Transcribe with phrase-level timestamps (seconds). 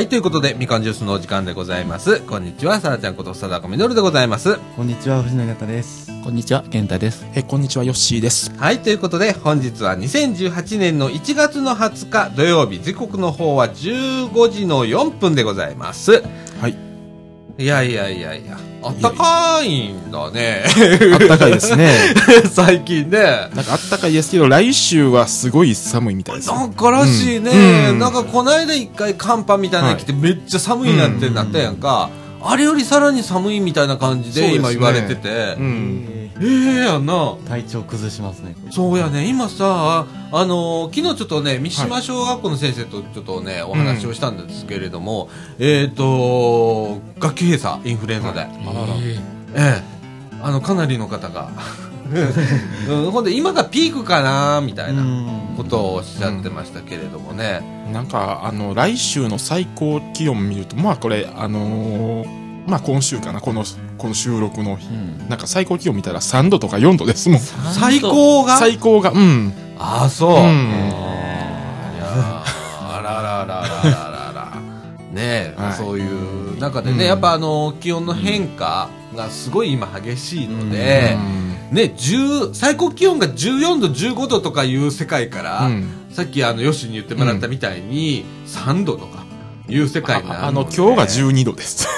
[0.00, 2.20] はい、ということで、みかんジュースのお時間でございます。
[2.20, 4.56] こんにちは、さらちゃんこと、さだこみのるでございます。
[4.74, 6.10] こんにちは、藤野方です。
[6.24, 7.26] こんにちは、健太です。
[7.34, 8.50] え、こんにちは、ヨッシーです。
[8.56, 16.22] はい、ということで、本日は2018年の1月の20日土曜日、時刻の方は15時の4分でございます。
[17.56, 17.64] はい。
[17.64, 20.64] いやいやいやいや、あったかいんだね。
[21.12, 21.90] あったかいですね。
[22.50, 23.18] 最近ね。
[23.54, 26.48] なんかあったかいですけど、来週はすごい寒いみたいです。
[26.48, 32.10] なんからしいね、うんなんかこの間一回寒波みたいなの来てめっちゃ寒いなってなったやんか、
[32.42, 36.30] あれよりさらに寒いみたいな感じで今言われてて、うん。
[36.42, 37.36] ええやんな。
[37.46, 38.54] 体調崩しますね。
[38.70, 48.56] そうやね今さあのー昨日ちょっとね三島小学校の先生とちょっとね、お話をしたんですけれども、えっ、と学級閉鎖インフルエンザで、あらら。
[49.54, 50.00] ええ。
[50.42, 51.50] あのかなりの方が、
[52.12, 55.02] うん、ほんで今がピークかなみたいな
[55.56, 63.64] ことをおっしゃってましたけれどもね、なんか、あの、来週の最高気温見ると、まあこれ、あのーまあ今週かな、この、
[63.96, 64.88] この収録の日。
[65.28, 67.40] なんか最高気温見たら3度とか4度ですもん。
[67.40, 68.58] 最高が？
[68.58, 69.52] 最高が、うん。
[69.78, 70.36] ああそう、うん。
[70.36, 72.42] いやー
[72.96, 74.60] あららららららら。
[75.12, 75.72] ねえ、はい。
[75.72, 77.06] そういう中でね、うん。
[77.06, 89.24] やっぱあの気温の変化がすごい今激しいので、うんね10最高気温が14度15度とかいう世界から、うんさっきあのヨシに言ってもらったみたいに、3度とか
[89.68, 91.88] いう世界になるああの、で今日が12度です。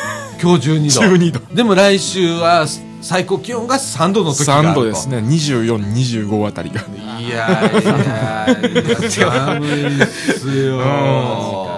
[0.41, 1.55] 今日12度12度。
[1.55, 2.67] でも来週は
[3.01, 5.19] 最高気温が3度の時があると3度ですね。
[5.19, 5.83] 24、
[6.29, 6.83] 25あたりが。
[7.19, 11.72] いやいやいや、寒いっすよ。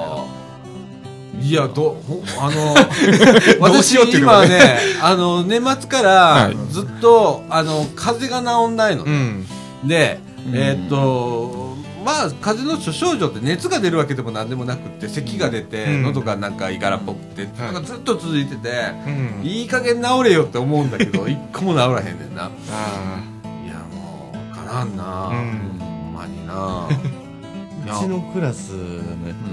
[1.45, 2.75] いや、ど、ほあの、
[3.73, 9.11] どうし私ようっていうの今がねね、あの、年末からはいずっと、あの、風邪が治んないのう。
[9.11, 9.47] ん。
[9.85, 10.21] で、
[10.55, 18.71] えーっと、まあ、風邪の諸症状って熱が出るわけでもなんでもなくって、咳が出て、うん喉がなんかいがらっぽくて、なんかずっと続いてて、
[19.07, 19.11] う
[19.45, 19.47] ん。
[19.47, 22.45] いい加減治れよって思うんだけど、 一個も治らへんねんな。
[22.45, 22.49] あ
[23.65, 25.27] いやもうかなんな、あ。
[25.29, 25.43] うほん。
[25.43, 26.89] んまにな
[27.87, 28.73] うちのクラス、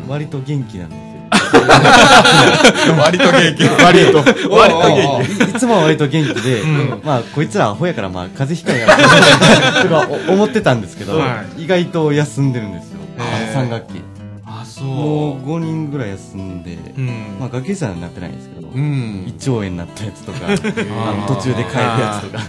[0.08, 1.11] 割と元気なんですよ。
[3.02, 3.64] 割と元気。
[3.84, 4.18] 割と。
[4.50, 5.44] 割と元気。
[5.44, 7.02] いいつもは割と元気で、うん。
[7.04, 13.00] まあ、こいつらアホやから、まあ、風邪ひかんやろとかお思ってたんですけど、は意外と休んでるんですよ。
[13.20, 13.66] へー。
[13.66, 14.02] 3学期。
[14.46, 17.38] あそもう5人ぐらい休んで、うん。
[17.40, 19.26] まあ、学級祭にはなってないんですけど、うん。
[19.28, 22.44] 胃腸炎になったやつとか、あの途中で帰るやつとか。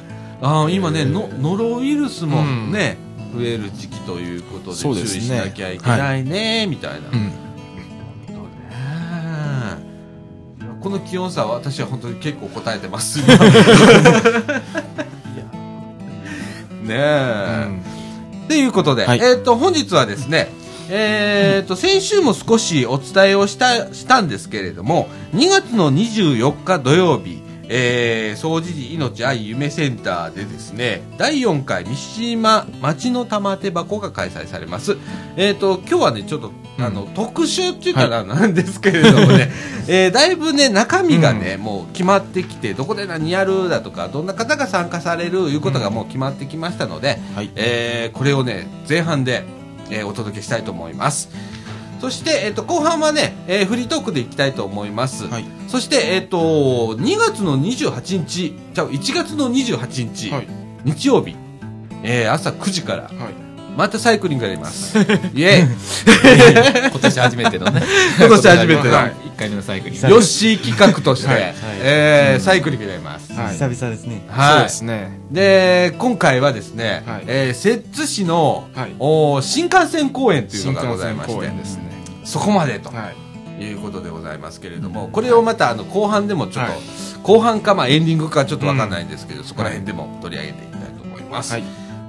[0.45, 2.73] あ今ねのノロウイルスもうん。
[2.73, 2.97] ね、
[3.35, 7.09] 増える時期ということで注意しなきゃいけないね、みたいな、
[10.83, 13.21] この気温差は私は本当に結構答えてます。
[16.83, 17.69] ねえ、
[18.49, 19.21] ということで、はい。
[19.21, 20.49] えっ、と、本日はですね、
[20.91, 34.99] えっ、と、先週も少しお伝えをした、したんですけれども、2月の24日土曜日、えー、総除寺命愛夢センターでですね、第4回三島町の玉手箱が開催されます。
[35.37, 36.51] えっ、と、今日はね、ちょっと、
[36.85, 39.51] あの、特集っていうかな、なんですけれどもね、
[39.89, 47.51] えーだいぶね、中身がね、もう決まってきて、どこで何やるだとか、どんな方が参加されるいうことがもう決まってきましたので、はい。
[47.55, 49.45] えーこれをね前半で、
[49.91, 51.29] えーお届けしたいと思います
[52.01, 55.45] そして、えっと後半はね、えーフリートークでいきたいと思います、はい。
[55.69, 60.49] そして、えっと2月の28日じゃあ1月の28日、はい。
[60.85, 61.37] 日曜日、
[62.03, 63.42] えー朝9時からはい。
[63.77, 64.99] またサイクリングやります
[65.35, 67.83] イエーイ 今年初めてのね。
[68.19, 70.09] 今年初めてのはい1回目のサイクリング。
[70.09, 74.23] ヨッシー企画として、はいえーサイクリングやります、はい久々ですね。
[74.29, 75.19] はいそうですね。
[75.31, 81.83] で今回はですね、はいえー摂津市の、はいおー新幹線公園というのがござい線まして公園ですね。
[82.25, 83.65] そこまでとはい。
[83.65, 86.81] いうことでございますけれども、これをまたあの後半でもちょっと、はい
[87.23, 91.53] 後半かまあエンディングかちょっとわかんないんですけど、そこら辺でも取り上げていきたいと思います。
[91.53, 91.63] はい。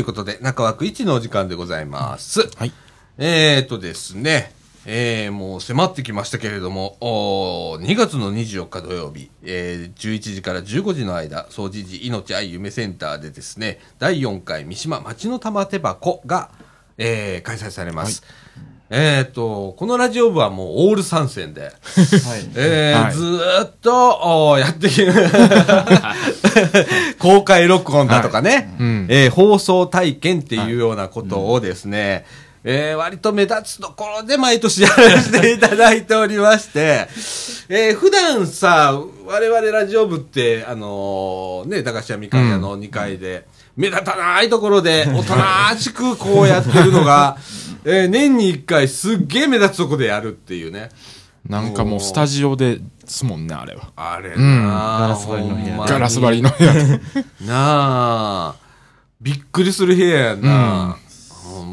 [0.00, 2.48] い、ということで、中枠1のお時間でございます。
[2.56, 2.72] はい。
[3.18, 4.54] えーとですね、
[4.86, 16.50] えー、もう迫ってきましたけれども、おー2月の24日土曜日、えー、11時から15時の間、総持寺命愛夢センターでですね、第4回三島町の玉手箱が、
[16.96, 18.22] えー、開催されます。
[18.92, 21.72] えーと、このラジオ部はもうオール参戦で、はい。
[22.56, 23.12] えーはい。
[23.14, 25.06] ずーっとやってき
[27.20, 29.06] 公開録音だとかね、うん。
[29.08, 32.24] えー放送体験っていうようなことをですね、
[32.64, 37.06] えー割と目立つところで毎年やらせていただいておりまして、
[37.68, 43.44] えー普段さ、我々ラジオ部って、あのーね、駄菓子屋みかん屋の2階で、
[43.76, 47.36] 目立たないところで、おとなしくこうやってるのが、
[47.84, 50.90] えー年に1回すっげえ目立つとこでやるっていうね。
[51.48, 53.90] なんかもうスタジオですもんね、あれは。
[53.96, 57.44] あれなうんあ、ガラス張りの部屋ガラス張りのやつ。
[57.46, 58.54] なあ、
[59.20, 60.50] びっくりする部屋やんな。
[60.50, 61.09] ほん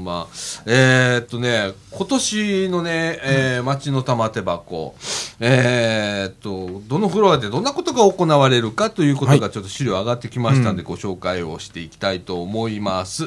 [0.08, 0.28] ま。
[0.66, 4.96] えー、っとね、今年のね、えー、町の玉手箱、
[5.40, 13.26] えー、っと、どのフロアでどんなことが行われるかということがちょっと資料上がってきましたんで、ご紹介をしていきたいと思います。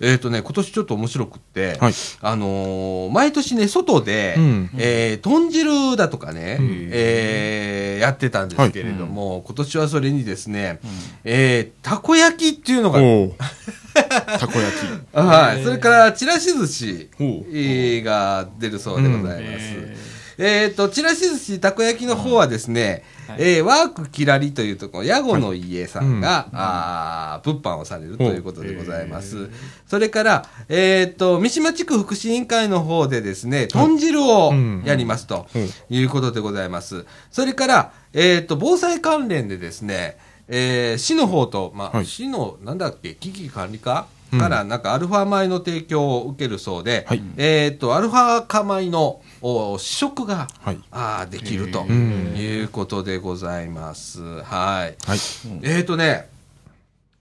[0.00, 1.92] えー、っとね、今年ちょっと面白くって、はい。
[2.22, 4.70] あのー毎年ね、外で、うん。
[4.78, 10.80] えー豚汁だとかね、えーやってたんですけれども、今年はそれにですね、
[11.24, 13.00] えーたこ焼きっていうのが、
[14.04, 15.16] たこ焼き。
[15.16, 17.10] はい、それから、ちらし寿司
[18.04, 20.18] が出るそうでございます。
[20.38, 23.02] えっ、と、ちらし寿司、たこ焼きの方はですね、
[23.38, 29.50] えーワークきらりというところ、屋号の家さんが、あー物販をされるということでございます。
[29.88, 35.68] それから、えっ、と、三島地区福祉委員会の方でですね、豚汁をうんやりますとうん。
[35.90, 37.04] いうことでございます。
[37.32, 40.18] それから、えっ、と、防災関連でですね、
[40.48, 42.06] えー市の方と、まあ、はい。
[42.06, 44.38] 市の、なんだっけ、危機管理課うん。
[44.40, 47.22] から、なんかアルファ米の提供を受けるそうで、はい。
[47.36, 50.78] えっ、と、アルファ化米のお試食が、はい。
[50.90, 54.20] あーできるとんいうことでございます。
[54.22, 54.96] はい。
[55.06, 55.18] はい。
[55.62, 56.28] えっ、とね、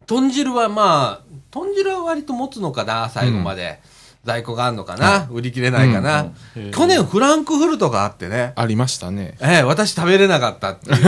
[0.05, 3.79] 豚汁はまあ、豚汁は割と持つのかな、最後まで。
[4.23, 6.33] 在庫があるのかな、売り切れないかな、
[6.73, 9.37] 去年フランクフルトがあってね、ありましたね。
[9.39, 11.05] ええ私食べれなかったっていう。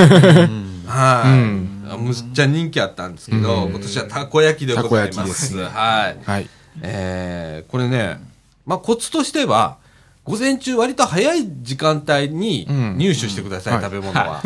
[0.88, 5.48] はい、うんむっちゃ人気あったんですけど、今年はたこ焼きでございます。
[5.48, 6.18] すねはい。
[6.24, 6.50] はい。
[6.82, 8.20] えーこれね、
[8.66, 9.78] まあ、コツとしては、
[10.24, 14.42] 午前中割と早い時間帯にうん入手してください、うん食べ物は。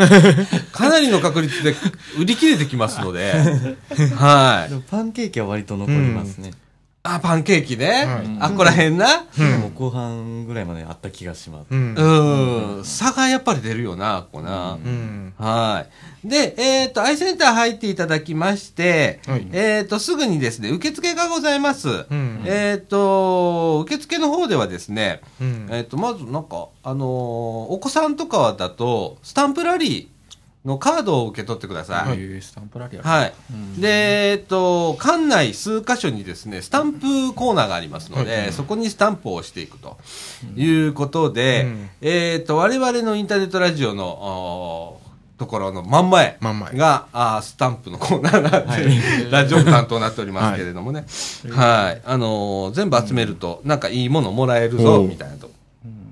[0.71, 1.75] かなりの確率で
[2.17, 3.33] 売り切れてきますので、
[4.15, 4.75] はいで。
[4.75, 6.51] もパンケーキは割と残りますね。
[7.05, 8.05] あ、パンケーキね。
[8.05, 9.25] はいあ、ここら辺な。
[9.37, 11.67] でも後半ぐらいまであった気がします。
[11.69, 11.95] うん。
[11.95, 12.85] うん。
[12.85, 14.75] 差がやっぱり出るよな、ここな。
[14.75, 15.33] うん。
[15.37, 15.85] は
[16.23, 16.27] い。
[16.29, 21.89] で、えっ、と、アイセンター入っていただきまして、はいえっ、と、すぐにですね、受付がございます。
[21.89, 27.07] んえっ、と、受付の方ではですね、うんえっ、と、まずなんか、あのー
[27.73, 30.12] お子さんとかだと、スタンプラリー
[30.65, 32.13] のカードを受け取ってください。
[32.13, 33.01] えースタンプラリア。
[33.01, 33.33] はい。
[33.79, 39.97] で、えっと、館内数箇所にですね、スタンプコーナーがありますので、そこにスタンプを押していくと
[40.55, 44.99] いうことで、うんえっと、我々のインターネットラジオの、
[45.37, 48.85] ところの真ん前真ん前が、あースタンプのコーナーがあって、
[49.31, 51.05] ラジオ担当になっておりますけれどもね。
[51.49, 52.01] はい。
[52.05, 55.51] あのー全部集めると、なんかいいものもらえるぞ、みたいなと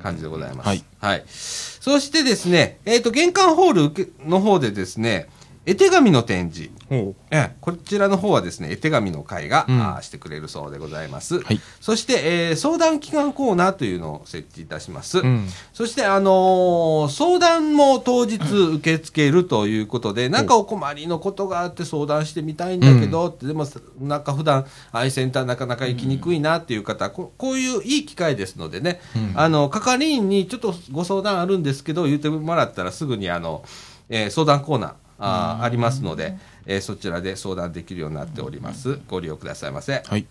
[0.01, 0.67] 感じでございます。
[0.67, 0.83] はい。
[0.99, 1.23] はい。
[1.27, 5.29] そしてですね、えっ、と、玄関ホールの方でですね、
[5.63, 6.71] 絵手紙の展示。
[6.89, 11.39] ほええ、こちらの方はですね、絵手紙の会が、うんあーしてくれるそうでございます。
[11.39, 15.19] はいそして、えー相談祈願コーナーというのを設置いたします。
[15.19, 15.21] う。
[15.21, 15.47] うん。
[15.71, 23.67] そして、あのー相談も当日受け付けるということで、なんかお困りのことがあって相談してみたいんだけど、ってでも、
[23.99, 28.99] なんか普段、アイセンターなかなか行きにくいなっていう方、ここういういい機会ですのでね、
[29.35, 33.63] あの、係員にちょっとご相談あるんですけど、言ってもらったらすぐにあの、
[34.09, 38.99] えー相談コーナー、あーありますので、えーそちらで相談できるようになっております。
[39.07, 40.03] ご利用くださいませ。
[40.05, 40.25] はい。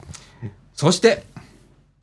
[0.74, 1.24] そして、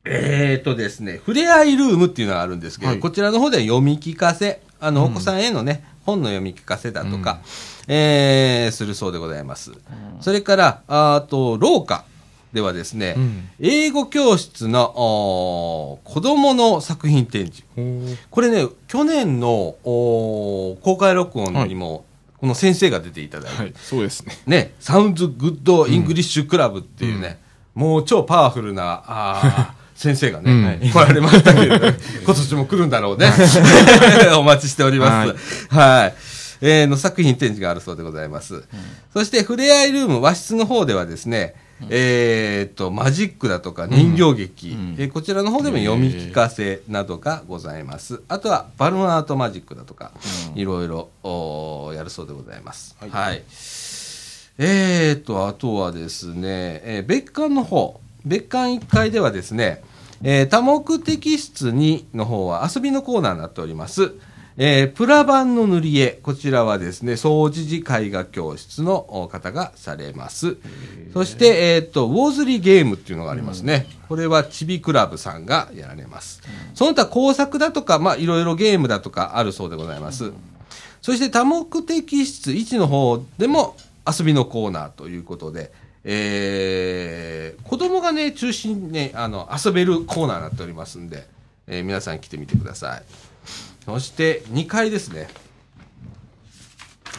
[0.06, 7.40] えーとですね、ふれあいルームっていうのがあるんですけど、はいこちらの方では読み聞かせ、あの、お子さんへのね、本の読み聞かせだとか、
[7.88, 9.72] えーするそうでございます。
[10.22, 12.06] それから、あと、廊下
[12.54, 17.64] ではですね、うん英語教室の、子供の作品展示。
[18.30, 22.06] これね、去年の公開録音にも、
[22.40, 23.74] この先生が出ていただいて、はい。
[23.76, 24.38] そうですね。
[24.46, 27.40] ね、 Sounds Good English Club っていうね、
[27.74, 31.88] もう超パワフルな、あー 先生がね、うんはい来られましたけれど、
[32.24, 33.32] 今年も来るんだろうね。
[34.38, 35.68] お待ちしております。
[35.70, 36.14] はい。
[36.62, 38.64] えーの作品展示があるそうでございます。
[39.14, 41.56] そして、ふれあいルーム和室の方ではですね、
[41.90, 48.22] えー、と、マジックだとか人形劇、んえーこちらの方でも読み聞かせなどがございます。
[48.28, 50.12] あとは、バルーンアートマジックだとか、
[50.56, 51.10] いろいろ
[51.94, 52.96] やるそうでございます。
[53.00, 53.44] はい。
[54.60, 59.82] えーと、あとはですね、えー別館の方、別館1階ではですね、
[60.24, 64.14] えー多目的室2の方は遊びのコーナーになっております。
[64.60, 70.58] えープラ版の塗り絵、こちらはですね、総持寺絵画教室のお方がされます。
[71.14, 73.86] そして、えっ、と、ウォーズリーゲームっていうのがありますね。
[74.10, 76.42] これはチビクラブさんがやられます。
[76.74, 80.32] その他工作だとか、まあ、いろいろゲームだとかあるそうでございます。
[81.04, 85.72] そして多目的室1の方でも遊びのコーナーということで、
[86.04, 91.28] えー、子供がね、中心にね、あの、遊べるコーナーになっておりますんで、
[91.68, 93.04] えー皆さん来てみてください。
[93.88, 95.30] そして2階ですね。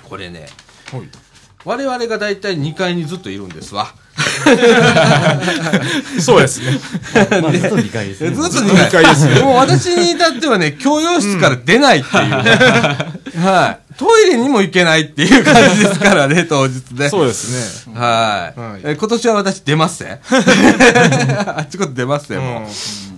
[0.07, 0.49] これね、
[0.93, 1.29] はい
[1.65, 3.93] 我々がだいたい2階にずっといるんですわ。
[6.21, 6.79] そうですね。
[7.43, 8.31] まあ、ずっと2回ですね。
[8.31, 13.43] ずっとずっと2 2階ですね もう私に至ってはね、教養室から出ないっていう。
[13.43, 13.99] はい。
[13.99, 17.09] トイレにも行けないっていう感じですからね、当日ね。
[17.09, 17.99] そうですね。
[17.99, 20.21] はい、はいえ今年は私出ますね。
[20.31, 22.71] あっちこっち出ますね、も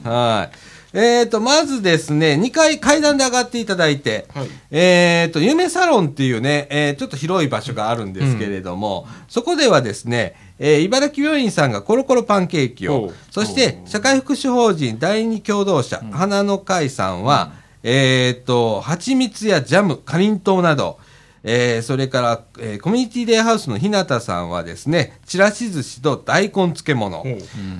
[0.04, 0.08] う。
[0.08, 0.69] はい。
[0.92, 4.48] えっ、と、まずですね、2階階段で上がっていただいて、はい。
[4.72, 17.52] えっ、と、夢サロンっていうね、えーちょっと広い場所があるんですけれども、そこではですね、えー茨城病院さんがコロコロパンケーキをそして、社会福祉法人第二共同社、花の会さんは、
[17.84, 20.98] えっ、と、蜂蜜やジャム、かりんとうなど、
[21.42, 27.18] えーそれから、えーコミュニティデイハウスの日向さんはですね、ちらし寿司と大根漬物。
[27.18, 27.38] ほう。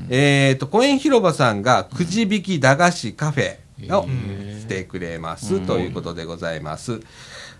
[0.09, 3.57] えっ、と、公園広場さんがくじ引き駄菓子カフェ
[3.97, 4.07] を
[4.59, 7.01] してくれます、ということでございます。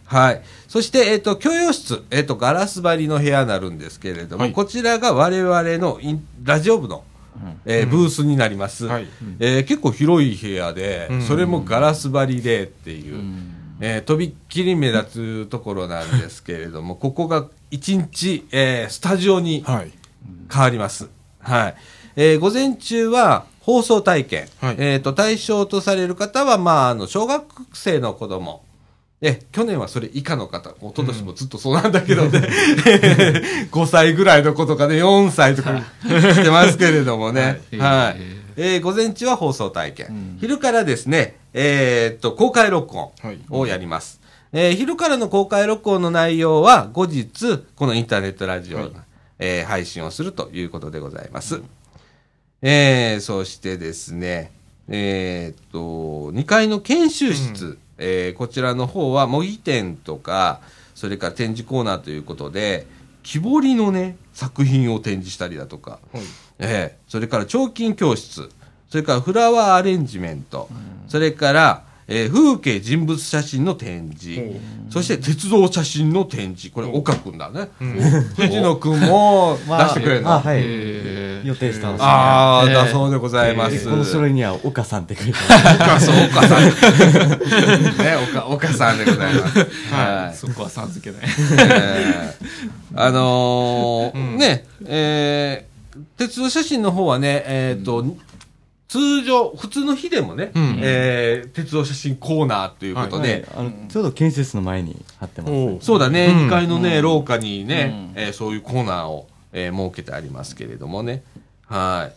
[0.07, 0.43] はい。
[0.67, 4.53] そして、えっ、と、教養室、えっ、と、ガラス張りの部屋になるんですけれども、はい。
[4.53, 7.05] こちらが我々のインラジオ部の、
[7.65, 9.07] えーブースになります、はい。
[9.39, 11.23] えー結構広い部屋で、うん。
[11.23, 13.23] それもガラス張りでっていう、
[13.81, 19.91] えーとびっきり目立つところなんですけれども、 ここが一日、えースタジオにはい。
[20.53, 21.09] 変わります。
[21.41, 21.75] はい。
[22.17, 24.49] えー午前中は放送体験。
[24.61, 28.63] はいえっ、と、対象とされる方は、まあ、あの、小学生の子供。
[29.23, 32.41] え、去年はそれ以下の方、一昨年もずっとそうなんだけどね、
[33.71, 37.61] 5歳ぐらいの子とかね、4歳とか来てますけれどもね。
[37.73, 38.17] は いはい。
[38.63, 40.37] ええー午前中は放送体験。
[40.39, 43.11] 昼からですね、えーっと、公開録音
[43.49, 44.21] をやります。
[44.53, 48.91] えー昼からの公開録音の内容は後日、このインターネットラジオ、はい
[49.39, 51.63] えー配信をするということでございます。
[52.61, 54.53] えーそしてですね、
[54.89, 55.79] えーっと、
[56.39, 60.61] 2階の研修室、えーこちらの方は模擬店とか、
[60.95, 62.87] それから展示コーナーということで、
[63.23, 66.23] 木彫りのね、作品を展示したりだとか、はい
[66.61, 68.49] ええそれから彫金教室、
[68.89, 70.69] それからフラワーアレンジメント、
[71.09, 74.41] それから、えー風景人物写真の展示、
[74.91, 77.69] そして鉄道写真の展示、これ岡くんだね。
[78.37, 80.33] 藤野くんも出してくれるの。
[80.33, 80.59] あ、はい。
[80.63, 82.03] え予定してます。
[82.03, 83.69] ああ、ええだそうでございま。
[83.69, 86.65] ですこの書類には岡さんって書いて岡そう、岡さん。
[86.65, 89.59] ね、岡、岡さんでございます。
[89.59, 90.35] はいー。
[90.35, 91.29] そこはさん付けない。
[91.71, 92.51] えー
[92.97, 95.70] あのーね、えー
[96.21, 98.05] 鉄道写真の方はね、えっ、と、
[98.89, 100.79] 通常、普通の日でもね、ん。
[100.83, 103.67] えー鉄道写真コーナーということで、はい。
[103.67, 106.47] あのちょうど建設の前に貼ってます、おうそうだね、うん。
[106.49, 111.23] 2階のね、廊下にね、えーそういうコーナーを、えー設けてありますけれどもね。
[111.65, 112.13] はい。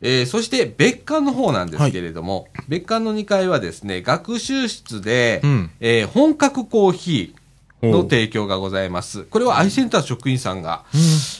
[0.00, 5.70] えーそして別館の方なんですけれども、別館の2階はですね、学習室で、うん。
[5.80, 7.41] えー本格コーヒー
[7.82, 9.24] の提供がございます。
[9.24, 10.84] これはアイセンター職員さんが、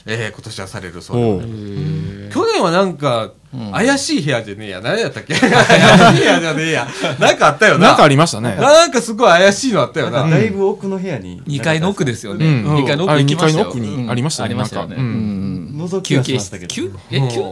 [0.06, 2.34] えー今年はされるそうでございます。
[2.34, 3.30] 去年はなんか、
[3.72, 4.80] 怪しい部屋じゃねえや。
[4.80, 5.34] 何やったっけ？
[5.38, 6.88] 怪しい部屋じゃねえや。
[7.20, 7.88] なんかあったよな。
[7.88, 8.56] なんかありましたね。
[8.56, 10.28] なんかすごい怪しいのあったよな。
[10.28, 12.46] だいぶ奥の部屋に2階の奥ですよね。
[12.46, 13.70] うん2階の奥行きましたよ。
[13.70, 14.96] あれ二階の奥にありましたねありましたよね。
[14.96, 16.32] なんかうん覗き休憩室。
[16.32, 16.90] はしましたけど休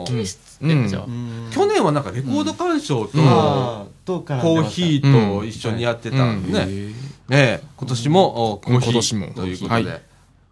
[0.07, 1.05] 休憩室うんえじゃあ。
[1.55, 3.19] 去年はなんかレコード鑑賞と、
[4.07, 6.69] コーヒーと一緒にやってたんでね。
[7.31, 9.91] ええ今年も今年もということで。
[9.91, 10.03] はい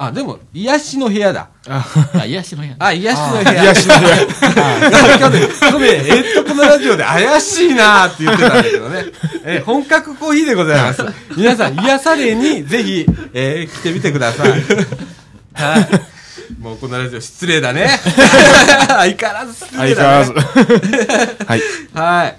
[0.00, 1.49] あ、でも、癒しの部屋だ。
[1.66, 2.76] あ、癒しの部屋。
[2.78, 3.62] あ、癒しの部屋。
[3.64, 5.18] 癒しの部屋。
[5.18, 9.04] 去年、去年、えっと、このラジオで怪しいなーって言ってたんだけどね。
[9.44, 11.04] えー本格コーヒーでございます。
[11.37, 14.50] 皆さん、癒されに、ぜひ、えー来てみてください。
[15.54, 15.88] はい。
[16.61, 17.88] もうこのラジオ失礼だね。
[18.88, 20.35] 相変わらず失礼だ相変わらね
[21.37, 21.44] ず。。
[21.44, 21.62] はい。
[21.92, 22.37] はい。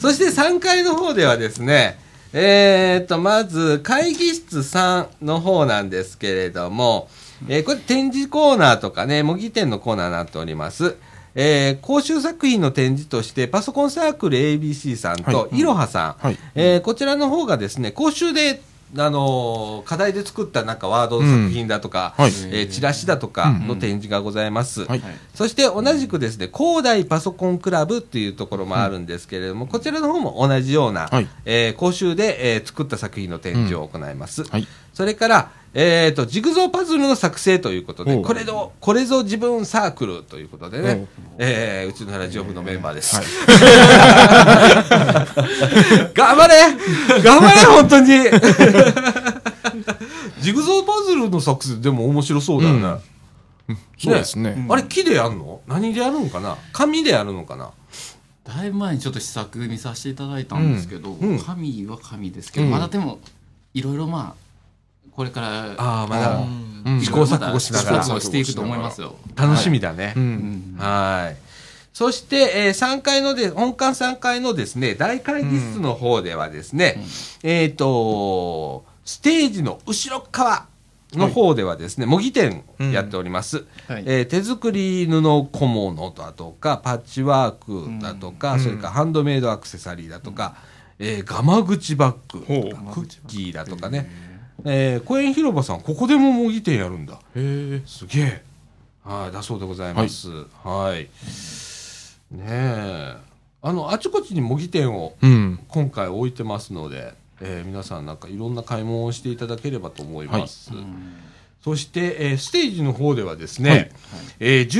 [0.00, 1.98] そして3階の方ではですね、
[2.34, 7.08] えー、と、まず、会議室3の方なんですけれども、
[7.48, 10.96] えーこれ展示コーナーとかね、模擬店のコーナーになっております。
[11.34, 15.58] えー講習作品の展示として、パソコンサークル ABC さんとは、い。
[15.58, 16.38] いろはさん、はい。
[16.54, 18.62] えーこちらの方がですね、講習で、
[18.96, 22.24] あのー課題で作ったなんかワードの作品だとか、うん。
[22.24, 22.32] はい。
[22.50, 24.84] えーチラシだとかの展示がございます。
[24.84, 25.02] はい。
[25.34, 31.28] そして同じくですね、広大パソコンクラブっていうところもあるんですけれども、こちらの方も同じような、はい。
[31.44, 34.44] えー講習で、えー作った作品の展示を行います。
[34.44, 34.66] はい。
[34.92, 43.16] それから、えっ、と、ジグゾーパズルの作成ということで、これぞ、これぞ自分サークルということでおねう、えーうちのラジオ部のメンバーです。
[43.16, 43.24] はい。
[46.14, 46.54] 頑張れ！
[47.22, 48.06] 頑張れ、本当に！
[50.42, 52.96] ジグゾーパズルの作成でも面白そうだよね。
[53.98, 54.66] そうですね。
[54.68, 55.62] あれ、木でやるの？
[55.66, 56.58] 何でやるのかな？
[56.72, 57.70] 紙でやるのかな？
[58.44, 61.38] だいぶ前にちょっと試作見させていただいたんですけど、うん。
[61.38, 62.72] 紙は紙ですけど、うん。
[62.72, 63.18] まだでも
[63.72, 64.41] いろいろまあ
[65.14, 66.38] これからああ、まだ
[66.84, 67.00] うん。
[67.00, 68.02] 試行錯誤しながら。
[68.02, 69.16] していくと思いますよ。
[69.36, 70.14] 楽しみだね。
[70.16, 70.74] うん。
[70.78, 71.36] はい。
[71.92, 77.04] そして、えー3階ので、本館3階のですね、大会議室の方ではですね、
[77.42, 80.66] えっ、と、ステージの後ろ側
[81.12, 83.64] の方ではですね、模擬店やっております。
[83.88, 84.04] はい。
[84.06, 85.20] えー手作り布
[85.52, 90.56] 小物だとか、パッチワークだとか、それからハンドメイドアクセサリーだとか、
[90.98, 94.31] えーガマ口バッグ、クッキーだとかね。
[94.64, 97.14] えー、公園広場さん、ここでも模擬店やるんだ。
[97.14, 97.82] へえ。
[97.86, 98.42] すげえ。
[99.04, 100.28] はい、だそうでございます。
[100.62, 101.08] はい。
[102.36, 103.16] ねえ。
[103.62, 105.58] あの、あちこちに模擬店をうん。
[105.68, 110.70] 今回置いてますので、えー皆さんなんかいろんな買い物をしていただければと思います。
[111.64, 113.90] そして、えーステージの方ではですね、はい。
[114.40, 114.70] えー11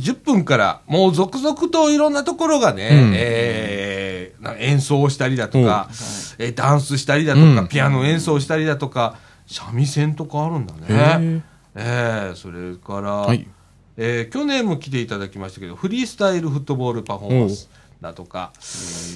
[0.00, 3.12] 時10分からもう続々といろんなところがね、うん。
[3.14, 5.88] えーな演奏をしたりだとか、
[6.38, 7.68] えーダンスしたりだとか、うん。
[7.68, 11.36] ピアノ演奏したりだとか、三味線とかあるんだへね。
[11.36, 11.42] え。
[11.76, 13.46] えーそれから、はい。
[13.96, 18.52] えー去年も来ていただきましたけど、フリースタイルフットボールパフォーマンスだとか、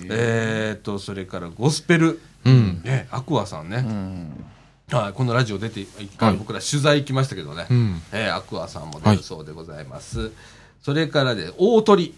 [0.08, 2.82] えーと、それからゴスペル、うん。
[2.84, 4.44] ね、アクアさんね、うん
[4.92, 6.08] はい、このラジオ出て、一はい。
[6.16, 8.02] 回僕ら取材行きましたけどね、うん。
[8.12, 10.30] えーアクアさんも出るそうでございます。
[10.82, 12.14] それからで、大鳥。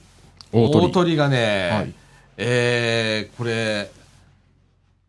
[0.53, 1.17] 大鳥。
[1.17, 1.95] がね、はい。
[2.37, 3.91] えーこれ、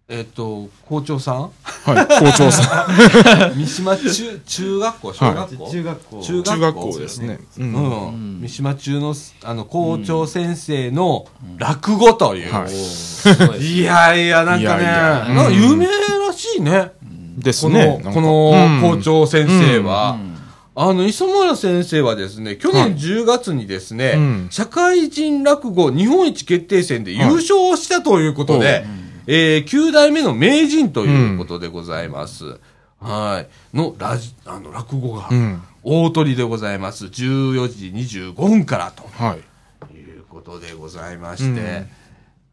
[0.07, 1.51] えっ、と、校長さん？
[1.83, 2.31] はい。
[2.31, 3.53] 校長さん。
[3.59, 5.13] 三島中、中学校？
[5.13, 6.21] 小学校、中学校。
[6.23, 7.39] 中中学校ですね。
[7.57, 7.61] う。
[7.61, 8.37] うん。
[8.37, 12.69] ん、三島中のあの校長先生の落語という、はい。
[12.69, 15.33] すごいいやいや、なんかね、いやいや。
[15.35, 17.08] なんか有名らしいね、こ
[17.39, 18.01] ですね。
[18.03, 20.17] このうん校長先生は。
[20.21, 20.39] うん
[20.81, 28.85] あの、磯村先生はですね、去年10月にですね、うん社会人落語日本一決定戦で優勝をしたということで、
[29.27, 32.59] えー、9代目の名人ということでございます。
[33.01, 33.75] はい。
[33.75, 35.61] の、ラジ、あの、落語が、うん。
[35.83, 37.05] 大鳥でございます。
[37.05, 39.03] 14時25分からと。
[39.21, 39.95] はい。
[39.95, 41.85] いうことでございまして、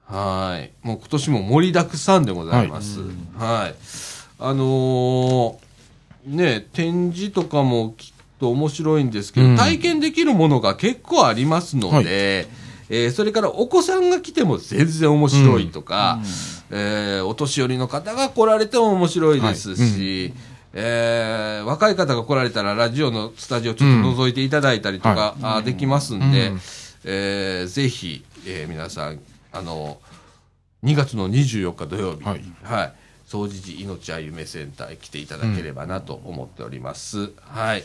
[0.05, 0.73] はい。
[0.87, 3.01] もう今年も盛りだくさんでございます。
[3.37, 3.75] はい。
[4.39, 5.67] あのー
[6.27, 9.57] ね、展示とかもきっと面白いんですけど、うん。
[9.57, 12.49] 体験できるものが結構ありますので、
[12.91, 16.21] えーそれからお子さんが来ても全然面白いとか、
[16.71, 20.33] えーお年寄りの方が来られても面白いですし、
[20.73, 26.61] えー若い方が来られたらラジオのスタジオちょっと覗いていただいたりとか、あーできますんで、うん。
[27.05, 29.19] えーぜひ、えー皆さん、
[29.53, 29.99] あの、
[30.85, 32.45] 2月の24日土曜日、はい。
[32.63, 32.93] はい、
[33.27, 37.33] 総持寺命あゆめセンターへ来ていただければなと思っております。
[37.41, 37.83] はい。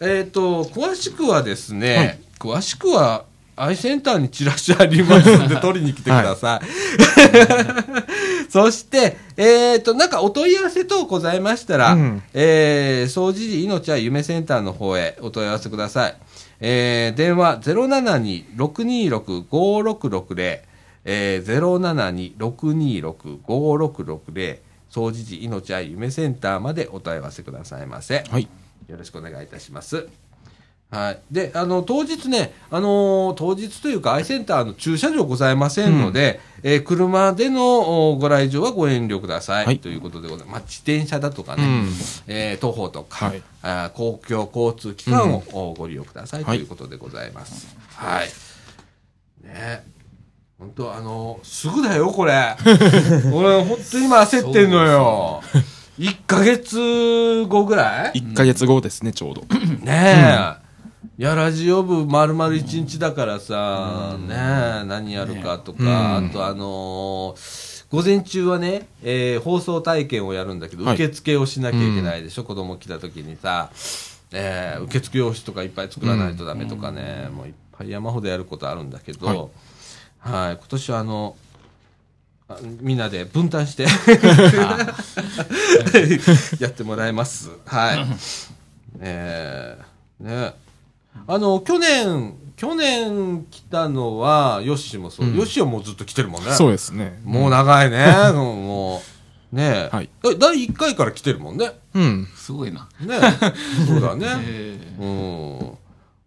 [0.00, 6.66] えっ、と、詳しくはですね、詳しくは、アイセンターにチラシありますので、取りに来てください。
[8.50, 16.16] そして、えっ、と、なんかお問い合わせ等ございましたら、うんえー、総持寺命は夢センターの方へお問い合わせください。
[16.60, 17.60] えー、電話
[18.56, 20.60] 072-626-5660、
[21.04, 24.58] えー、072-626-5660、
[24.90, 28.24] 総持寺命は夢センターまでお問い合わせくださいませ。
[28.30, 28.48] はい。
[28.88, 30.06] よろしくお願いいたします。
[30.90, 31.18] はい。
[31.30, 39.64] で、あの、当日ね、あのー当日というか、アイセンターの駐車場ございませんので、えー車でのおご来場はご遠慮ください。
[39.64, 40.52] はいということでございます。
[40.52, 41.88] まあ、自転車だとかね、うん
[42.26, 47.74] えー徒歩とか、はいあー公共交通機関をおご利用ください、はいということでございます。
[47.96, 48.28] はい。
[49.46, 49.84] ね
[50.62, 52.32] 本当あのーすぐだよ、これ。
[53.34, 55.42] 俺、本当に今焦ってんのよ。
[55.98, 59.40] 1ヶ月後ぐらい？1ヶ月後ですね、ちょうど。
[59.84, 60.56] ね
[61.18, 61.20] え。
[61.20, 64.34] いや、ラジオ部丸々一日だからさ、ね
[64.82, 66.26] え、何やるかとか、うん。
[66.28, 70.94] あとあのー午前中はね、えー放送体験をやるんだけど、はい。
[70.94, 73.68] 受付をしなきゃいけないでしょ、子供来た時にさ。
[74.32, 79.38] えー受付用紙とかいっぱい作らないとダメとかね、もういっぱい山ほどやることあるんだけど、はい
[80.22, 81.34] はい、今年はあの、
[82.48, 83.86] あみんなで分担して
[86.62, 87.50] やってもらいます。
[87.66, 88.06] はい。
[89.00, 90.54] えー、ね。
[91.26, 95.26] あの、去年、去年来たのは、ヨッシーもそう。
[95.26, 96.52] うんヨッシーはもうずっと来てるもんね。
[96.52, 97.20] そうですね。
[97.24, 98.06] もう長いね。
[98.32, 99.02] も
[99.52, 101.72] う、ねはいえ第1回から来てるもんね。
[101.94, 102.28] うん。
[102.36, 102.88] すごいな。
[103.00, 103.18] ね
[103.88, 104.26] そうだね。
[104.46, 105.76] えうん。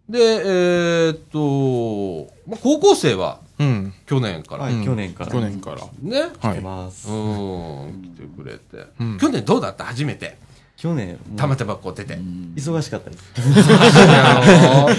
[0.08, 3.92] で、えーっと、まあ、高校生はうん。
[4.06, 4.64] 去年から。
[4.64, 5.30] はい、うん去年から。
[5.32, 5.76] 去年から。
[6.02, 6.30] ね。
[6.34, 6.60] 来てはい。
[6.60, 7.08] ます。
[7.08, 8.12] うん。
[8.16, 8.86] 来てくれて。
[9.00, 9.84] うん去年どうだった？
[9.84, 10.36] 初めて。
[10.76, 12.18] 去年、もう玉手箱出て。
[12.54, 13.32] 忙しかったです。
[13.70, 14.90] やろ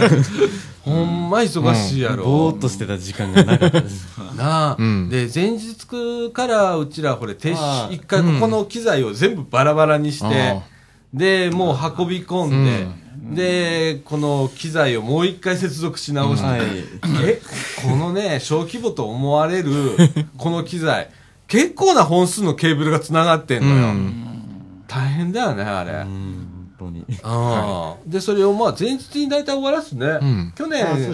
[0.91, 2.23] ほんま忙しいやろ。
[2.25, 4.07] ぼーっとしてた時間がなかったです。
[4.35, 5.75] なあ、うんで前日
[6.33, 7.53] からうちらこれ一
[8.07, 10.61] 回ここの機材を全部バラバラにして、あ
[11.13, 12.87] でもう運び込んで、
[13.35, 16.61] でこの機材をもう一回接続し直して、はい。
[17.25, 17.41] え？
[17.83, 19.71] このね小規模と思われる
[20.37, 21.09] この機材。
[21.47, 24.83] 結構な本数のケーブルがつながってんのよ、うん。
[24.87, 27.05] 大変だよねあれ、うん、本当に。
[27.23, 27.97] ああ。
[28.05, 30.53] でそれをまあ前日に大体終わらすね、ん。
[30.55, 31.13] 去年あそうで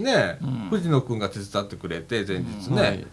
[0.00, 0.38] ね。
[0.70, 3.06] 藤野君が手伝ってくれて前日ね、はい。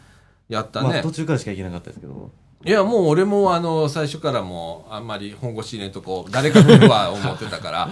[0.48, 2.32] やったね、まあ、途中からしか行けなかったですけど。
[2.64, 7.90] いや、もう俺もあの、最初からもう、あんまり本腰入れんとこ、誰か来るわ、思ってたから。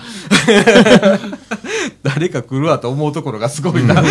[2.03, 4.03] 誰か来るわと思うところがすごいな。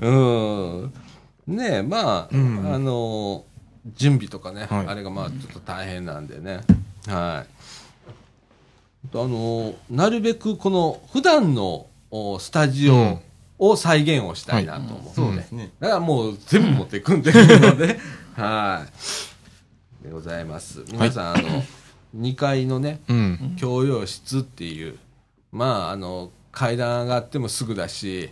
[0.00, 0.92] うん。
[1.46, 3.44] ねえ、まあ、うんあの、
[3.96, 6.60] 準備とかね、はいあれがまあ、ちょっと大変なんでね。
[7.06, 7.48] はい。
[9.14, 13.20] あの、なるべくこの、普段のおスタジオ
[13.58, 15.70] を再現をしたいなと思って、そうですね。
[15.80, 17.98] だからもう全部持っていくんでるので、
[18.38, 18.86] は
[20.00, 20.04] い。
[20.04, 20.84] でございます。
[20.92, 21.64] 皆さん、あの、
[22.16, 23.56] 2階のね、うん。
[23.60, 24.96] 共用室っていう、
[25.50, 28.30] まあ、あの、階段上がってもすぐだし、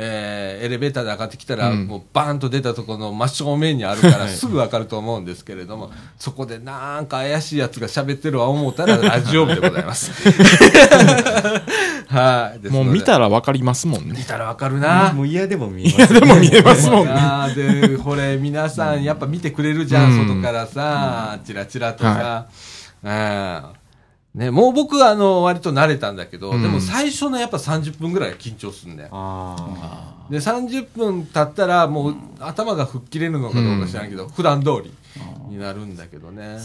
[0.00, 10.12] えーエレベーターで上がってきたら、うんもうバーンと出たところの真正面にあるから、すぐわかると思うんですけれども、そこでなんか怪しいやつが喋ってるわ思ったら、 ラジオ部でございます。
[12.08, 12.68] はい。
[12.68, 14.24] もう見たらわかりますもん見ね。
[14.26, 15.12] たらわかるな。
[15.12, 16.14] もう嫌でも見えます。
[16.14, 17.14] でも見えますもんね。
[17.54, 22.46] で、これ皆さんやっぱ見てくれるじゃん、うん外からさ、チラチラとさ。
[23.02, 23.77] うん
[24.38, 29.08] ね、もう僕はあの、割と慣れたんだけど、うんでも最初のやっぱ30分ぐらい緊張するんだよ。
[29.12, 34.94] あで、30分経ったらもう頭が吹っ切れるのかどうか知らんけど、普段通り
[35.48, 36.56] になるんだけどね。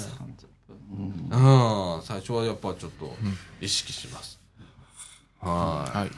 [1.31, 3.11] うん、最初はやっぱちょっと
[3.59, 4.39] 意識します。
[5.41, 5.97] はい。
[5.97, 6.11] はい。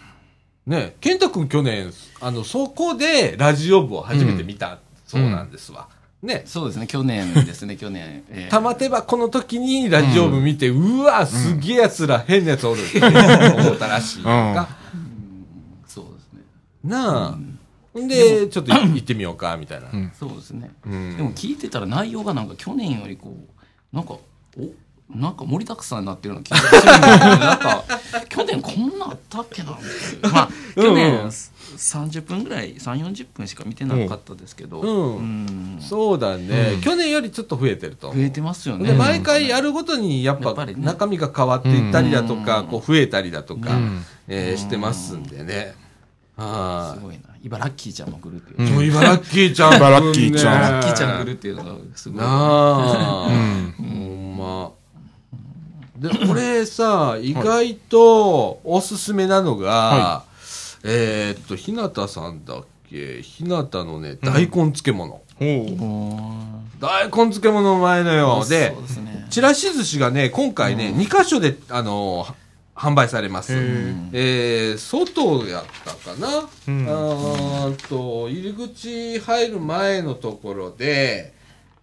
[0.69, 5.87] ね健太君去年、あの、そこでラジオ部を初めて見た、そうなんですわ。
[6.25, 6.43] ね。
[6.45, 8.23] そうですね、去年ですね、 去年。
[8.29, 14.67] えー玉手箱の時にラジオ部見て、うわ、すげえ奴ら、変な奴おる って思ったらしいやんか。
[15.87, 16.41] そうですね。
[16.83, 17.37] な
[17.95, 17.99] あ。
[17.99, 19.87] んで、ちょっと行ってみようか、みたいな。
[19.87, 20.69] んそうですね。
[20.85, 23.35] うんでも聞いてたら内容がなんか去年よりこ
[23.93, 24.21] う、なんか、お
[25.13, 27.83] なんか盛りだくさんになってるような気がするんだけど、なんか、
[28.27, 29.77] 去年こんなあったっけなま
[30.43, 31.29] あ、去うん年
[31.77, 35.19] 30分ぐらい、3、40分しか見てなかったですけど、うんう
[35.77, 38.11] んそうだね、うん去年よりちょっと増えてると。
[38.13, 38.91] 増えてますよね。
[38.91, 45.75] で、毎回やるごとにやっぱやっぱりね中身が変わっていったりだとか、うんこう増えたりだとか、うんえーしてますんでね。
[46.37, 47.21] はすごいな。
[47.43, 48.69] 茨城ちゃんも来るっていう。
[48.69, 48.75] い。
[48.77, 49.75] うん茨城ちゃん。
[49.75, 52.17] 茨城ちゃん茨城ちゃん来るっていうのがすごい。
[52.21, 53.27] なあ。
[53.27, 54.84] うんほんま。
[55.97, 60.23] で、 これさ、意外とおすすめなのが、は
[60.83, 63.21] えーっと、日向さんだっけ？
[63.21, 65.21] 日向のね、大根漬物。
[65.41, 66.25] おう
[66.79, 68.45] 大根漬物うまいのよ。
[68.47, 68.75] で。
[69.29, 72.27] ちらし寿司がね、今回ね、2箇所で、あの
[72.75, 73.53] 販売されます。
[74.13, 76.87] えー、外やったかな、うん。
[76.87, 81.33] あーと、入り口入る前のところで、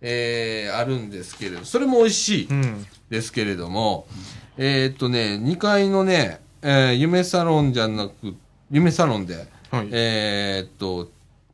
[0.03, 2.87] えー、あるんですけれど、それも美味しいうん。
[3.09, 4.07] ですけれども、
[4.59, 8.35] えーっとね、2階のね、えー夢サロンじゃなく、
[8.71, 9.88] 夢サロンで、はい。
[9.93, 11.11] えーっと、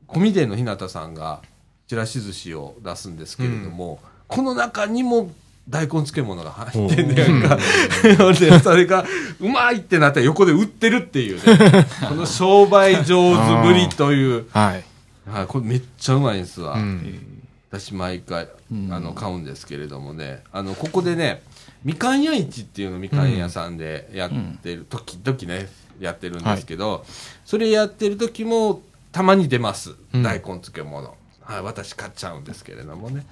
[0.06, 1.42] コミデの日向さんが、
[1.86, 5.30] ちらし寿司を出すんですけれども、この中にも
[5.68, 7.58] 大根漬物が入ってんねやんか。
[8.02, 9.04] で、それが、
[9.40, 11.86] うまいってなったら横で売ってるっていうね。
[12.08, 14.46] この商売上手ぶりという。
[14.52, 14.84] はい。
[15.30, 16.74] はい、これめっちゃうまいんですわ。
[16.74, 17.37] うん。
[17.70, 20.42] 私毎回、うんあの、買うんですけれどもね。
[20.52, 21.42] あの、ここでね、
[21.84, 24.30] みかん屋市っていうのみかん屋さんでやっ
[24.62, 25.68] てる、時々ね、
[26.00, 27.04] やってるんですけど、
[27.44, 28.80] それやってる時も
[29.12, 29.96] たまに出ます。
[30.14, 31.16] うん大根漬物。
[31.42, 33.26] はい、私買っちゃうんですけれどもね。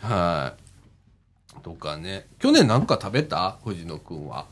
[0.00, 0.54] は
[1.56, 1.62] い。
[1.62, 2.26] とかね。
[2.38, 3.58] 去年なんか食べた？
[3.64, 4.46] 藤野くんは。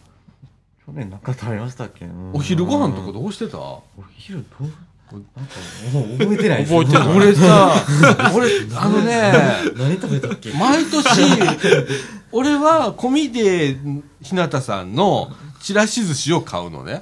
[0.86, 2.06] 去年なんか食べましたっけ？
[2.32, 3.58] お昼ご飯とかかどうしてた？
[3.58, 3.84] お
[4.16, 4.70] 昼どう
[5.12, 5.31] なんか
[6.19, 7.75] 覚えてないです覚えてない俺さ、
[8.35, 9.33] 俺、あのね、
[9.77, 10.51] 何食べたっけ？
[10.53, 11.07] 毎年、
[12.33, 13.77] 俺はコミで
[14.23, 17.01] 日向さんのちらし寿司を買うのね。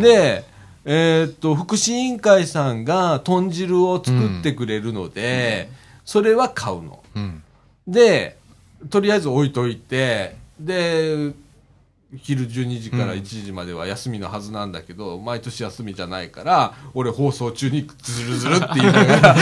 [0.00, 0.44] で、
[0.84, 5.68] えーっと、福祉委員会さんが豚汁を作ってくれるので、
[6.04, 7.02] それは買うの。
[7.16, 7.42] うん。
[7.88, 8.38] で、
[8.88, 11.32] とりあえず置いといて、で、
[12.14, 19.36] 昼12時から1時までは休みのはずなんだけど、毎年休みじゃないから、俺放送中にズルズルって言いながら、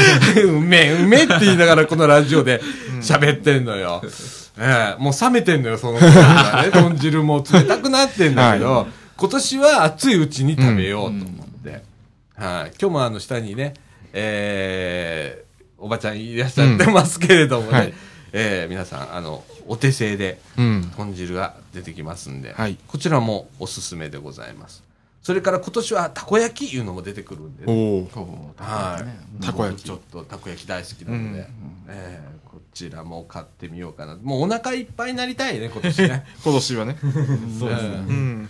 [0.46, 2.62] うめえ、うめえって言いながらこのラジオで
[3.02, 4.02] 喋ってんのよ。
[4.56, 6.70] ええもう冷めてんのよ、その頃がね。
[6.72, 11.82] 豚汁も冷たくなってんだけど、今年は熱いうちに食べようと思って。
[12.36, 12.72] はい。
[12.80, 13.74] 今日もあの下にね、
[14.14, 17.94] えー、おばちゃんいらっしゃってますけれどもね、うんはい
[18.36, 20.92] えー皆さん、あの、お手製でうん。
[20.96, 22.78] 豚汁が出てきますんで、はい。
[22.88, 24.82] こちらもおすすめでございます。
[25.22, 28.08] それから今年はたこ焼きいうのも出てくるんで、ね。
[29.40, 29.86] たこ焼き。
[29.86, 31.46] 僕ちょっとたこ焼き大好きなので、うん。
[31.88, 34.16] えーこちらも買ってみようかな。
[34.20, 36.24] もうお腹いっぱいになりたいね、今年ね。
[36.44, 36.96] 今年はね。
[37.58, 37.88] そうですね。
[38.08, 38.48] うん。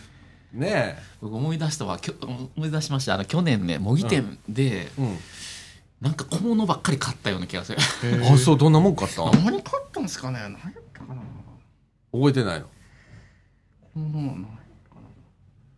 [0.54, 0.66] ね
[0.98, 1.02] え。
[1.20, 1.98] 僕思い出したわ。
[1.98, 2.14] きょ
[2.56, 3.14] 思い出しました。
[3.14, 5.18] あの去年ね模擬店で、うん。
[6.00, 7.78] なんか小物ばっかり買ったような気がする。
[8.30, 9.22] あ、そう、どんなもん買った？
[9.22, 10.38] ん何買ったんですかね？
[10.40, 11.20] 何やったかな？
[12.12, 12.66] 覚えてないの？
[13.94, 14.44] 小物何やっ
[14.88, 15.00] たか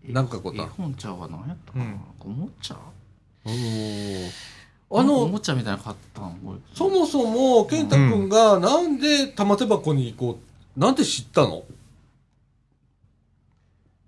[0.09, 2.01] ななんか買った絵本ちゃうわ何やったかな、うん。
[2.21, 2.77] おもちゃ？
[3.45, 4.29] おー。
[4.89, 10.39] ああののおも、ちゃみたいなの買ったんそもそも、健太くんがなんで玉手箱に行こ
[10.77, 11.65] う、なんで知ったの？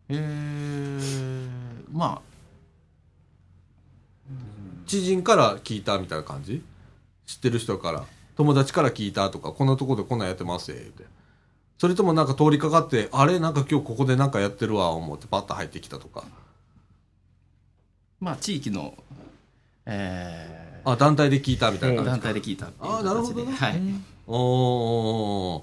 [0.08, 1.48] えー、
[1.92, 2.22] ま
[4.86, 6.62] 知人から聞いたみたいな感じ？
[7.26, 8.04] 知ってる人から。
[8.36, 11.02] 友達から聞いたとかこんなとこでこんなんやってますよって
[11.78, 16.24] それともなんか通りかかってあれなんか今日ここでなんかやってるわ思ってパッと入ってきたとか。
[16.26, 16.48] あ
[18.20, 18.94] まあ地域の
[19.86, 23.52] えあ団体で聞いたみたいー、な感じ団体で聞いたっていうあーなるほどね。
[23.52, 23.80] はい、
[24.26, 25.62] おー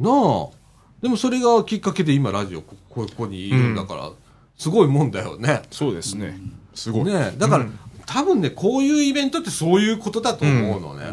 [0.00, 0.64] なあ。
[1.00, 4.10] でもそれがきっかけで今ラジオここここにいるんだから、
[4.56, 5.62] すごいもんだよね。
[5.70, 6.38] そうですね。
[6.74, 7.04] すごい。
[7.04, 11.06] ねだから、うん多分ねこういうイベントってそういうことだと思うのね、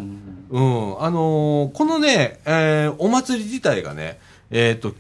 [0.49, 4.19] うん、あのーこのね、えーお祭り自体がね、
[4.51, 4.93] えっ、と、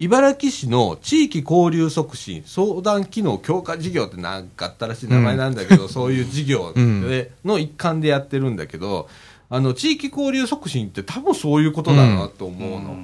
[0.00, 7.28] 茨城市の地域交流促進相談機能強化事業ってなんかあったらしい名前なんだけど、そういう事業で、うん。
[7.44, 9.08] の一環でやってるんだけど、
[9.50, 12.96] あの、地域交流促進って多分そういうことだなと思うの。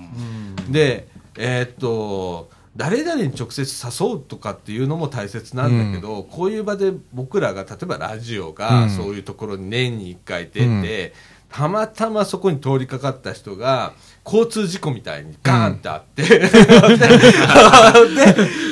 [0.71, 1.07] で、
[1.39, 8.91] えーっと、誰々に直接誘うとかっていうのも大切なんだけど、こういう場で僕らが、例えばラジオが、うん。
[8.91, 11.13] そういうところに年に1回出て、
[11.51, 13.93] たまたまそこに通りかかった人が、
[14.25, 16.39] 交通事故みたいにガーンってあって、 で、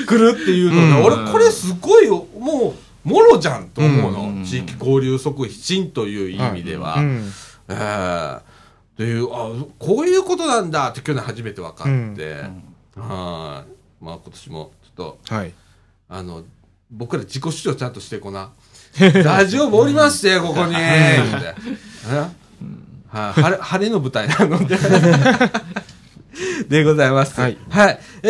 [0.07, 4.21] 来るっていうのが、うん俺これすごいよ、もう、もろじゃんと思うの。
[4.21, 6.97] うん地域交流促進という意味では。
[6.97, 7.33] うん
[7.69, 12.35] ええっていう、あ、こういうことなんだって去年初めて分かって、
[13.01, 14.05] はい。
[14.05, 14.93] まあ今年もちょっ
[15.29, 15.53] と、はい。
[16.09, 16.43] あの、
[16.91, 18.51] 僕ら自己主張ちゃんとしてこな。
[19.23, 20.73] ラジオ盛りまして、ここに。
[20.73, 21.55] 言うて
[22.11, 22.27] え？
[23.09, 24.77] はい、晴れ、晴れの舞台なので。
[26.69, 27.41] でございます。
[27.41, 28.01] はいはい。
[28.23, 28.29] え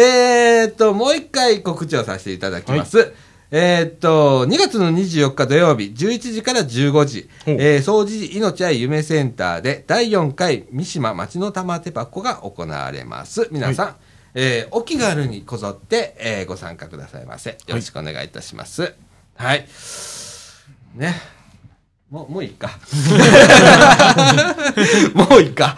[0.66, 3.12] ーっと、もう一回告知をさせていただきます。
[3.50, 13.48] えーっと、2月の24日土曜日、11時から15時、えー、総持寺命愛夢センターで、第4回三島町の玉手箱が行われます。
[13.50, 13.96] 皆さん、
[14.34, 17.50] えーお気軽にこぞって、えーご参加くださいませ。
[17.66, 18.92] よろしくお願いいたします。
[19.34, 19.66] はい。
[20.94, 21.37] ね。
[22.10, 22.70] もう、もういいか。
[25.14, 25.76] もういいか。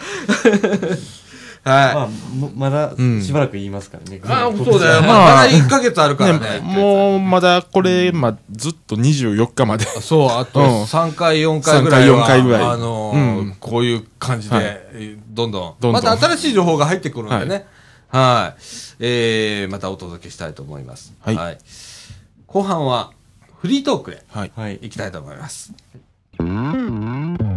[1.63, 1.95] はい。
[1.95, 4.21] まあ、もまだうんしばらく言いますからね。
[4.25, 5.01] ああ、そうだよ。
[5.01, 6.59] ままああ、まだ1ヶ月あるからね。
[6.59, 9.85] ね、もう、まだこれ、まあ、ずっと24日まで。
[9.85, 12.25] そう、あとうん3回、4回ぐらいは。
[12.25, 15.61] 3回4回ぐらいあのーうんこういう感じで、はいえーどんどん。
[15.61, 17.67] どんどんまた新しい情報が入ってくるんでね。
[18.07, 18.61] はい。
[18.99, 21.13] えー、またお届けしたいと思います。
[21.21, 21.57] はい
[22.47, 23.11] 後半は、
[23.61, 24.51] フリートークではい。
[24.55, 24.75] はい。
[24.81, 25.71] いきたいと思います。
[25.93, 26.01] はい、
[26.43, 27.50] 嗯。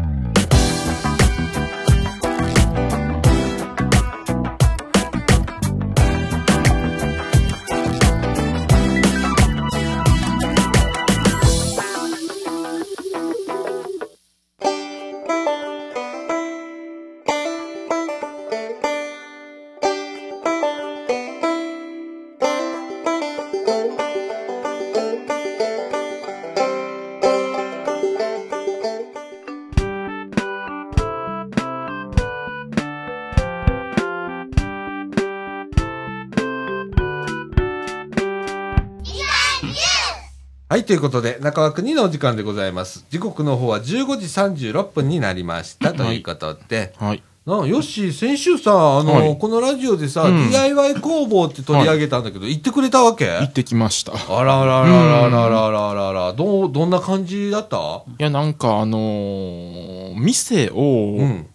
[40.85, 43.05] ということで、中枠2のお時間でございます。
[43.11, 45.92] 時刻の方は15時36分になりました。
[45.92, 47.23] ということで、はい。
[47.47, 53.27] なあよし、先週さ、あの、はいこのラジオでさ、うん DIY 工房って取り上げたんだけど、行ってくれたわけ？
[53.27, 54.12] 行ってきました。
[54.12, 61.47] いあららららららららら、どう、どんな感じだったや、なんかあのー店を、うん。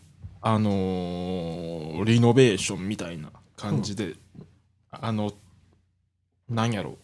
[0.42, 4.14] あのーリノベーションみたいな感じで、
[4.92, 5.32] あの、
[6.50, 6.98] なんやろ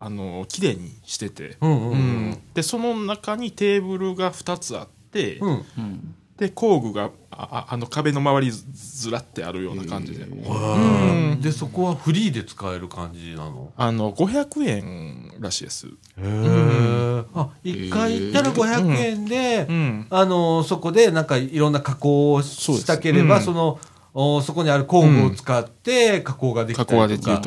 [0.00, 2.38] ああの綺麗にしてて、うんうんううんん。
[2.54, 5.50] で、その中にテーブルが2つあって、うん。
[5.50, 13.74] うんで、工具があああの壁の周りずずらってあるような感じで、うんで、そこはフリーで使える感じなの？
[13.76, 15.86] あの、500円らしいです。
[15.86, 17.24] へえ。
[17.34, 20.06] あ、一回行ったら500円で、うん。
[20.08, 23.78] あの、そこでなんかいろんな加工をしたければ、うんその、
[24.14, 27.42] おそこにある工具を使って加工ができたりとか。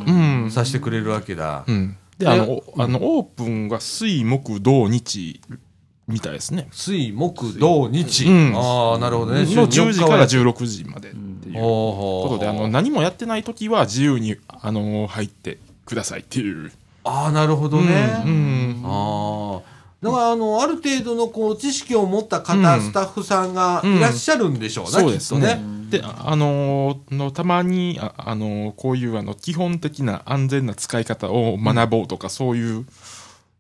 [0.51, 1.63] させてくれるわけだ。
[1.67, 1.97] うん。
[2.23, 5.41] で、であの、おあの、オープンが水、木、土、日、
[6.07, 6.67] みたいですね。
[6.71, 8.25] 水、木、土、日。
[8.25, 9.41] うんああ、なるほどね。
[9.41, 16.71] の10時から週16時までっていうこことで、あの、何もやってない時は自由に、あの、入ってくださいっていう。
[17.05, 18.23] ああ、なるほどね。
[18.25, 18.81] うん。
[18.85, 19.73] ああ。
[20.01, 25.61] だから、あの、ある程度の、こう、知識を持った方、うんスタッフさんがいらっしゃるんでしょうね、そうですきっとね。
[25.99, 32.85] で、ああのーの、たまに、あ、あのーこういう、あの、基本的な安全な使い方を学ぼうとか、そういう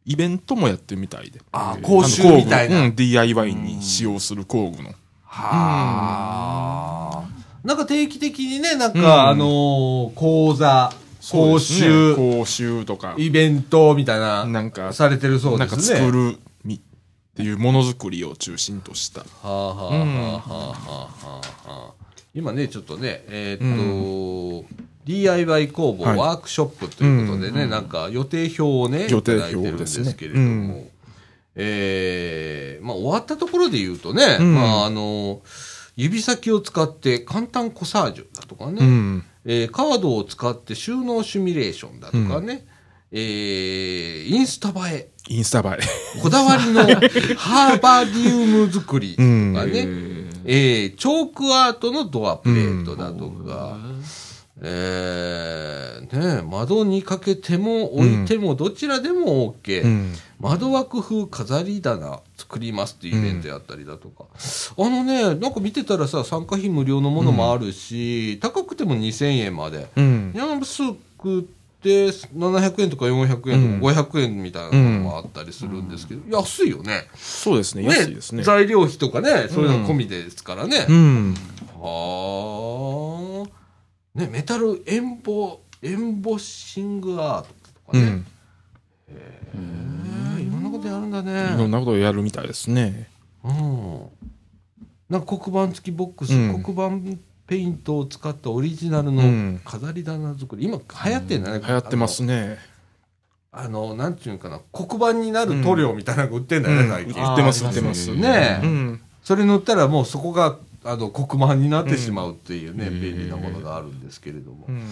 [0.05, 1.41] イベントもやってるみたいで。
[1.51, 2.81] ああ、講習みたいな。
[2.85, 4.89] うん DIY に使用する工具の。
[5.25, 7.29] はあ。
[7.63, 10.91] なんか定期的にね、なんか、うんあのー講座、
[11.31, 15.99] 講習、講習とか、イベントみたいな、なんか、されてるそうなんかですね。
[15.99, 16.79] 作るみっ
[17.35, 19.21] ていうものづくりを中心とした。
[19.21, 21.11] はあはあはあはあは
[21.65, 22.02] あはあ
[22.35, 24.67] 今ね、ちょっとね、えーっと、
[25.05, 26.17] DIY 工房はい。
[26.17, 30.89] ワークショップということでね、なんか予定表をね、予定表いてるんですけれども、ね
[31.55, 34.55] えーまあ終わったところで言うとね、うん。
[34.55, 35.41] まああの、
[35.95, 39.23] 指先を使って簡単コサージュだとかね、うん。
[39.45, 42.65] えーカードを使って収納シミュレーションだとかね、
[43.11, 46.19] えーインスタ映え、インスタ映え。
[46.19, 46.81] こだわりの
[47.37, 49.53] ハーバリウム作りとかうん。
[49.53, 49.87] ね、
[50.45, 53.77] えーチョークアートのドアプレートだとか、
[54.61, 60.13] えーね、窓にかけても置いてもどちらでも OK、うん。
[60.39, 64.25] 窓枠風飾り棚作りますっていうイベントやったりだとか、
[64.77, 69.89] あのね、なんか見てたらさ、参加費無料のものもあるし、高くても2000円まで。
[69.95, 70.33] うん。
[70.35, 77.07] 安くて700円とか400円とか500円みたいなのもあったりするんですけど、安いよね。
[77.15, 77.83] そうですね。
[77.83, 78.43] 安いですね。
[78.43, 80.85] 材料費とかね、そういうの込みですからね。
[80.89, 81.35] うん。
[81.79, 83.45] は
[84.15, 84.19] あ。
[84.19, 87.47] ね、メタルエンボ、エンボッシングアート
[87.85, 88.03] とかね。
[88.03, 88.25] うん。
[89.09, 91.67] えーいろんなことやるんだいろね。
[91.67, 93.09] んなことをやるみたいですね。
[93.43, 93.99] うん。
[95.09, 97.17] なんか黒板付きボックス、うん黒板
[97.53, 100.65] ペイントを使ったオリジナルうのん飾り棚作り。
[100.65, 101.61] 今流行ってんだね。
[101.63, 102.57] 流行ってますね。
[103.51, 107.23] あの、なんていうのかな、黒板になる塗料みたいなのが売ってんだよね、うん最近。
[107.23, 108.15] 売ってます、売ってます。
[108.15, 109.01] ねえうん。
[109.21, 114.65] それ塗ったらもうそこが、あの、黒板になってしまうっていうね、便利なものがあるんですけれども。
[114.67, 114.85] うんね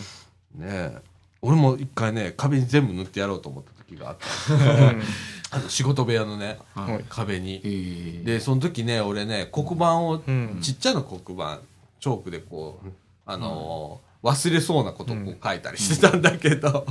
[0.62, 0.98] え。
[1.42, 4.28] 俺も一回ね、壁に全部塗ってやろうと思った時があった。
[5.58, 7.68] あの、仕事部屋のね、はい壁にえ。
[7.68, 11.60] ーで、その時ね、俺ね、黒板を、うんちっちゃな黒板、
[12.02, 12.90] チョークでこう、
[13.26, 16.86] あのー忘れそうなことをこう書いたりしてたんだけど、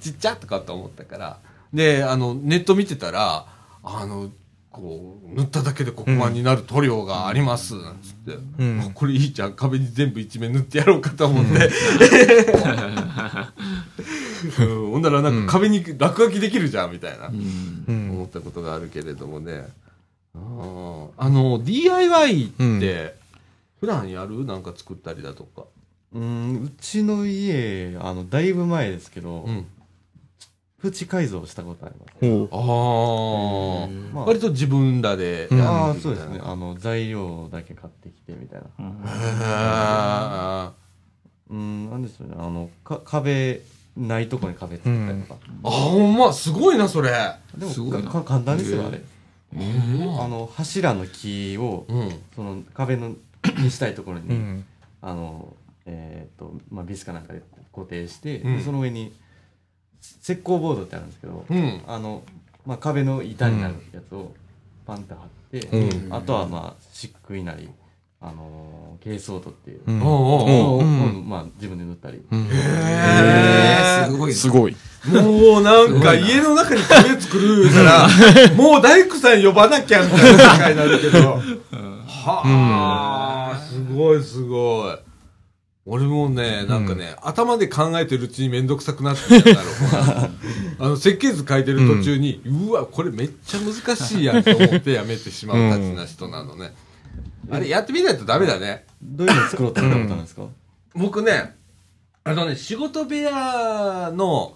[0.00, 1.38] ちっちゃとかと思ったから、
[1.72, 3.46] で、あの、ネット見てたら、
[3.84, 4.28] あの、
[4.72, 8.80] こう、塗っただけで黒板になる塗料があります、なんつって、うん。
[8.80, 11.70] あこれいいじゃん、壁に全部一面塗ってやろうかと思って、
[14.58, 17.28] う んほんならなんか壁に落書きできるじゃん、みたいな。
[17.28, 17.84] うん。
[17.86, 19.68] うん思ったことがあるけれどもね。
[20.34, 22.48] ああの、DIY っ
[22.80, 23.21] て、
[23.82, 24.44] 普段やる？
[24.44, 25.64] なんか作ったりだとか。
[26.14, 29.66] うん、うちの家、あの、だいぶ前ですけど、うん。
[30.78, 32.12] プチ改造したことあります。
[32.20, 35.70] ほうああ、まあ割と自分らでやるみたいな。
[35.70, 36.40] ああ、そうですね。
[36.44, 40.72] あの、材料だけ買ってきてみたいな。
[41.50, 42.36] うん、なんですよね。
[42.38, 43.62] あの、か壁、
[43.96, 45.40] ないとこに壁作ったりとか。
[45.64, 47.10] あ、ほんま、すごいな、それ。
[47.58, 49.00] でもすごいなか簡単ですよ、あれ。
[49.54, 52.12] えーあの、柱の木を、うん。
[52.36, 53.16] その壁の、
[53.58, 54.64] にしたいところに、うん。
[55.00, 55.54] あの、
[55.86, 57.42] えっ、と、まあ、ビスかなんかで
[57.74, 59.12] 固定して、うんでその上に、
[60.00, 61.82] 石膏ボードってあるんですけど、うん。
[61.86, 62.22] あの、
[62.66, 64.32] まあ、壁の板になるやつを
[64.86, 67.68] パンって貼って、うんあとはまあ、漆喰なり、
[68.20, 69.80] あのー、珪藻土っていう。
[69.86, 72.22] うんまあ、自分で塗ったり。
[72.30, 74.32] うんへえー、すごい。
[74.32, 74.76] すごい。
[75.10, 78.08] もうなんか家の中に壁作るから、
[78.54, 81.42] もう大工さん呼ばなきゃみたいな世界になるけど。
[82.22, 84.96] はあ、すごいすごい。
[85.84, 90.30] 俺もね、なんかね、頭で考えてるうちにめんどくさくなってきたんだろうな。
[90.86, 96.72] あの、設計図書いてる途中に、うわ、これめっちゃ難しいやんと思ってやめてしまうたちな人なのね。
[97.50, 98.84] あれ、やってみないとダメだね。
[99.02, 100.42] どういうの作ろうと思ったんですか？
[100.94, 101.56] 僕ね、
[102.22, 104.54] あのね、仕事部屋の、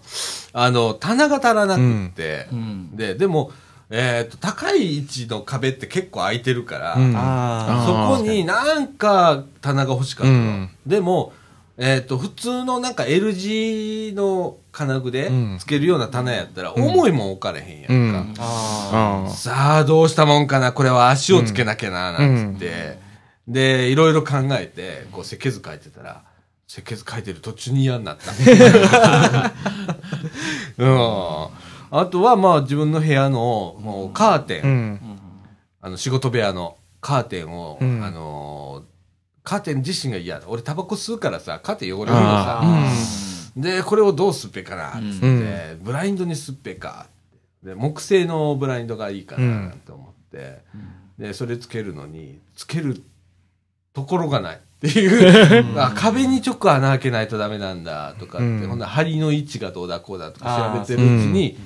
[0.53, 2.95] あの、棚が足らなくって、うん。
[2.95, 3.51] で、でも、
[3.89, 10.37] えっ、と、高い位置の壁って結構空いてるから、うんあそこになんか棚が欲しかったの。
[10.37, 11.33] うんでも、
[11.77, 17.93] えっ、と、普通のなんか L 字の金具でうんつけるような棚やったら、重いもん置かれへんやんか。
[17.93, 18.43] うんあ。
[18.43, 22.99] ああさあ、どうしたもんかな、これは足をつけなきゃな、なんつって。
[23.47, 26.23] で、いろいろ考えて、こう、設計図書いてたら、
[26.67, 28.33] 設計図書いてる途中に嫌になった。
[30.77, 31.47] うん。
[31.91, 34.67] あとは、まあ、自分の部屋の、もう、カーテン、あ。
[34.67, 35.19] うん。
[35.81, 38.03] あの、仕事部屋のカーテンを、うん。
[38.03, 38.97] あのー
[39.47, 40.45] カーテン自身が嫌だ。
[40.49, 42.59] 俺、タバコ吸うからさ、カーテン汚れるのさ。
[42.61, 42.91] あ
[43.55, 45.79] で、これをどうすっぺかな、つって、うん。
[45.83, 47.07] ブラインドにすっぺか。
[47.63, 49.71] で、木製のブラインドがいいかな、なん。
[49.71, 50.63] て思って、
[51.17, 53.01] で、それつけるのに、つける
[53.93, 54.55] ところがない。
[54.57, 58.67] っていう、あ壁に直穴開けないとダメなんだ、とかって、うん。
[58.67, 61.57] ほんなら針の位置がどうだこうだとか調べてるうちに、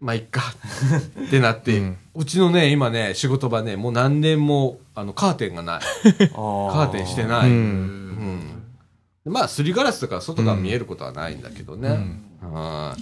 [0.00, 0.42] まあ、いっか、
[1.26, 1.82] ってなって、う
[2.14, 5.80] うんちのね、今ね、仕事場ね、もう何年も、あの、カーテンがない。
[5.80, 7.50] カカーテンしてない。
[7.50, 8.62] ううんん。
[9.24, 11.88] まあ、すりガラスとか外が見えることはないんだけどね。
[11.88, 12.00] はい。
[12.42, 12.96] ま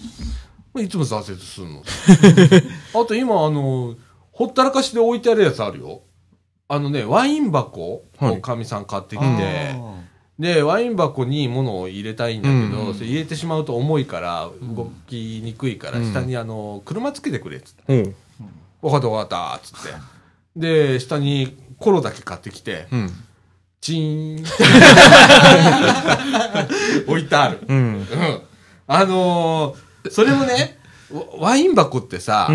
[0.74, 1.82] あいつも挫折するの？
[3.02, 3.94] あと今、あの、
[4.32, 6.02] ほったらかしで置いてあるやつあるよ。
[6.68, 9.76] あのね、ワイン箱をかみさん買ってきて、
[10.38, 17.82] で、ワイン箱に物を入れたいんだけど、うんそれ入れてしまうと重いから、動きにくいから、うん下にあの、車つけてくれっつって。
[17.88, 18.14] おう。
[18.82, 19.88] わかったわかったっつって。
[20.56, 23.10] で、下にコロだけ買ってきて、うん。
[23.80, 24.52] チーンって
[27.10, 27.60] 置いてある。
[27.66, 27.76] うん。
[27.78, 28.06] うん。
[28.86, 30.78] あのーそれもね、
[31.40, 32.48] ワワイン箱ってさ。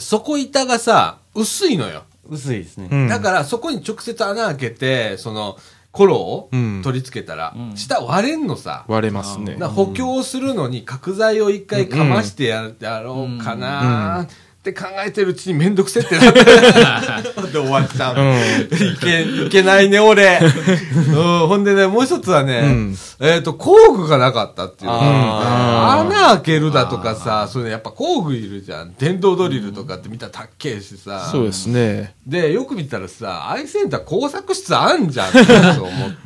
[0.00, 2.02] 底板がさ、薄いのよ。
[2.28, 2.88] 薄いですね。
[2.90, 3.08] うん。
[3.08, 5.56] だからそこに直接穴開けて、その、
[5.94, 7.76] コロをうん取り付けたら、うん。
[7.76, 8.84] 下割れんのさ。
[8.88, 9.54] 割れますね。
[9.54, 14.26] 補強するのに角材を一回かましてやるやろうかな
[14.64, 16.40] って考えてるうちにめんどくせってなって。
[17.52, 18.16] で終わっちゃう。
[18.16, 18.92] うん。
[18.92, 20.40] いけ、いけないね、俺。
[20.40, 28.94] うん、ほんでね、もう一つはね、うんえっ、と、工具がなかったっていうのあー穴開けるだとかさ、それやっぱ工具いるじゃん。
[28.94, 31.28] 電動ドリルとかって見たらたっけえしさ。
[31.30, 32.14] そうですね。
[32.26, 35.54] で、よく見たらさ、アイセンター工作室あんじゃんって思って。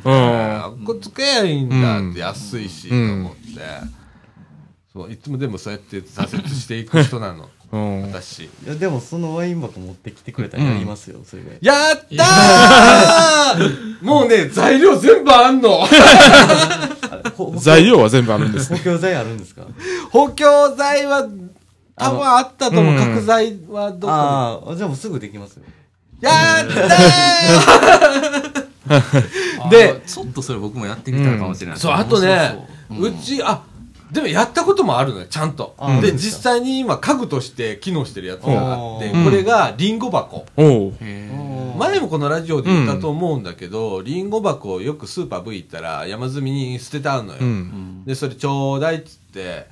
[0.05, 3.99] うんこれつけやいいんだって安いし、とうん思って。
[4.93, 7.49] そう、いつもでもそうやって挫折していく人なの。
[7.71, 8.01] うん。
[8.11, 8.45] 私。
[8.45, 11.57] いや、でもそのワイン箱持ってきてくれたらやりますよ、それで。
[11.61, 15.87] やったー もうね、材料全部あんの
[17.35, 18.81] ほ材料は全部あるんです補ね。
[18.83, 19.63] 強材あるんですか？
[20.11, 21.27] 補強材は、
[21.95, 22.93] 多分あったと思う。
[22.93, 24.11] うん角材はどこに？
[24.13, 25.63] ああ、じゃあもうすぐできますよ。
[26.21, 26.31] や
[26.63, 26.73] った
[29.65, 31.75] あでちょっとそれ僕もやってみたいかもしれない。
[31.75, 33.61] ーそう、あとね、ううち、あ、
[34.11, 35.99] でもやったこともあるのよ、ちゃんとあ。
[36.01, 40.45] で、うん実際に今家具として機能してるやつがあって、うんこれがリンゴ箱。
[40.57, 47.39] 前もこのラジオで言ったと思うんだけど、リンゴ箱をよくスーパー V 行ったら山積みに捨ててあるのよ。
[48.05, 49.67] で、それちょうだいっつって、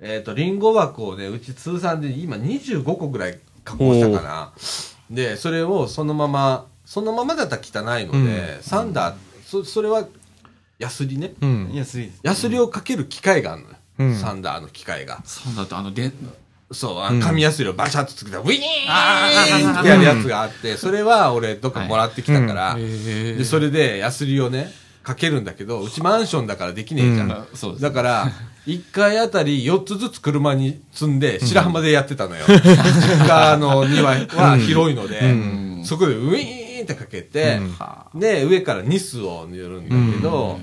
[0.00, 4.52] えっ、と、リンゴ箱をね、うち通算で今25個ぐらい加工したかな。
[5.10, 9.14] で、それをそのまま、そのままだったら汚いので、サンダー、
[9.44, 10.06] そそれは、
[10.82, 11.32] ヤスリね。
[11.40, 11.70] うん。
[11.72, 12.20] 安いです。
[12.22, 13.76] ヤスリをかける機械があるのよ。
[13.98, 15.22] うんサンダーの機械が。
[15.24, 16.10] そうだってあの、で、
[16.72, 24.72] そう、紙ヤスリをバシャッとつけたら、ウィーンってやるやつがあって、それは俺どっかもらってきたから、へで、それでヤスリをね、
[25.04, 27.26] かけるんだけど、うちマンションだからできねえじゃん。
[27.26, 28.32] うんあそうですだから、
[28.66, 32.44] 1回あたり4つずつ車に積んで、白浜でやってたのよ。
[32.48, 32.60] 実
[33.28, 37.58] 家の庭は広いので、んそこでウィーンってかけて、
[38.14, 38.20] うん。
[38.20, 40.58] で、上からニスを塗るんだけど、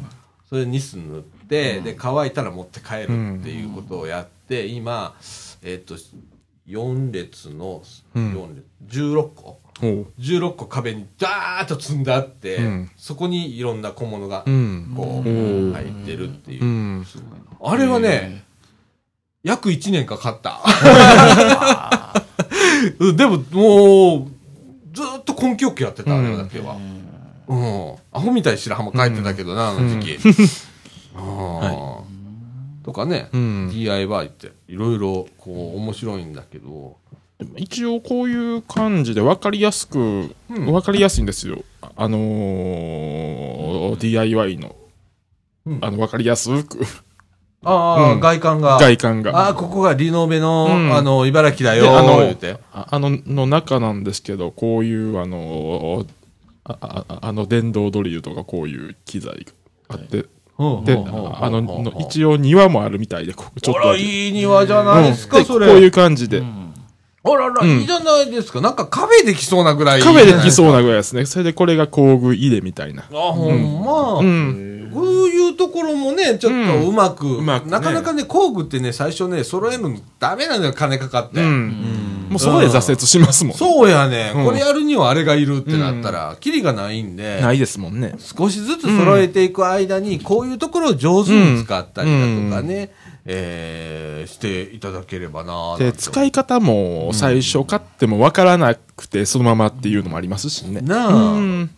[0.50, 5.16] それニス塗って、で、乾いたら持って帰るっていうことをやって、今、
[5.62, 5.96] えっと、
[6.68, 7.82] 4列の、
[8.16, 8.34] うん。
[8.34, 8.56] 4
[8.88, 9.60] 列、16個。
[9.82, 10.08] おう。
[10.20, 12.92] 16個壁にダーッと積んであって、うん。
[12.96, 14.94] そこにいろんな小物がうん。
[14.96, 15.74] こう、うん。
[15.74, 16.66] 入ってるっていう。
[16.66, 17.06] うん。
[17.62, 18.44] あれはね、
[19.44, 20.62] 約1年かかった。
[23.00, 23.18] うん。
[23.18, 24.32] でも、もう、
[25.20, 26.78] っと根気よくやってた、あれだけは。
[27.48, 27.96] うん。
[28.12, 30.20] アホみたいに白浜帰ってたけどな、あの時期。
[31.16, 33.70] あーとかね、うん。
[33.72, 36.98] DIY っていろいろこう面白いんだけど、
[37.56, 41.64] 一応こういう感じで分かりやすく、分かりやすいんですよ。
[41.96, 44.76] あのー DIY の、
[45.66, 45.80] うん。
[45.82, 46.80] あの、分かりやすく、
[47.64, 48.78] ああ、うん外観が。
[48.80, 49.38] 外観が。
[49.38, 52.58] ああ、ここがリノベの、うんあの、茨城だよであの。
[52.74, 56.06] ああの、の中なんですけど、こういう、あの、
[56.64, 59.46] ああの、電動ドリルとかこういう機材
[59.90, 60.28] があって、で、
[60.60, 63.82] あの、の一応庭もあるみたいで、ここちょっと。
[63.82, 65.68] あら、いい庭じゃないですか、でそれ。
[65.68, 66.44] こういう感じで。
[67.24, 68.62] あらら、うんいいじゃないですか。
[68.62, 70.02] なんかカフェできそうなぐらい。
[70.02, 70.52] カフェできう。
[70.52, 71.26] そうなぐらいですね。
[71.26, 73.04] それでこれが工具入れみたいな。
[73.04, 74.20] あ、ほんま。
[74.20, 74.79] うん。
[74.94, 77.72] こういうところもね、ちょっとうまく、うまくね。
[77.72, 81.42] なかなかね、工具ってね、最初ね、揃えるのダメなのよ、金かかって。
[81.42, 82.28] うん。
[82.30, 83.58] もうそこで挫折しますもん。
[83.58, 84.46] そうやね、うん。
[84.46, 88.16] これやるにはあれがいるってなったら、キリがないんで、ないですもんね。
[88.20, 92.92] 少しずつ揃えていく間に、こういうところを上手に使ったりだとかね、
[93.26, 100.82] えーしていただければなぁで、使い方も最初買ってもわからなくて、そのままっていうのもありますしね。
[100.82, 101.70] なあ、うん。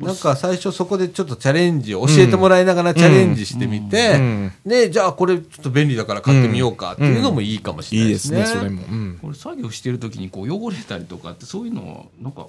[0.00, 4.52] なんか最初そこでちょっとチャレンジを教えてもらいながらチャレンジしてみて、うん。
[4.64, 8.38] で、じゃあこれちょっと便利だから買ってみようかっていうのもいいかもしれないいでね。
[8.38, 8.82] いですすね、それも。
[8.82, 9.18] うん。
[9.20, 12.46] これ作業してる時にこう汚れたりとかってそういうのはなんか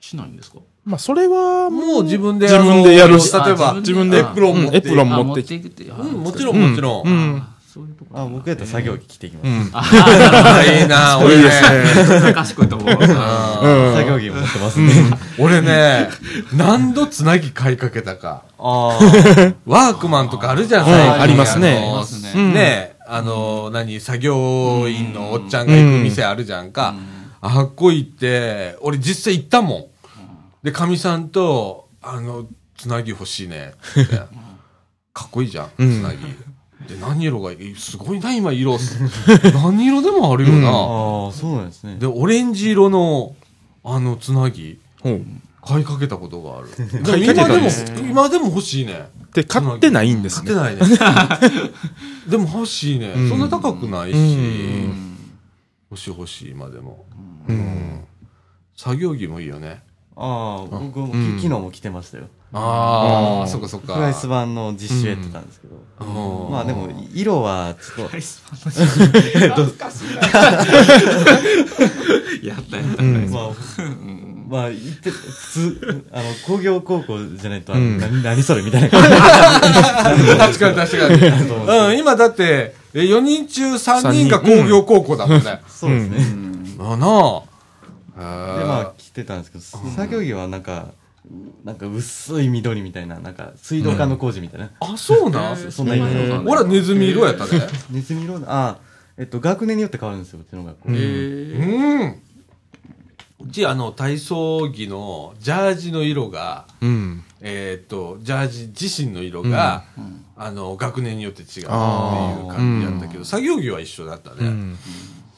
[0.00, 0.58] しないんですか？
[0.84, 3.18] まあ、それはもう自分で自分でやる。
[3.18, 7.55] し例えばあ自分でエプロン持って、うんエプロンあ持っていくってあうん、もちろんもちろん。
[7.76, 9.70] そういうとこあ僕やったら作業着着てきます、うん。
[9.74, 11.50] あいいな 俺ね。
[12.26, 16.08] あ賢いと思うあ作業着持ってますね、ー俺ね、
[16.54, 18.44] 何度つなぎ買いかけたか。
[18.58, 18.98] あ
[19.66, 20.86] ワークマンとかあるじゃん、ん。
[20.86, 21.20] 最近。
[21.20, 21.76] ありますね。
[21.76, 22.32] ありますね。
[22.34, 22.54] うん。
[22.54, 26.94] ねあの、何、作業員のおっちゃんが行く店あるじゃんか。
[27.42, 29.86] あっこ行って、俺実際行ったもん。
[30.62, 32.46] で、かみさんと、あの、
[32.78, 33.74] つなぎ欲しいね。
[35.12, 36.02] かっこいいじゃん、つうん。
[36.02, 36.16] なぎ。
[36.86, 37.74] で、何色がいい？
[37.76, 38.78] すごいな、今色。
[39.54, 40.68] 何色でもあるよあな。
[40.68, 43.34] ああそうなんですねで、オレンジ色の、
[43.84, 45.22] あの、つなぎ、ほう。
[45.64, 46.68] 買いかけたことがある。
[47.24, 47.68] 今でも
[48.08, 49.08] 今でも欲しいね。
[49.34, 50.52] で、買ってないんですね。
[50.54, 50.96] 買ってないね。
[52.30, 53.08] でも欲しいね。
[53.16, 55.16] うんそんな高くないし、うん
[55.90, 57.04] 欲しい欲しい、今でも。
[57.48, 58.00] うん。
[58.76, 59.82] 作業着もいいよね。
[60.16, 63.48] ああ僕も、うん昨日も着てましたよああ、うん。
[63.48, 63.94] そっかそっか。
[63.94, 66.52] フライス版の実習やってたんですけど、うん。
[66.52, 68.16] まあでも色はちょっと。
[72.46, 73.02] やったやった。
[73.02, 73.50] うんまあ、
[74.48, 75.18] まあ、言って、普
[75.80, 77.98] 通、あの、工業高校じゃないと、うん。
[77.98, 78.88] 何、何それみたいな。
[78.90, 79.00] 感
[80.18, 80.36] じ。
[80.36, 81.90] 確かに確かに。
[81.90, 85.60] うん、今だって、え4人中3人が工業高校だもんね。
[85.66, 86.18] そうですね。
[86.78, 87.42] あな
[88.16, 88.54] あ。
[88.54, 90.92] で、でまあ、着てたんですけど、作業着はなんか、
[91.64, 94.70] なんか薄い緑みたいな、なんか水道管の工事みたいな。
[94.80, 95.56] あ、そうなん？
[95.72, 96.32] そんな色で。
[96.46, 97.50] 俺はネズミ色やったね。
[97.90, 98.78] ネズミ色だ、あ、
[99.16, 100.88] えっと、学年によって変わるんですよ、うちの学校。
[100.88, 102.22] うん。
[103.38, 107.22] うち、あの、体操着のジャージの色が、うん。
[107.40, 109.84] えーっと、ジャージ自身の色が、
[110.36, 114.36] あの、学年によって違うっていう感じやったけど、作業着は一緒だったね。
[114.40, 114.78] うん。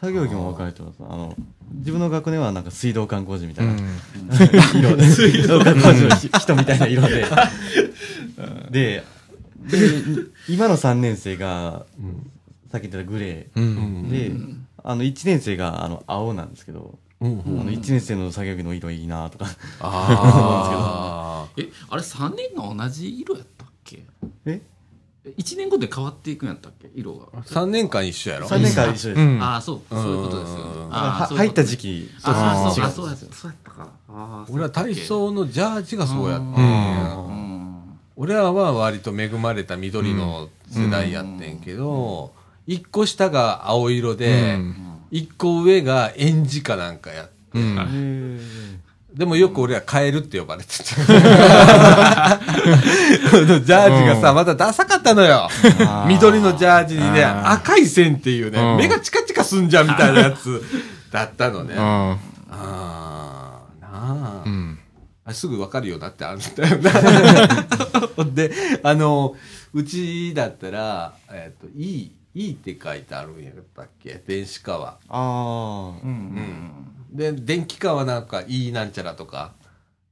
[0.01, 0.97] 作業着も分かれてます。
[1.01, 1.35] あの、
[1.73, 3.81] 自分の学年はなんか水道管工事みたいな、うん。
[4.79, 7.27] 色で、水道管工事の人みたいな色で。
[8.71, 9.05] で、で、
[10.49, 11.87] 今の3年生が、
[12.71, 13.61] さっき言ったグレう。
[13.61, 14.11] うんー。
[14.11, 14.33] で、
[14.83, 19.47] あの、1年生が、あの、青なんですけど、うんあの、1年生の作業着の色いいなとか。
[19.81, 21.49] ああ。
[21.57, 24.05] えあれ3年が同じ色やったっけ？
[24.47, 24.61] え？
[25.37, 26.91] 1年後で変わっていくんやったっけ？
[26.95, 29.11] 色が3年間一緒やろ ?3 年間一緒です。
[29.11, 29.43] うん。
[29.43, 30.57] ああそうそういうことですよ。
[30.59, 30.89] ねうん。
[30.91, 32.11] あ入った時期。
[32.23, 33.27] あそう違うあそうやった。
[33.35, 33.89] そうやったか。
[34.09, 36.65] あー俺は体操のジャージがそうやったんうや。
[37.15, 37.99] ん。
[38.17, 42.33] 俺らは割と恵まれた緑の世代やってんけど、
[42.67, 44.75] 一個下が青色でうん、
[45.11, 48.41] 一個上がエンジかなんかやってうん。
[49.19, 50.85] でもよく俺はカエルって呼ばれてた。
[50.95, 55.49] ジャージがさ、またダサかったのよ。
[56.07, 60.63] 緑のジャージにね、赤い線っていうね、うん目がチカチカすんじゃんみたいなやつ
[61.11, 61.75] だったのね。
[61.77, 62.17] あ
[62.49, 64.45] あな
[65.25, 68.23] あすぐわかるようになってあるんだよな。
[68.33, 68.53] で、
[68.85, 69.35] あの、
[69.75, 74.23] うちだったら、えっ、と、いい、いいって書いてあるんやったっけ？
[74.25, 74.99] 電子化は。
[75.09, 76.98] ああ。
[77.11, 79.53] で、電気化はなんか、いいなんちゃらとか、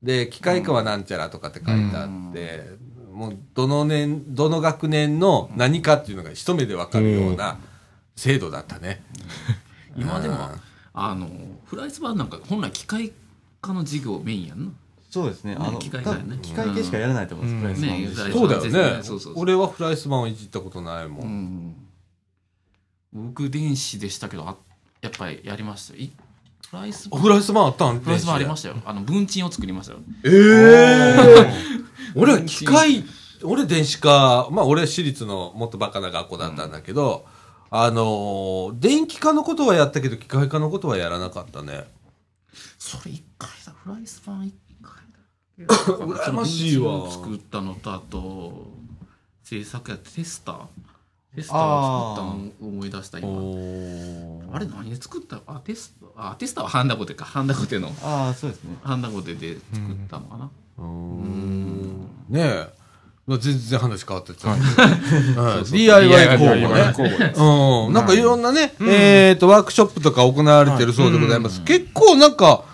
[0.02, 2.76] で、機械化はなんちゃらとかって書いてあって、
[3.12, 7.58] もう、どの年、どの学年の何かっていうのが一目でわかるような
[8.14, 9.02] 制度だったね。
[9.96, 10.60] 今でもうん
[10.98, 11.28] あの
[11.66, 13.12] フライスバーなんか本来機械
[13.60, 14.70] 科の授業メインやんな。
[15.10, 15.54] そうですね。
[15.58, 16.38] あの、機械ね。
[16.40, 17.86] 機械系しかやらないと思うんです、うん。
[17.86, 18.96] フライスマンねそうだよね。
[18.96, 19.42] ねそうそうそう。
[19.42, 23.26] 俺はフライスマンいじったことないもん、うん。
[23.30, 24.56] 僕電子でしたけどあ
[25.02, 25.94] やっぱりやりました
[26.70, 28.00] フライスあフライスマンあったん？
[28.00, 28.76] フライスマンありまししたよ。
[28.84, 30.00] あの文鎮を作りましたよ。
[30.24, 31.52] ええ
[32.14, 33.04] 俺は機械
[33.42, 37.26] 俺電子科まあ俺私立のもっとバカな学校だったんだけど、
[37.70, 41.84] あのー電気科のことはやったけど機械科のことはやらなかったね。
[42.78, 43.72] それ一回だ。
[43.84, 45.74] フライスマン一回だ。
[46.26, 47.10] 羨ましいわ。
[47.10, 48.70] 作ったのとあと
[49.44, 50.56] 制作やテスター？
[51.36, 53.28] テスターを作ったのを思い出した今。
[54.56, 57.26] あれ何で作ったあテストあテスターはハンダゴテか。
[57.26, 57.88] ハンダゴテの。
[58.02, 58.74] ああ、そうですね。
[58.82, 60.50] ハンダゴテで作ったのかな、
[62.30, 62.68] ねえ。
[63.26, 65.60] まあ全然話変わってっちゃう、う。
[65.60, 67.34] ん DIY 工房ね。
[67.36, 68.22] うん、なんかい。
[68.22, 71.62] ろんなね、えっ、と、ワークショップとか行われてるそうでございます。
[71.64, 72.64] 結構なんか、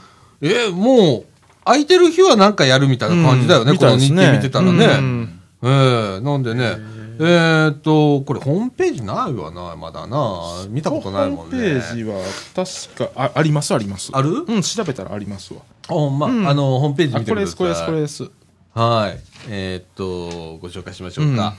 [0.41, 1.25] えーもう、
[1.65, 3.79] 空いてる日はなんかやるみたいな感じだよね、うん。
[3.79, 4.85] この日程見てたらね。
[4.85, 5.41] うん。
[5.63, 6.77] えーなんでね、
[7.21, 10.65] えっ、と、これホームページないわな、まだな。
[10.69, 11.57] 見たことないもんね。
[11.59, 12.21] ホームページは
[12.55, 14.45] 確かあありますありますある？
[14.47, 17.57] うん調べたらありますわあほんま、うんあの、ホームページあ見てください。
[17.57, 18.31] これですこれですこれです
[18.75, 19.21] はい。
[19.49, 21.55] えーっと、ご紹介しましょうか。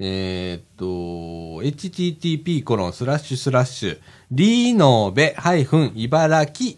[0.00, 0.84] えーっと、
[1.64, 3.98] http コロンスラッシュスラッシュ、
[4.30, 5.34] リノベ
[5.96, 6.76] 茨城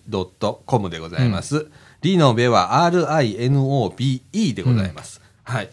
[0.64, 1.66] .com でございます。
[2.02, 5.20] リノベは RINOBE でございます。
[5.42, 5.68] はい。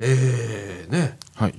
[0.00, 1.18] えー、ね。
[1.34, 1.54] はい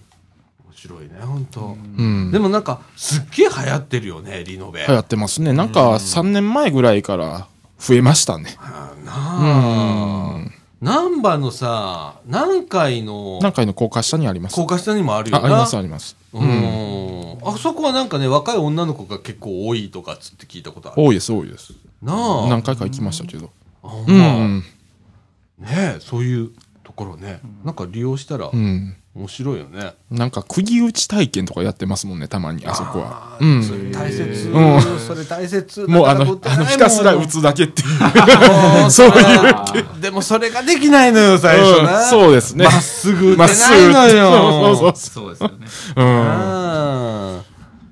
[0.66, 4.86] 面白いね、本当、うんでもなんか、すっげえ流行ってるよね、リノベ。
[4.88, 10.40] 流行ってますねなんか3年前ぐらいから増えましたねあなあ。
[10.82, 15.44] 難波のさ、南海の何回の高架下にあります高架下にもあるよな。
[15.44, 17.38] あありますありますうん。
[17.44, 21.02] あそこはなんかね、若い女の子が結構多いとかっつって聞いたことある。
[21.02, 22.48] 多いです多いですなあ。
[22.48, 23.50] 何回か行きましたけどう
[23.84, 24.64] あほんまん
[25.58, 25.68] ね
[25.98, 26.52] え、そういう
[27.00, 27.40] ところね。
[27.64, 29.94] なんか利用したらうん面白いよね。
[30.12, 34.50] なんか釘打ち体験とかやってますもんねたまにあそこはあーそれうん大切。
[34.50, 35.88] うんそれ大切。
[35.88, 39.12] もうあのあのひたすら打つだけっていうもそうい
[39.98, 40.02] う。
[40.02, 42.04] でもそれができないのよ、最初な。
[42.04, 45.16] うんそうですねまっすぐ打てまっすないのぐ打つよ。
[45.16, 47.42] そうそうそうですよねそううん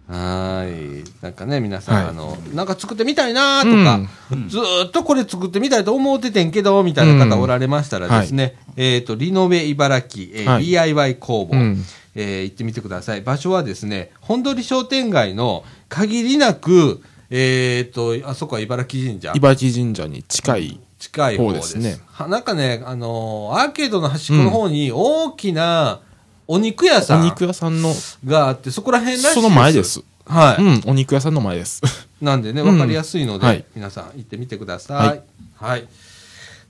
[0.10, 1.04] はーい。
[1.22, 4.00] なんかね、皆さん、はいあの、なんか作ってみたいなとか、
[4.48, 11.84] ずーっとこれ作ってみたいと思っててんけど、みたいな方おられましたらですね、えっ、と、リノベ茨城、えーはい DIY 工房、うん
[12.16, 13.22] えー行ってみてください。
[13.22, 19.34] 場所はですね、本通り商店街の限りなく、えっ、と、あそこは茨城神社。
[19.36, 21.74] 茨城神社に近い近い方です。
[21.74, 26.00] 方ですねはなんかね、あのーアーケードの端っこの方に大きな
[26.48, 27.94] お肉屋さんお肉屋さんの
[28.26, 29.34] があって、そこら辺らしいです。
[29.36, 30.02] その前です。
[30.26, 30.64] はい。
[30.64, 31.82] うんお肉屋さんの前です
[32.22, 35.22] なんでね、うんわかりやすいので、はい皆さん行ってみてください。
[35.58, 35.88] ははいい。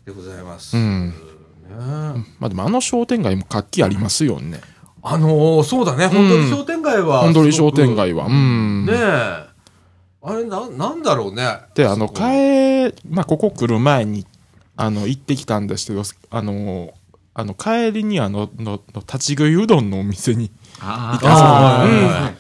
[0.06, 0.76] でございます。
[0.76, 1.16] うんね
[2.40, 4.62] まあでもあの商店街も活気ありますよね
[5.04, 7.22] あのーそうだね、本当に商店街は。
[7.22, 8.24] 本通り商店街は。
[8.26, 9.48] はうんねえ。
[10.24, 11.48] あれ、な、なんだろうね。
[11.76, 14.26] であの帰まあここ来る前に
[14.76, 16.94] あの行ってきたんですけどあの
[17.40, 20.50] あの帰りにあののの立ち食いうどんのお店にい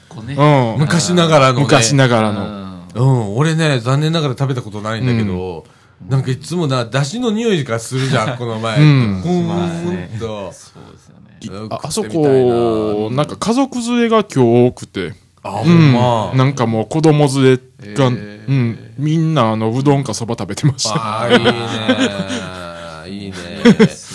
[0.10, 0.34] こうね。
[0.34, 0.80] うん。
[0.80, 1.66] 昔ながらのね。
[1.66, 2.89] 昔ながらうのん。
[2.95, 3.02] う
[3.34, 5.66] ん、俺ね、残念ながら食べたことないんだけど、
[6.10, 8.82] なんかいつもな、出汁の匂いがするじゃん、 この前。
[8.82, 9.22] うん。
[9.24, 10.52] ほーんと。
[10.52, 11.68] そうですよね。
[11.70, 15.14] ああそこなんか家族連れが今日多くて。
[15.43, 15.91] あ、ほうん。
[15.91, 16.34] んま。
[16.34, 20.95] なんかもう子供連れが、うん、みんなあのうどんかそば食べてました。
[20.95, 21.54] ああ、いいね。
[23.08, 24.07] いいね。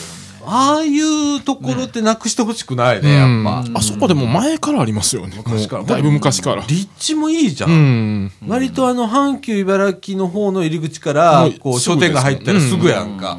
[0.54, 3.64] ああいうところってなくしてほしくないね、やっぱ。
[3.78, 5.34] あそこでも前からありますよね。
[5.38, 6.62] 昔からだいぶ昔から。
[6.66, 7.66] 立地もいいじゃ。
[7.66, 8.32] うんん。
[8.46, 13.38] 割とあの、阪急茨城の方の入り口からこう、商店街入ったらすぐやんか。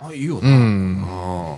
[0.00, 0.50] あ、いいような。
[0.50, 1.04] ん。
[1.04, 1.56] あ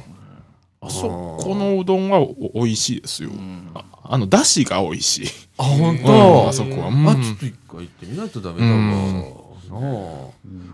[0.87, 1.03] あそ
[1.41, 3.31] このうどんはお美味しいですよ。
[3.75, 5.29] ああの、だしが美味しい。
[5.57, 6.89] あ、本うん当あそこは。
[6.89, 9.43] うんあ、ちょっと一回行ってみないとダメだわ。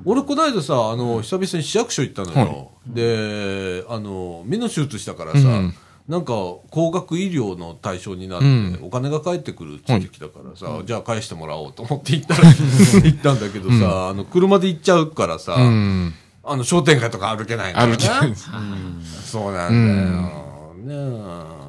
[0.05, 2.71] 俺、この間さ、あの、久々に市役所行ったのよ。
[2.87, 5.75] で、あの、目の手術したからさ、うん
[6.09, 6.33] なんか、
[6.71, 16.15] 高額医療の対象になって、うんお金が返ってくるって言ってきたからさ、じゃあ返してもらおうと思って行ったら、 行ったんだけどさ、あの、車で行っちゃうからさ、うん。
[16.43, 18.35] あの、商店街とか歩けないんだよね歩きない。
[19.25, 20.75] そうなんだよ。
[20.75, 21.61] ねえ。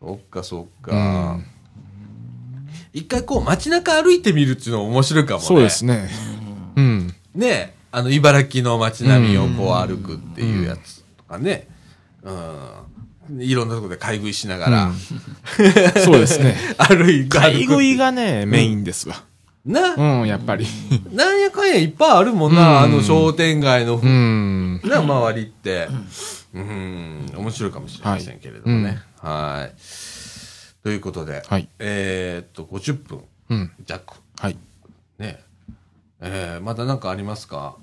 [0.00, 1.38] そっかそっか。
[2.92, 5.46] 一回こう街中歩いてみるっていうのも面白いかもね。
[5.46, 6.08] そうですね。
[6.76, 7.14] うん。
[7.34, 7.74] ねえ。
[7.92, 11.68] あの、茨城の街並みをこう歩くっていうやつとかね。
[12.22, 13.40] うん。
[13.40, 14.92] いろんなところで買い食いしながら、
[16.04, 16.56] そうですね。
[16.78, 17.38] 歩いて。
[17.38, 19.24] 買い食いがね、メインですわ。
[19.64, 20.66] な、うん、やっぱり。
[21.12, 24.80] なんやかんやいっぱいあるもんな、うんあの商店街の、うん。
[24.82, 24.88] うん。
[24.88, 25.88] な周りって、
[26.54, 29.02] うん、面白いかもしれませんけれどもね。
[29.20, 29.74] はい。
[30.84, 31.68] ということで、はい。
[31.80, 33.20] えーっと、50分
[33.50, 33.72] うん。
[33.84, 34.14] 弱。
[34.38, 34.56] はい。
[35.18, 35.40] ね。
[36.20, 37.76] えー、まだ何かありますか？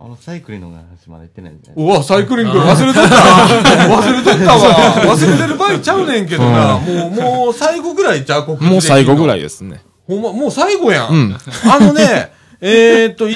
[0.00, 1.72] あの、サイクリングの話まだ言ってないんで。
[1.74, 3.10] うわ、サイクリング忘れとった
[3.90, 6.78] 忘れとったわ忘れてる場合ちゃうねんけどな。
[6.78, 9.40] もう、もう最後ぐらいちゃうもう最後ぐらい。
[9.40, 9.80] いですね。
[10.06, 11.08] ほんま、もう最後やん。
[11.08, 11.38] うん。
[11.68, 13.34] あのね、 えーっと、1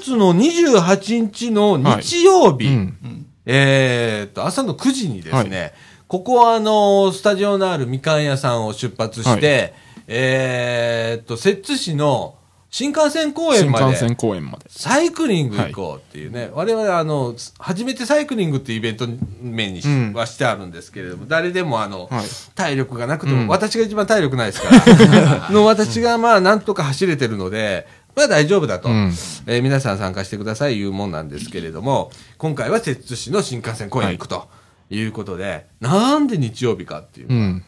[0.00, 3.26] 月の28日の日曜日、うん。
[3.46, 5.72] えーっと、朝の9時にですね、
[6.08, 9.72] ここはあの、スタジオのあるみかん屋さんを出発して、
[10.06, 12.34] えーっと、摂津市の
[12.72, 14.64] 新幹線公園まで、新幹線公園まで。
[14.70, 19.06] サイクリング行こうっていうね、我々あの、初めてサイクリングっていうイベント
[19.42, 29.12] 面にし、うんはしてあるんですけれども、誰でもあの、はい体力がなくても、うん私が一番体力ないですから、 の私がまあなんとか走れてるので、まあ大丈夫だと、うん
[29.46, 34.48] えー皆さん参加してくださいいうもんなんですけれども、今回は摂津市の新幹線公園に行くと
[34.88, 37.64] いうことで、なんで日曜日かっていう、うん。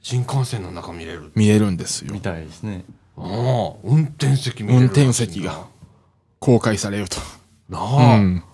[0.00, 1.32] 新幹線の中見れる。
[1.34, 2.20] 見えるんですよみ。
[2.20, 2.84] たいですね。
[3.16, 4.80] もう運転席見れる。
[4.82, 5.66] 運転席が。
[6.40, 7.16] 公開されると。
[7.68, 8.44] なうあ、ん。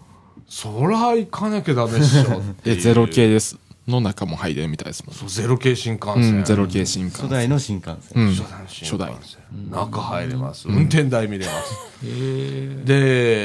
[0.49, 2.77] そら行かなきゃダメっしょで、 う。
[2.77, 3.57] ゼロ系です。
[3.89, 5.15] の中も入れるみたいですもん。
[5.15, 6.41] そうゼロ系新幹う線。
[6.43, 7.23] ん、ゼロ系新幹線。
[7.27, 8.23] 初代の新幹線。
[8.27, 8.35] うん。
[8.35, 9.13] 初代の新初代。
[9.13, 9.71] 幹線。
[9.71, 10.69] 中入れます。
[10.69, 11.75] 運転台見れます。
[12.05, 12.83] へえ。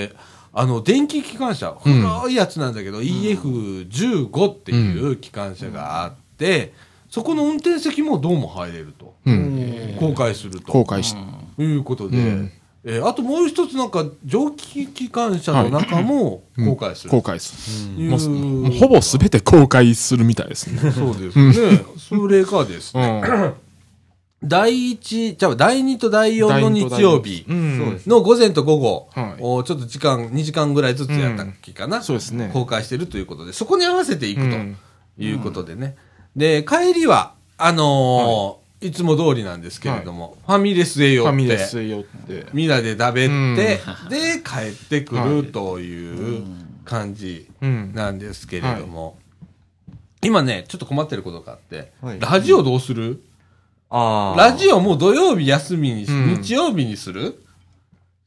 [0.09, 0.15] で、
[0.53, 6.73] あの、電気機関車、古いやつなんだけど、EF15 っていう機関車があって、
[7.15, 9.15] そこの運転席もどうも入れると。
[9.25, 9.95] うん。
[9.97, 10.69] 公開すると。
[10.69, 11.15] 公開し、
[11.57, 12.51] いうことで、うん
[12.83, 17.09] えーあともう一つなんか蒸気機関車の中も公開する。
[17.11, 18.03] 公開する。
[18.03, 20.91] いうもうす、もうほぼすべて公開するみたいですね。
[20.91, 21.85] そうですね。
[21.97, 23.53] それがですうね、ん。
[24.43, 27.77] 第一、じゃあ第二と第四の日曜日うん。
[27.77, 32.49] そうですの午前と午後、はいおちょっと時間、2時間ぐらいずつやったっけかな、そうですね。
[32.51, 34.77] 公開してるということで、そこに合わせていくうん
[35.17, 35.95] ということでね。
[36.35, 42.45] で、帰りは、あのーいつも通りなんですけれども、ファミレスへ寄って、ファミレスへ寄って。
[42.53, 43.79] みんなで食べて、うんで、
[44.43, 46.43] 帰ってくるという
[46.83, 47.93] 感じうん。
[47.95, 49.17] なんですけれども、
[50.21, 53.23] 今ね、ちょっと困ってることがあって、はいラジオどうする？
[53.89, 54.39] ああ。
[54.39, 57.43] ラジオもう土曜日休みにし、うん日曜日にする？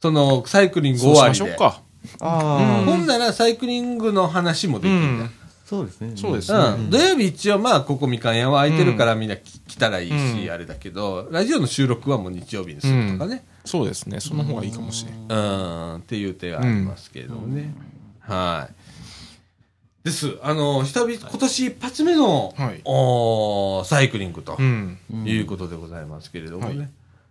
[0.02, 1.36] その、サイクリングそう終わりで。
[1.36, 1.82] しましょうか。
[2.20, 5.30] ああ、ほんならサイクリングの話もできるじゃん。
[5.68, 6.12] そうですね。
[6.16, 6.58] そうですね。
[6.58, 6.90] うん。
[6.90, 13.44] 土曜日一応まあ、ここみかん屋は空いてるからみんなき来たらいいし、うんあれだけど、ラジオの収録はもう日曜日にするとかね。
[13.66, 14.18] そうですね。
[14.20, 15.26] その方がいいかもしれん。
[15.28, 17.74] うん、っていう手がありますけれどもね。
[18.20, 20.04] はい。
[20.04, 20.38] です。
[20.42, 24.98] あの、久々、今年一発目の、はいおーサイクリングとうん。
[25.26, 26.78] いうことでございますけれどもね。
[26.78, 26.88] はい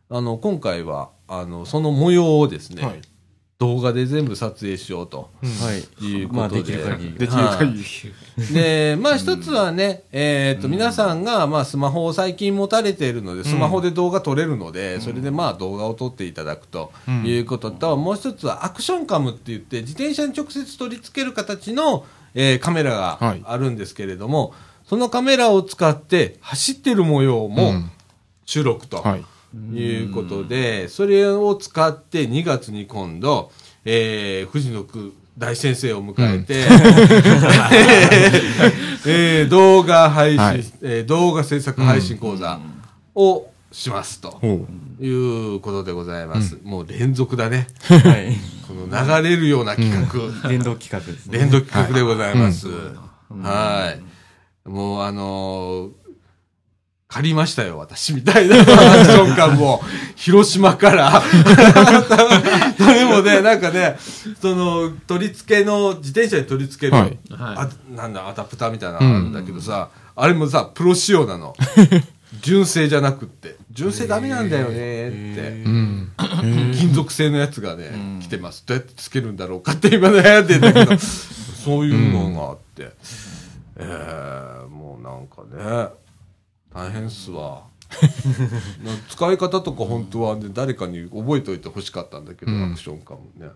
[0.10, 3.02] あの、今回は、あの、その模様をですね、はい。
[3.60, 6.06] 動画で全部撮影しようとはい。
[6.06, 6.74] いうまあ、ことで。
[6.74, 7.14] できる限り。
[7.14, 7.86] できる限り。
[8.38, 8.54] り。
[8.54, 16.92] で、まあ一つはね、えっと、皆さんが、まあスマホを最近持たれているので、スマホで動画撮れるので、それでまあ動画を撮っていただくと
[17.26, 22.06] いうことと、もう一つはアクションカムって言って、自転車に直接取り付ける形の、
[22.36, 24.54] えーカメラがはいあるんですけれども、
[24.88, 27.92] そのカメラを使って走ってる模様もうん
[28.46, 29.02] 収録と。
[29.02, 29.26] はい。
[29.56, 33.52] いうことで、それを使って2月に今度、
[33.86, 36.66] えー、藤野く大先生を迎えて、
[39.06, 42.60] えー動画配信、はいえー動画制作配信講座
[43.16, 44.40] をしますと
[45.00, 45.08] い
[45.56, 46.58] うことでございます。
[46.64, 47.68] もう連続だね。
[47.84, 48.36] はい。
[48.68, 51.38] この流れるような企画、連動企画ですね。
[51.40, 52.68] 連続企画でございます。
[53.30, 54.70] はい。
[54.70, 56.07] もうあのー
[57.10, 59.82] 借りましたよ、私みたいなアクション感も、
[60.18, 61.24] 広島から。
[62.78, 63.98] でもね、なんかね、
[64.42, 71.56] その、取り付けの、自転車に取り付ける、はいあなんだ、アダプターみたいなのあるんだけどさ、あれもさ、プロ仕様なの。
[72.42, 73.56] 純正じゃなくって。
[73.72, 75.64] 純正ダメなんだよねって。
[75.66, 76.12] うん。
[76.78, 78.64] 金属製のやつがね、来てます。
[78.66, 82.92] どうやってつけるんだろうかって今悩んでんだけど、 そういうのがあって、
[83.78, 85.90] えー、もうなんかね、
[86.78, 87.64] 大変っすわ。
[88.84, 93.48] な使い方とか本当はね、誰かに覚えておいてほしかったんだけど、うんアクションかもね。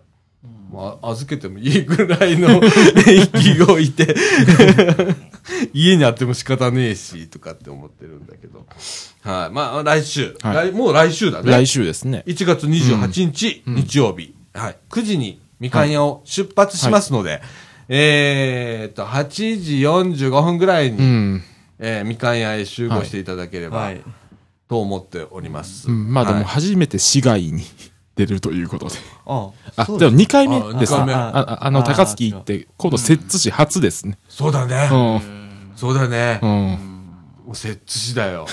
[0.72, 2.60] まあ、預けてもいいぐらいの
[3.06, 4.16] 息がいて、
[5.72, 8.66] 家にあっても仕方ねえし、とかって思ってるんだけど。
[9.20, 9.54] はい。
[9.54, 10.36] まあ、来週。
[10.40, 11.52] はい来もう来週だね。
[11.52, 12.24] 来週ですね。
[12.26, 17.40] 1月28日、日曜日、はい、9時にみかん屋を出発しますので、
[17.88, 21.42] えーっと、8時45分ぐらいに、うん。
[21.84, 24.00] えーみかん屋へ集合していただければ、はい。
[24.68, 25.88] と思っております。
[25.88, 27.64] うんまあでもはい初めて市外に
[28.14, 28.94] 出るということで。
[29.26, 31.00] ああ、そうでも2回目あですね。
[31.00, 34.18] 二回目あああの、高槻行って、今度、摂津市初ですね。
[34.28, 34.88] そうだね。
[34.92, 35.72] うん。
[35.74, 36.38] そうだね。
[36.42, 37.54] うん。
[37.54, 38.46] 摂津市だよ。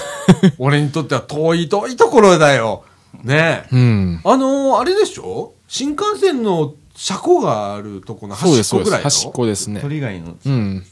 [0.58, 2.84] 俺にとっては遠い遠いところだよ。
[3.24, 3.76] ねえ。
[3.76, 4.22] うん。
[4.24, 8.92] あのー、あれでしょ新幹線の車庫があるとこのそうです、そうです。
[8.92, 9.82] 端っこぐらいだろ端っこですね。
[9.82, 10.36] 鳥貝の。
[10.44, 10.86] うん。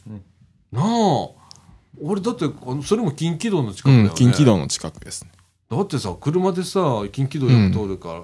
[0.72, 1.37] なあ。
[2.02, 4.10] 俺だって、あのそれも近畿道の近くうだよね。
[4.10, 5.32] ん、近畿道の近くですね。
[5.70, 6.80] だってさ、車でさ、
[7.12, 8.24] 近畿道よく通るから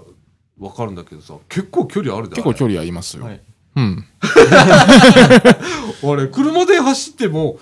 [0.59, 2.43] わかるんだけどさ、結構距離あるで離。
[2.43, 3.25] 結構距離ありますよ。
[3.25, 3.41] はい。
[3.75, 4.05] うん。
[6.03, 7.57] あれ、車で走っても、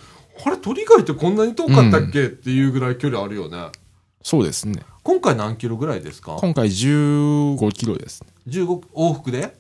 [0.45, 3.70] あれ、鳥貝ってこんなに遠かったっけ、っていうぐらい距離あるよね。
[4.24, 4.84] そうですね。
[5.03, 6.36] 今回何キロぐらいですか？
[6.39, 8.28] 今回15キロですね。
[8.47, 9.55] ?15 往復で？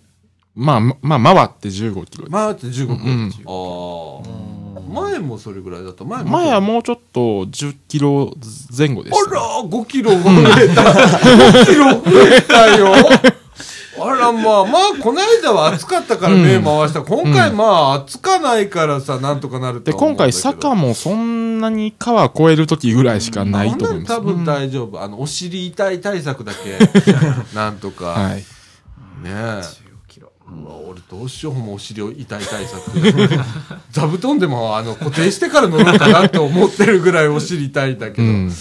[0.53, 2.25] まあ、ままあ、回って15キロ。
[2.29, 4.21] まあ、って15キロ。
[4.25, 4.50] うんああ。
[4.91, 6.03] 前もそれぐらいだった。
[6.03, 8.33] 前も前はもうちょっと10キロ
[8.77, 9.37] 前後でしたね。
[9.37, 10.81] あら、5キロ増えた。
[10.81, 12.93] 5キロ増えたよ。
[13.99, 17.01] あら、まあ、まあ、この間は暑かったから目回した。
[17.01, 24.15] 今回、まあ、暑かないからさ、なんとかなるとで、今回坂もそんなに川越える時ぐらいしかないと思います。
[24.15, 25.01] 多分大丈夫。
[25.01, 26.79] あの、お尻痛い対策だけ、
[27.55, 28.05] なんとか。
[28.17, 28.37] はい。
[28.37, 28.43] ね
[29.25, 29.80] え。
[30.51, 32.91] うわ俺どうしようもお尻痛い対策。
[33.91, 38.23] 座布団でもあの固定してから乗ろうかなって思ってるぐらいお尻痛いんだけど。
[38.23, 38.47] うん。
[38.49, 38.53] ね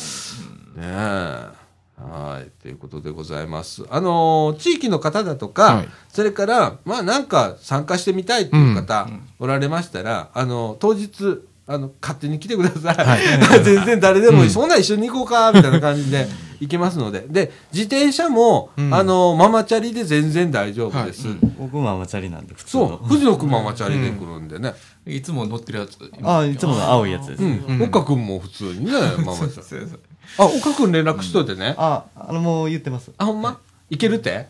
[0.79, 1.61] え。
[2.01, 2.51] はい。
[2.63, 3.85] ということでございます。
[3.91, 11.41] あのー地域の方だとか、はいそれから、まあなんか参加してみたいっていう方、おられましたら、あの、当日、
[11.73, 13.07] あの、勝手に来てください。
[13.07, 13.21] はい
[13.63, 14.51] 全然誰でもいい。
[14.51, 16.27] そんなん一緒に行こうか、みたいな感じで
[16.59, 17.25] 行けますので。
[17.29, 21.29] で、自転車も、うんあの、ママチャリで全然大丈夫です。
[21.59, 23.07] 僕もママチャリなんで、普通そのう、。
[23.07, 24.75] 藤野くんママチャリで来るんでね。
[25.07, 25.97] いつも乗ってるやつ。
[26.25, 27.43] ああ、いつもの青いやつです。
[27.45, 27.83] うん。
[27.83, 28.93] 岡くんも普通にね、
[29.25, 29.53] ママチャリ。
[29.53, 30.01] そうそう
[30.39, 31.75] あ、岡くん連絡しといてね。
[31.79, 33.13] あ、あの、もう言ってます。
[33.17, 33.59] あ、ほんま？
[33.91, 34.49] いけるって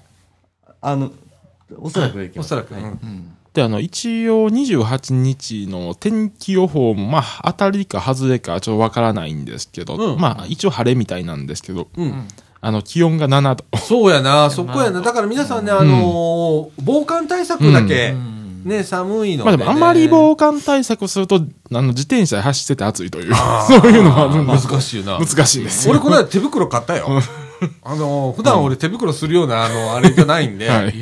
[0.80, 1.10] あの、
[1.78, 2.46] おそらくいけます。
[2.46, 2.72] おそらく。
[2.72, 12.28] はいうんで、あの、一応28日の天気予報も、まあ、当たりか外れかちょっとわからないんですけど、うんまあ、一応晴れみたいなんですけど、うん。
[12.60, 13.78] あの、気温が7度。
[13.78, 15.00] そうやな、 そこやな。
[15.00, 18.14] だから皆さんね、あのー防寒対策だけ、
[18.64, 19.44] ね、寒いの。
[19.44, 23.34] まあでも、あまり防寒対策すると、あの、自転車で走ってて暑いという、
[23.66, 25.18] そういうのがあるんで難しいな。
[25.18, 25.92] 難しいですよ。
[25.92, 27.20] 俺この間手袋買ったよ。
[27.82, 30.94] あのー普段俺手袋するような、あの、あれじゃないんで、 はい。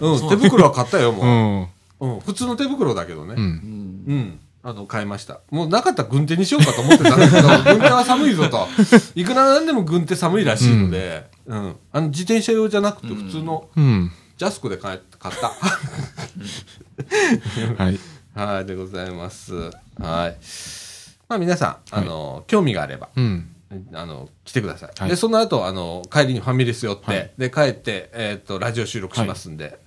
[0.00, 1.24] うん、手袋は買ったよ、うも
[1.62, 1.68] ん。
[2.00, 2.06] う。
[2.06, 3.34] うん、普通の手袋だけどね。
[3.36, 4.04] うん。
[4.06, 4.40] うん。
[4.62, 5.40] あの、買いました。
[5.50, 8.66] もうなかったら軍手にしようかと思ってたんだけど、 軍手は寒いぞと。
[9.14, 11.76] いくらなんでも軍手寒いらしいので、うん。
[11.92, 14.10] あの、自転車用じゃなくて普通のうん。
[14.36, 15.48] ジャスコで買え買った。
[17.82, 17.98] はい。
[18.34, 19.54] はい、でございます。
[19.54, 19.70] は
[20.28, 20.36] い。
[21.28, 23.48] まあ皆さん、あの、興味があれば、うん。
[23.92, 24.90] あの、来てください。
[24.98, 29.78] はいで、その後、あの、帰りにファミレス寄って、はいで、帰って、えっ、と、ラジオ収録しますんで、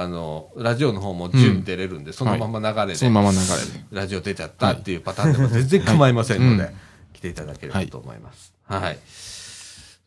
[0.00, 3.50] あの、ラジオの方も順出れるんで、そのまま流れで、そのまま流れで。
[3.90, 6.74] ラジオ出ちゃったっていうパターンでも全然構いませんので、はい
[7.14, 8.54] 来ていただければと思います。
[8.62, 8.98] はい。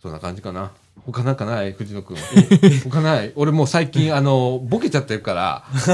[0.02, 0.72] そんな感じかな。
[1.06, 1.74] 他なんかない？
[1.74, 2.18] 藤野くん。
[2.90, 3.34] 他ない？
[3.36, 5.94] 俺もう最近、あの、ボケちゃってるから、で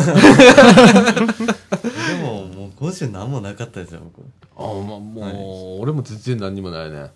[2.24, 4.22] も、もう50何もなかったですよ、僕。
[4.56, 7.10] あまもう、俺も全然何にもないね。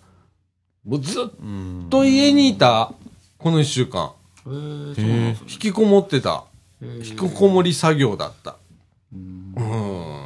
[0.83, 1.85] もうずっうん。
[1.91, 2.91] と家にいた、
[3.37, 4.13] この一週間。
[4.47, 6.45] 引きこもってた。
[6.81, 8.57] えー引きこもり作業だった。
[9.13, 9.61] うんう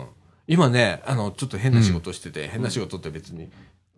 [0.04, 0.06] ん。
[0.48, 3.50] 今ね、あの、ちょっと変な仕事してて、変な仕事って別に、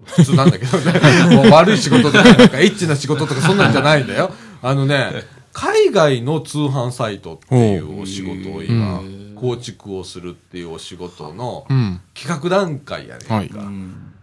[0.03, 0.93] 普通なんだけどね、
[1.36, 4.32] もう悪い仕事とか、なんかエッチな仕事とかそんなんじゃないんだよ。
[4.62, 9.01] あのね、海外の通販サイトっていうお仕事を今
[9.36, 11.99] 構築をするっていうお仕事のうん。
[12.14, 13.72] 企画段階やねんか。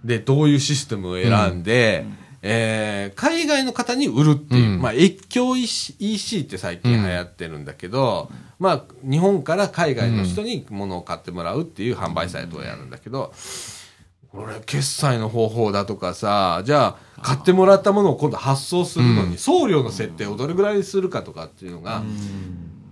[0.04, 2.06] で、どういうシステムを選んで、
[2.46, 4.82] えー海外の方に売るっていう、うん。
[4.82, 13.32] まあ、越境 EC, って最近流行ってるんだけど、まあ、日本から海外の人に物を買ってもらうっていう販売サイトをやるんだけど、
[14.30, 22.02] これ、決済の方法だとかさ、じゃあ、買ってもらったものを今度発送するのに、送料の設定をどれぐらいするかとかっていうのが、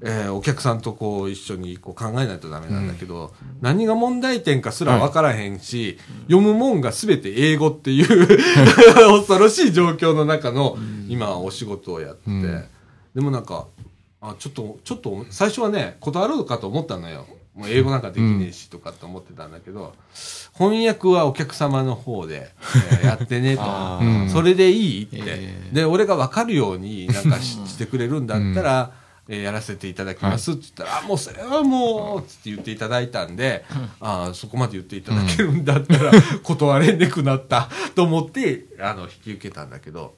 [0.05, 8.27] えーお客さんとこう一緒にこう考えないとダメなんだけど、何が問題点かすら分からへんし、読むもんが全て英語っていう
[8.95, 10.77] 恐ろしい状況の中の
[11.09, 12.25] 今お仕事をやって。
[12.25, 12.65] て、うん。
[13.15, 13.67] でもなんか、
[14.21, 17.27] あ、ちょっと、ちょっと最初はね、断ろうかと思ったのよ。
[17.55, 19.93] もう英語なんかできねえしとかって思ってたんだけど、
[20.57, 22.51] 翻訳はお客様の方で、
[22.93, 23.63] えーやってねと。
[24.33, 25.19] それでいいって。
[25.19, 25.75] えー。
[25.75, 33.65] で、俺が分かるようになんかししてくれるんだったら、えーやらせていただきますって言ったら、あ、もうそれはもう、つって言っていただいたんで、
[34.01, 36.13] あそこまで言っていただけるんだったら、
[36.43, 40.15] 断れなくなったと思って、あの、引き受けたんだけど、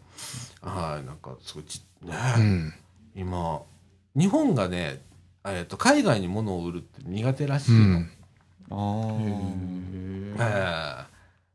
[0.62, 2.74] はい、なんか、すごいち、ね、うん。
[3.14, 3.62] 今、
[4.16, 5.02] 日本がね、
[5.44, 7.98] えっと、海外に物を売るって苦手らしういの。
[7.98, 8.10] ん。
[10.38, 11.13] あええ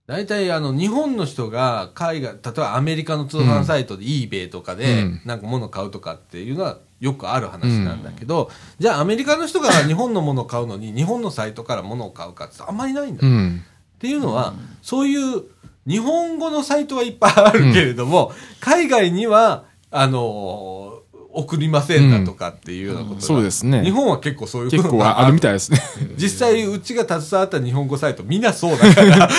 [0.09, 8.49] 大体あの日本の人が海外、例えばアメリカの通販サイトで eBay とかでうんなんか物買うとかっていうのはよくある話なんだけど、
[8.79, 13.27] じゃあアメリカの人が 日本のものを買うのに日本のサイトから物を買うかってあんまりないんだ。
[13.27, 13.63] っうん。
[13.99, 15.43] ていうのは、そういう
[15.85, 20.98] 日本語のサイトはいっぱいあるけれども、海外には、あのー
[21.39, 23.83] 送りませんだとかっていうようなことが、そうですね。
[23.83, 25.79] 日本は結構そういう結構あるみたいですね。
[26.17, 29.29] 実際うちが携わった日本語サイトみんなそうだから。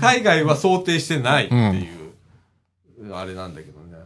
[0.00, 3.98] 海外は想定してないっていう、あれなんだけどね。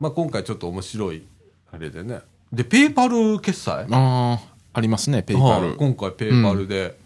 [0.00, 1.22] まあ今回ちょっと面白い
[1.72, 2.20] あれでね。
[2.52, 3.84] でペーパル決済？
[3.84, 4.40] ああ、
[4.72, 5.76] ありますね、ペイパはいル。
[5.76, 6.98] 今回ペーパルで、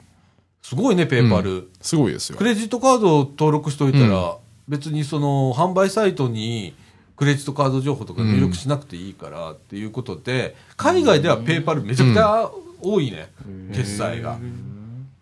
[0.63, 2.39] すごいねペーパル、すごいですよ。
[2.39, 2.45] ク。
[2.45, 4.37] レジットカードを登録しておいたら、
[4.67, 6.75] 別にその販売サイトに
[7.17, 12.51] クレジットカード情報とか入力しなくていいからっていうことで、海外ではペーパルめちゃくちゃ
[12.81, 13.31] 多いね、
[13.73, 14.39] 決済が。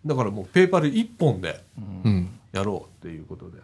[0.05, 1.63] だからもうペーパル一本で
[2.05, 2.29] うん。
[2.51, 3.57] やろうっていうことで。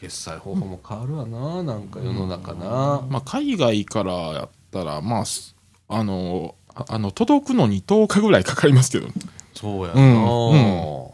[0.00, 3.06] 決済方法も変わるわな、なんか世の中な。
[3.08, 5.54] まあ、海外からやったら、まあ、す
[5.88, 9.06] あの、ああの、届くのに10日ぐらいかかりますけど。
[9.54, 11.11] そうやな、うんほん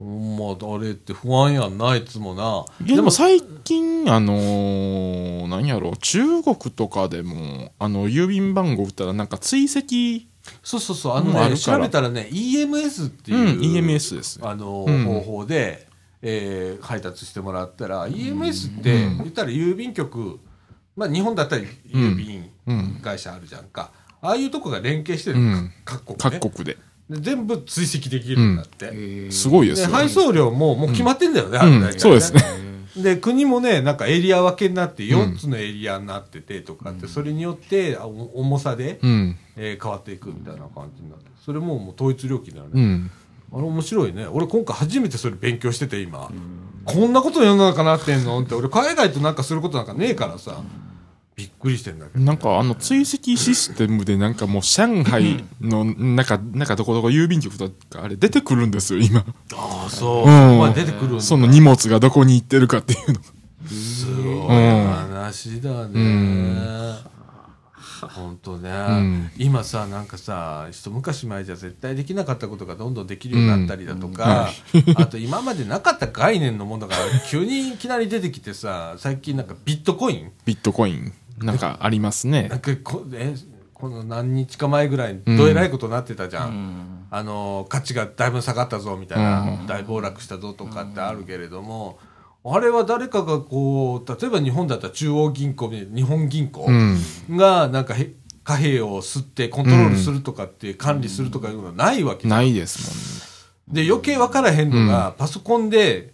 [0.00, 2.64] ま、あれって不安やんな、いつもな。
[2.86, 10.26] でも最近、あのー、何やろう、中国とかでも、あの、郵便番号打ったらなんか追跡、
[10.62, 14.48] そうそうそう、あのね、調べたらね、EMS ってうん、いう、EMS ですね。
[14.48, 15.86] あの、うん方法で、
[16.22, 20.40] えー配達してもらったら、EMS って、うん言ったら郵便局、
[20.96, 23.00] まあ日本だったら郵便うん。
[23.02, 23.90] 会社あるじゃんか。
[24.22, 26.78] ああいうとこが連携してる、うん各国ね各国で。
[27.10, 29.30] で全部追跡できるんだって。
[29.32, 29.88] すごいですよ。
[29.88, 32.40] で配送料ももう決まってんだよね、あうんれ大体そうですね。
[32.96, 39.36] で、国もね、なんかエリア分けになって、4つのエリアになっててとかって、それによってあお重さで、うん。
[39.56, 42.70] えー変わっていくみたいな感じになって、それももう統一料金だよね。
[42.74, 43.10] うん。
[43.52, 44.26] あれ面白いね。
[44.26, 46.30] 俺今回初めてそれ勉強してて今。
[46.84, 50.62] こんなこと世の中なってんのって、俺海外となんかすることなんかねえからさ、
[51.40, 52.22] びっくりしてんだけど。
[52.22, 59.24] なんかあの追跡システムでなんかもう上海のなんか、なんかどこどこ郵便局とかあれ出てくるんですよ、今。
[59.54, 60.24] ああ、そう。
[60.24, 63.20] うんまあ出てくるその荷物がどこに行ってるかっていうの。
[63.68, 66.00] すごいうん話だね。
[66.00, 66.98] ん
[68.14, 74.48] 本当ね、ん今さ、なんかさ、一昔前じゃ絶対できなかったことがどんどんできるようになったりだとか、
[74.96, 76.96] あと今までなかった概念のものが
[77.28, 80.32] 急にいきなり出てきてさ、最近なんかビットコイン？
[80.46, 81.12] ビットコイン。
[81.40, 82.48] なんかありますね。
[82.48, 82.60] なん。
[82.60, 83.34] かこえ
[83.74, 89.66] この何日か前ぐらいにどえらいことになってたじゃん、あの価値がだいぶ下がったぞみたいな、うん。
[89.66, 91.98] 大暴落したぞとかってあるけれども、
[92.44, 96.98] あれは誰かがこう例えば日本だったら中央銀行日本銀行うん。
[97.36, 98.12] がなんかへ
[98.44, 102.30] 貨幣を吸ってコントロールするとかって管理するとかいうのはないわけじゃん。
[102.30, 106.12] ないですで余計分からへんのが、パソコンで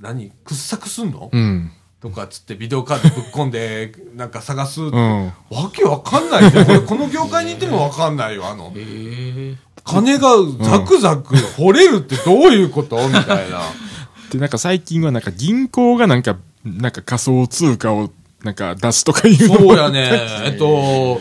[0.00, 1.64] 何掘削すんの、もん。
[1.64, 1.72] ね。
[2.02, 5.02] とかっつってビデオカードぶっ込んで なんか探すって、うん。
[5.02, 5.26] うん。
[5.50, 6.66] わけわかんないね。
[6.68, 8.46] 俺この業界にいてもわかんないよ。
[8.48, 10.30] あの、え金が
[10.60, 12.96] ザクザク 掘れるってどういうこと？
[13.08, 13.60] みたいな。
[14.30, 18.10] で、なんか最近はなんか銀行がなんか、なんか仮想通貨を
[18.42, 20.10] なんか出すとかいうのそうやね。
[20.44, 21.20] えっと、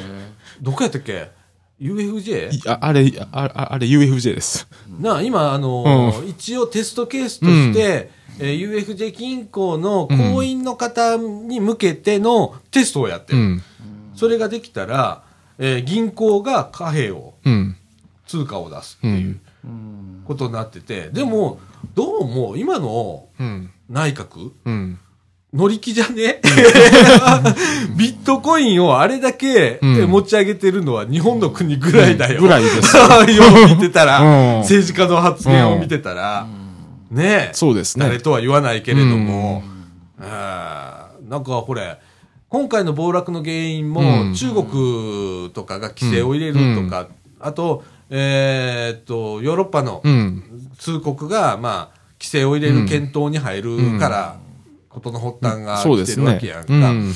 [0.62, 1.30] どこやったっけ
[1.80, 2.54] ?UFJ?
[2.56, 4.68] いああれ、あああれ UFJ です。
[5.00, 13.40] なあ、今、あのー一応テストケースとして、えー UFJ 銀行の行員の方に向けてのテストをやってる。
[13.40, 13.64] うん。
[14.16, 15.24] それができたら、
[15.60, 17.76] えー銀行が貨幣を、うん。
[18.28, 19.12] 通貨を出すってう。
[19.12, 19.32] い
[19.66, 21.60] うんことになってて、でも、
[21.96, 23.70] どうも今のうん。
[23.90, 24.98] 内閣うん。
[25.54, 26.40] 乗り気じゃね？
[27.98, 32.40] ビットコインをあれだけうん持ち上げてるのは日本の国ぐらいだよ。
[32.42, 32.96] ぐらいです。
[32.98, 33.04] よ
[33.66, 36.48] う見てたら、うん政治家の発言を見てたら、
[37.12, 37.50] ね。
[37.52, 38.06] え、そうですね。
[38.06, 39.64] 誰とは言わないけれども、
[40.20, 42.00] あーなんかこれ、
[42.50, 44.34] 今回の暴落の原因も、うん。
[44.34, 47.08] 中国とかが規制を入れるとか、
[47.40, 50.44] あと、えーっと、ヨーロッパのうん。
[50.78, 54.40] 通国が、まあ、規制を入れる検討に入るから、
[54.90, 56.26] ことの発端が来てそうですね。
[56.26, 56.66] るわけやん。
[56.66, 56.74] か。
[56.74, 57.14] うん。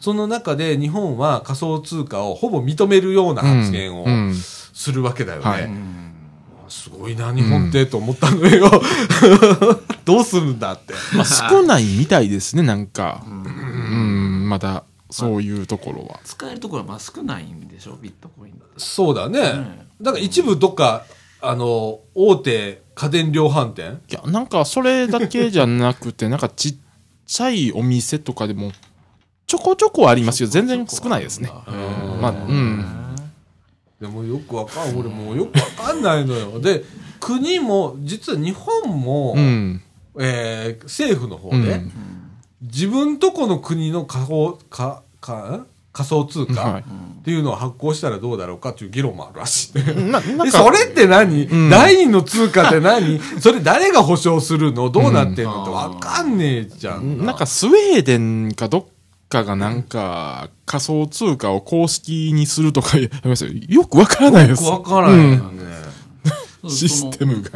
[0.00, 4.34] その中で日本は仮想通貨をほぼ認めるような発言をうん。
[4.34, 5.44] するわけだよね。
[5.48, 5.70] はい
[6.82, 8.68] すごいな、日本って、と思ったのよ。
[10.04, 10.94] どうするんだって。
[11.14, 13.22] まあ、少ないみたいですね、なんか。
[13.24, 16.18] うん、まだ、そういうところは。
[16.24, 19.86] 使えるところはまあ少ないんでしょビットコインだとそうだね。
[20.00, 21.04] だから一部どっか、
[21.40, 24.00] あの、大手家電量販店？
[24.10, 26.76] いや、なんか、それだけじゃなくて、なんか、ちっ
[27.26, 28.72] ちゃいお店とかでも、
[29.46, 31.48] ちょこちょこありますけど、全然少ないですね。
[32.20, 33.01] まあ、うん。
[34.02, 36.58] でもよくわかん俺もうよくわかんないのよ。
[36.60, 36.84] で
[37.20, 39.80] 国も実は日本も、うん。
[40.18, 41.92] えー政府の方で、うん。
[42.62, 45.60] 自分とこの国の仮想かか
[45.92, 46.80] 仮想通貨はい。
[46.82, 46.84] っ
[47.24, 49.78] ていうのを発行したらどうだろうかっていう議論もあるらしい。
[50.10, 51.70] な、なん えか、それって何、ん。
[51.70, 53.20] 第二の通貨って何？
[53.40, 54.90] それ誰が保証するの？
[54.90, 55.62] どうなってんの？
[55.62, 57.24] ってわかんねえじゃん。
[57.24, 58.84] なんかスウェーデンかどっ
[59.32, 63.08] かがなんか仮想通貨を公式にするとかよ。
[63.68, 64.62] よくわからないです。
[64.62, 65.72] よくわからないよね。
[66.68, 67.50] システムが。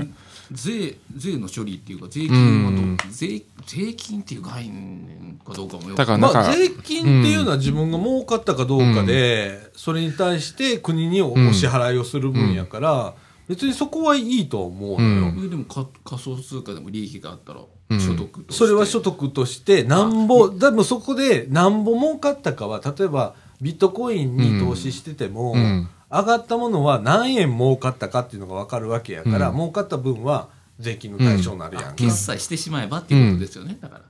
[0.53, 13.14] 税税の処理っていうか税金はどう税税金っていう概念かどうかもよくだからなんか、まあ、税金っていうのは自分が儲かったかどうかで、それに対して国におお支払いをする分やから、
[13.49, 15.28] 別にそこはいいと思うのよ。
[15.28, 15.44] うん。
[15.44, 18.01] えでもか仮想通貨でも利益があったらうん。
[18.01, 25.88] 所得として、それは所得として、なんぼ、でもそこでなんぼ儲かったかは、例えばビットコインに投資してても、うん。
[26.09, 29.57] 上がったものは何円儲かったかっていうのが分かるわけやから、うん。
[29.57, 31.94] 儲かった分は税金の対象になるやんか。
[31.94, 34.03] 決済してしまえばっていうことですよね、だから、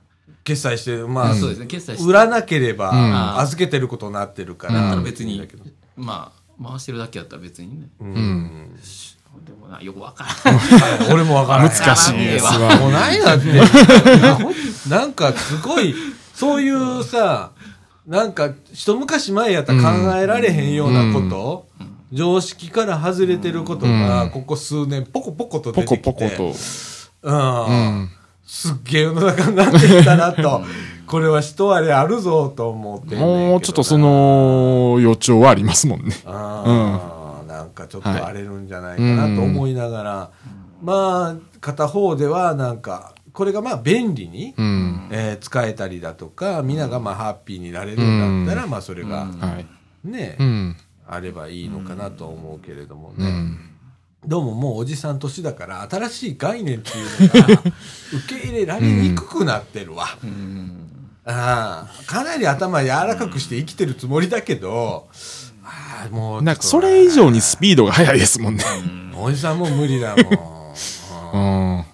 [0.43, 1.65] 決済して、まあ、そうですね。
[1.65, 3.39] 決済売らなければ、ん。
[3.39, 5.41] 預けてることになってるかだったら、ら別に、
[5.95, 7.87] まあ回してるだけやったら別にね。
[7.99, 8.79] うん
[9.45, 11.69] でもなよくわからないはい俺も分からない。
[11.69, 12.75] 難しいですわ。
[12.77, 13.47] もうないだって。
[14.89, 15.93] なんかすごい、
[16.33, 17.51] そういうさ、
[18.07, 21.65] なんか一昔前やったら考えられへんようなこと、
[22.13, 26.13] 常識から外れてることが、うんここ数年ポコポコとポ出てきて。
[26.13, 26.55] コポコと。
[27.23, 27.65] うん。
[27.65, 27.73] う
[28.03, 28.09] ん。
[28.45, 30.63] すっげえ世の中になってきたなと。
[31.07, 36.13] これは一割あるぞと思ってもうちょっとそ、の予兆はありますもんね。
[36.25, 37.16] あーなん
[37.77, 40.31] かちょっと荒れるんじゃないかなと思いながら、
[40.81, 45.07] まあ、片方ではなんか、これがまあ便利に、うん。
[45.11, 49.59] えー使えたりだとか、皆がまあハッピーになれるんだったら、まあそれがは
[50.03, 50.07] い。
[50.07, 50.77] ね、うん。
[51.07, 53.27] あればいいのかなと思うけれどもね。
[53.27, 53.69] うん。
[54.25, 57.61] どうももうおじさん年だから、新しい概念っていうのが
[58.25, 60.05] 受け入れられにくくなってるわ。
[61.25, 65.07] ああかなり頭柔らかくして生きてるつもりだけど、
[65.67, 68.63] ああもうなんかそれ以上にスピードが速いですもんね。
[69.19, 70.27] おじさんもう無理だもん。
[71.33, 71.37] う
[71.81, 71.85] ん。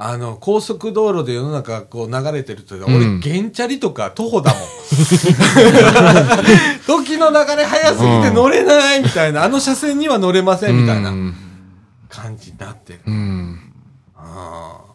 [0.00, 4.62] あの、高速道路で世の中こう流れてると、ん俺、ゲンチャリとか徒歩だもん。
[6.86, 11.34] 時の流れ早すぎて乗れないみたいな、あの車線には乗れませんみたいなうん
[12.08, 13.00] 感じになってる。
[13.06, 13.72] うん。
[14.16, 14.88] ああ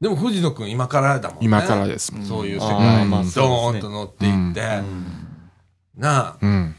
[0.00, 1.46] でも藤野くん今からだもんね。
[1.46, 2.24] 今からですもん。
[2.24, 4.60] そういう世あ界にドーンと乗っていって。
[5.96, 6.36] なあ。
[6.40, 6.76] うん。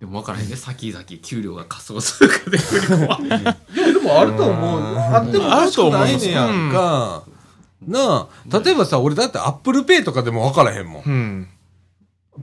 [0.00, 4.96] でも分からへんね先々給料が仮想通貨で振り込まれるいや、でもあると思う。
[4.96, 7.24] あってもおかしくないねやんか。
[7.86, 11.02] なあ、例えばさ、俺だって Apple Pay とかでも分からへんもん。
[11.02, 11.48] うん。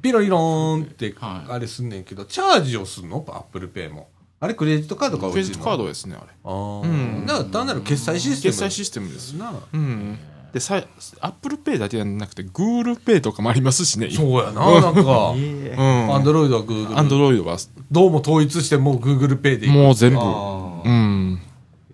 [0.01, 3.24] ピロリローンって、はいあれすんねんけど、チャージをすんの？
[3.28, 4.10] Apple Pay も。
[4.39, 6.32] あれクレジットカードかクレジットカードですね、あれ。
[6.43, 6.82] ああ。
[6.82, 8.51] うんだから単なる決済システム。
[8.51, 9.34] 決済システムです。
[9.34, 10.18] なあうん。
[10.54, 10.84] で、さ、
[11.19, 14.12] Apple Pay だけじゃなくて、 Google Pay とかもありますしね。
[14.12, 15.34] そうやな、なんか。
[15.36, 16.14] えうん。
[16.13, 16.99] Android は Google。
[16.99, 17.58] Android は、
[17.91, 20.20] どうも統一してもう Google Pay でいくもう全部。
[20.20, 21.41] あうん。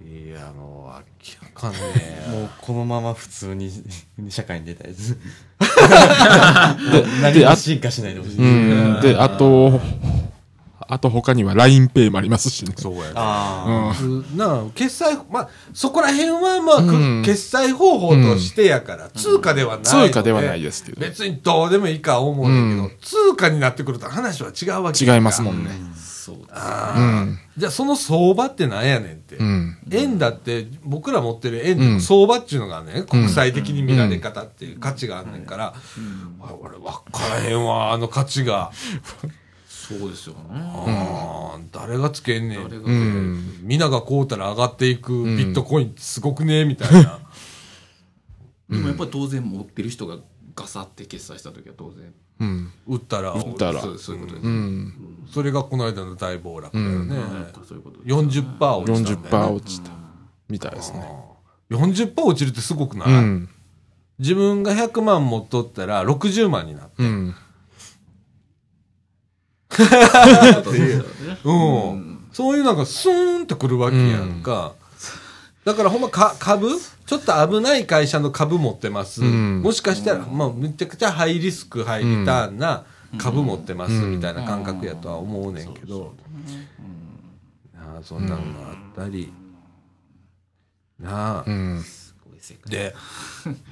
[0.04, 3.72] いや、もう、明らかんねーもうこのまま普通に
[4.28, 5.18] 社会に出たいです。
[7.22, 8.38] 何も進化しないでほしい。
[8.40, 8.44] う
[8.98, 9.02] ん。
[9.02, 9.80] で、あと、
[10.92, 12.74] あと他には LINEPay もありますしね。
[12.76, 13.12] そうやね。
[13.16, 14.38] あうん。
[14.38, 19.84] なあ、決済、まあ、そこら辺はまあ、くうん決済方法としてやから、通貨ではない。
[19.84, 21.00] 通貨ではないですけど。
[21.00, 25.70] 別にどうでもいいか思うんだけど、うん通貨になってくると話は違うわけ違いますもんね。
[25.96, 27.40] そうですああうん。
[27.56, 29.36] じゃあその相場ってなんやねんって。
[29.36, 29.78] うん。
[29.92, 35.76] 円だって、僕ら持ってる円うんの相場っていうのがね、国際的に見られ方っていう価値があんねんから、
[36.42, 38.72] あ俺分からへんわ、あの価値が。
[39.98, 42.64] そうですよねああ誰がつけんねん。
[42.64, 43.60] 誰がうん。
[43.64, 47.20] 皆が買うたら上がっていくビットコインってすごくねみたいな。
[48.70, 50.18] でもやっぱり当然持ってる人が
[50.56, 52.72] ガサって決済した時は当然うん。
[52.88, 55.26] 売ったら、売ったらそういうことです、うん。
[55.32, 57.16] それがこの間の大暴落だよね。
[57.68, 59.56] そういうことです40%落ちたんだよ40%ね。
[59.56, 59.92] 落ちた。
[60.50, 61.12] みたいですね。
[61.72, 63.50] 40%落ちるってすごくない、うん。
[64.20, 67.04] 自分が100万持っとったら60万になって。
[67.04, 67.36] うん。
[69.72, 69.84] そ
[71.52, 72.20] うん。
[72.32, 74.74] そういうなんかスーンってくるわけやんか。
[75.66, 76.70] だからほんまか株？
[77.06, 79.22] ちょっと危ない会社の株持ってます。
[79.24, 82.86] うんもしかしたら、まあ、めちゃくちゃハイリスク、ハイリターンな
[83.18, 86.14] 株持ってますみたいな感覚やとは思うねんけど。
[87.76, 89.34] なあそんなんがあったり。
[91.00, 91.46] なあ。
[92.68, 92.96] で、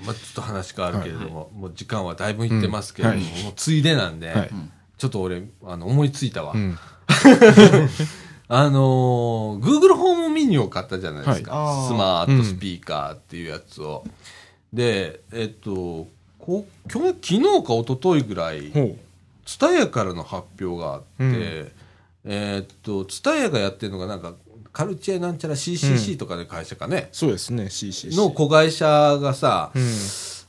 [0.05, 4.49] まあ、ちょっと話変わるけれども、もう時間はだいぶいってますけれども、もうついでなんで、はい
[4.97, 6.53] ちょっと俺、あの、思いついたわ。
[6.53, 6.77] うん。
[8.49, 11.53] あのー、Google ホームミニを買ったじゃないですか。
[11.55, 14.05] はいスマートスピーカーっていうやつを。
[14.71, 16.07] で、えっと、
[16.39, 18.71] こ今日、昨日か一昨日ぐらい。
[19.45, 21.71] ツタヤからの発表があって、うん
[22.25, 24.33] えっと、ツタヤがやってるのがなんか、
[24.73, 28.15] カルチェなんちゃら CCC とかの会社かね、そうですね、CC。
[28.15, 28.85] の子会社
[29.21, 29.83] がさ、うん。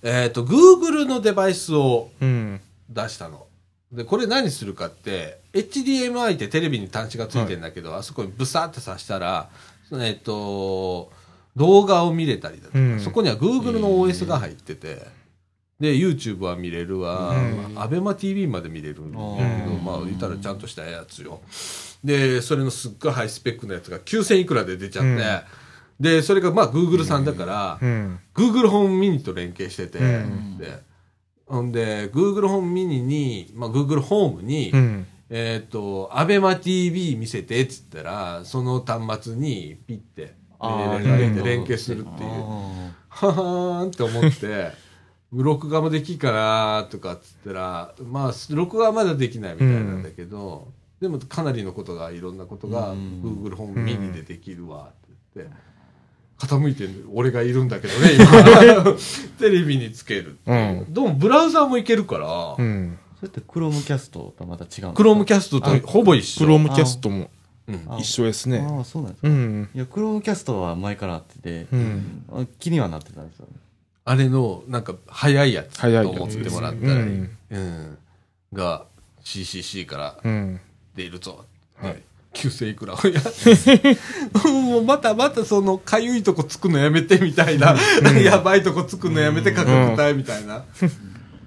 [0.02, 2.60] えっと、Google のデバイスをうん。
[2.90, 3.47] 出したの。
[3.92, 9.48] で、これ何するかって、HDMI ってテレビに端子がついてんだけど、あそこにブサーって挿したら、
[9.92, 11.10] えっと、
[11.56, 13.00] 動画を見れたりだとか、うん。
[13.00, 15.06] そこには Google の OS が入ってて、
[15.80, 19.84] で、YouTube は見れるわ、ABEMATV まで見れるんだけど、うん。
[19.84, 21.40] まあ、言ったらちゃんとしたやつよ。
[22.04, 25.18] で、それのすっごいハイスペックのやつが9000いくらで出ちゃって、うん。
[26.00, 28.20] で、それがまあ Google さんだから、うん。
[28.34, 30.58] Google ホームミニと連携してて、うん。
[30.58, 30.80] で、
[31.48, 35.06] ほんで、Google ホームミニに、まあ、Google ホームに、うん。
[35.30, 40.34] えっ、と、アベマ TV 見せてっつったら、その端末にピッて
[41.42, 42.30] 連携するっていう。
[42.30, 44.72] あははーんって思って、
[45.32, 53.22] 録画もできんかなとかっつったら、まあ、録画はまだできないみたいなんだけど、でもかなりのことが、いろんなことがうん。
[53.22, 55.54] Google ホームミニでできるわって言って、
[56.38, 58.96] 傾いてる俺がいるんだけどね、今。
[59.38, 60.52] テレビにつけるう。
[60.52, 62.98] うんでもブラウザーもいけるから、うん。
[63.18, 66.40] それって Chromecast とはまた違うんクロームキャストとほぼ一緒。
[66.40, 67.30] クロームキャストも
[67.66, 68.66] うんあ一緒ですね。
[68.68, 69.28] ああ、そうなんですか。
[69.28, 69.68] うん。
[69.74, 72.24] いや、Chromecast は前からあってて、うん。
[72.32, 73.46] あ気にはなってたんですよ。
[74.04, 77.00] あれの、なんか、早いやつと思ってもらったらいい。
[77.00, 77.98] うんうん。
[78.54, 78.86] が、
[79.22, 80.60] CCC からうん。
[80.94, 81.44] 出るぞ。
[81.76, 82.02] はいはい。
[82.34, 83.20] 9000いくらをや
[84.70, 87.76] もうまたまたその、かゆいとこつくのやめてみたいな、
[88.22, 90.64] やばいとこつくのやめて価格帯みたいな。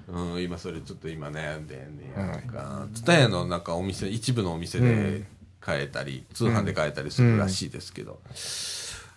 [0.08, 2.86] うん、今それちょっと今悩んでんねやんか。
[2.94, 5.24] ツタヤのなんかお店、一部のお店で
[5.60, 8.20] 買えたり、通販で買えたりするらしいですけど。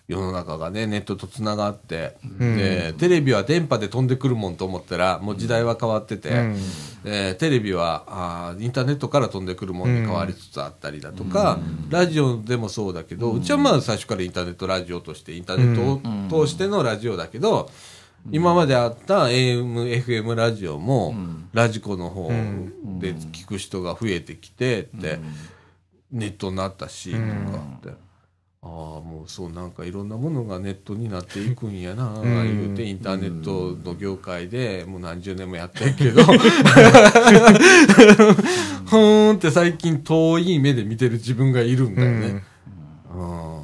[0.07, 6.55] 世の中がね、ネットと繋がって、で、テレビは電波で飛んでくるもんと思ったら、もう時代は変わってて、うん。
[7.05, 11.59] えーテレビはあーインターネットから飛んでくるものに変わりつつあったりだとか、
[11.89, 17.71] ラジオでもそうだけど、うちはまあ最初からインターネットラジオとして、インターネットを通してのラジオだけど、
[18.31, 21.15] 今まであった AM、FM ラジオも、
[21.53, 22.29] ラジコの方
[22.99, 25.19] で聞く人が増えてきてって、
[26.11, 28.04] ネットになったし、とかって。
[28.67, 42.43] ああ、もうそうなんかいろんなものがネットになっていくんやな、言うてインターネットの業界でもう何十年もやってんけど、 ふーんって最近遠い目で見てる自分がいるんだよね。
[43.13, 43.59] うん。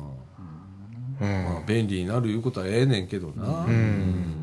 [1.19, 1.45] うん。
[1.45, 3.65] まあ、便利になるいうことはええねんけどな。
[3.65, 4.41] うん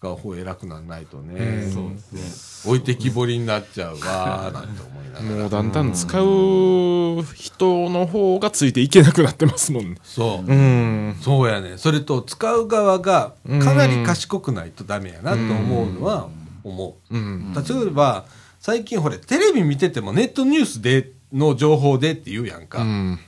[0.00, 2.70] 使う方偉くなんないとね、うんそうですね。
[2.72, 5.24] 置いてきぼりになっちゃうわーなんて思いながら。
[5.42, 9.96] もうだんだん使う人の方がついていけなくなってますもんね。
[10.02, 10.50] そう。
[10.50, 11.16] うん。
[11.20, 11.76] そうやね。
[11.76, 16.30] それと、使う側がかなり賢くないとダメやなと思うのは
[16.64, 17.14] 思う。
[17.14, 17.52] うん。
[17.52, 18.24] 例えば、
[18.58, 22.80] 最近ほれ、テレビ見ててもネットニュースでの情報でって言うやんか。
[22.80, 23.18] うん。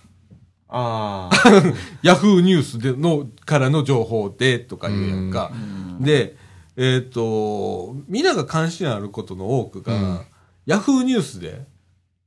[0.68, 1.52] ああ。
[2.02, 5.52] ヤフーニュースでの、からの情報でとか言うやんか。
[6.00, 6.40] で、
[6.76, 10.24] えっ、と、みんなが関心あることの多くが、
[10.66, 11.66] ヤフーニュースで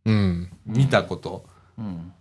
[0.06, 0.50] うん。
[0.66, 1.46] 見たこと。
[1.78, 2.12] うん。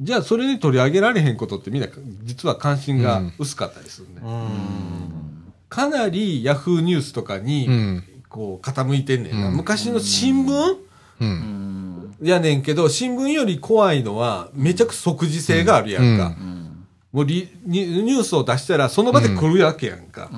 [0.00, 1.88] じゃあ、それに取り上げられへんことってみんな、
[2.22, 4.20] 実は関心が薄かったりするね。
[4.22, 5.52] うん。
[5.68, 8.04] かなりヤフーニュースとかに、うん。
[8.28, 9.48] こう、傾いてんねんな。
[9.48, 10.78] うん昔の新聞う。
[11.20, 12.16] うんん。
[12.22, 16.36] やねんけど、新聞より怖いのは、めちゃくちゃ即時性があるやんか。
[16.38, 16.86] うんうん。
[17.12, 20.30] もうリニュニュースを出したら、その場で来るわけやんか。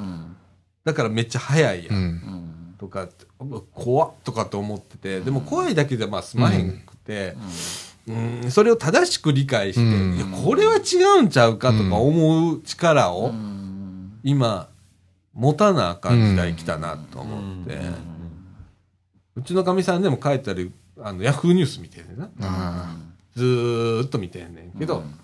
[0.84, 0.92] うん。
[0.92, 1.90] だからめっちゃ早いや。
[1.92, 2.74] うん。
[2.78, 3.08] とか
[3.72, 7.36] 怖っとかって思ってて、でも怖いだけでまあ済まへんくて、
[8.08, 14.18] うん、それを正しく理解して、うんいや、これは違うんちゃうかとか思う力を、うん。
[14.24, 14.68] 今、
[15.32, 17.78] 持たなあかん時代来たなと思って、
[19.36, 22.30] うちのかみさんでも書いてある、あの、ヤフーニュース見てんねんな。
[22.40, 22.96] あ
[23.34, 25.18] ずーっと見てんねんけど、うん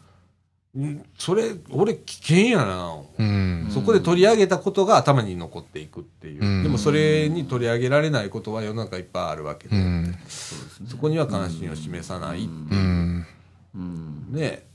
[1.17, 3.01] それ、俺危険やな、あ。
[3.19, 3.69] うん。
[3.71, 6.45] そこで取り上げたことが頭に残っていくっていう。
[6.45, 10.15] うんでもそれに取り上げられないことは世の中いっぱいあるわけで、うん。
[10.29, 12.75] そこには関心を示さないってう。
[12.75, 13.27] いうん
[13.75, 14.27] うん。
[14.31, 14.67] ね、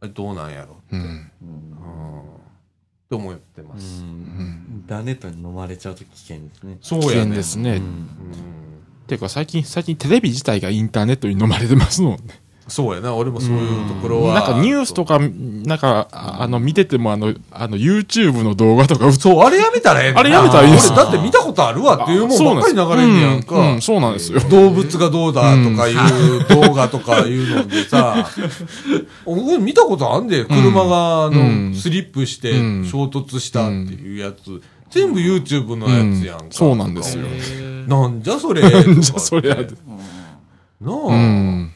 [0.00, 0.96] あれどうなんやろう。
[0.96, 1.30] うんん。
[3.04, 4.02] って思ってまうす。
[4.02, 4.06] ん。
[4.06, 4.10] イ
[4.78, 6.78] ンターネットに飲まれちゃうと危険ですね。
[6.80, 7.10] 危そうやね。
[7.20, 7.70] 険ですね。
[7.70, 8.08] うんうん
[9.06, 12.40] ていうか最近、最近テレビ自体がインターネットに飲まれてますもんね。
[12.66, 14.34] そうやな、俺もそういうところは。
[14.34, 23.56] なんかニュースとか、なんか、ああの、見てても、あの、あの、YouTube の動画とか、そう、あれやめたらええあれやめたらいいです俺だって見たことあるわっていうもんばっかり流れんねやんか。
[23.58, 24.40] うんうんそうなんですよ。
[24.48, 28.26] 動物がどうだとかいう動画とかいうのでさ、
[29.26, 31.74] 俺見たことあんで、車があうの、ん。
[31.74, 32.84] スリップしてうん。
[32.86, 36.44] 衝突したっていうやつ、全部 YouTube のやつやんか。
[36.50, 37.24] そうなんですよ。
[37.86, 38.62] なんじゃそれ。
[38.62, 39.56] なんじゃそりゃ。
[39.56, 39.66] なあ、
[40.80, 41.72] うん。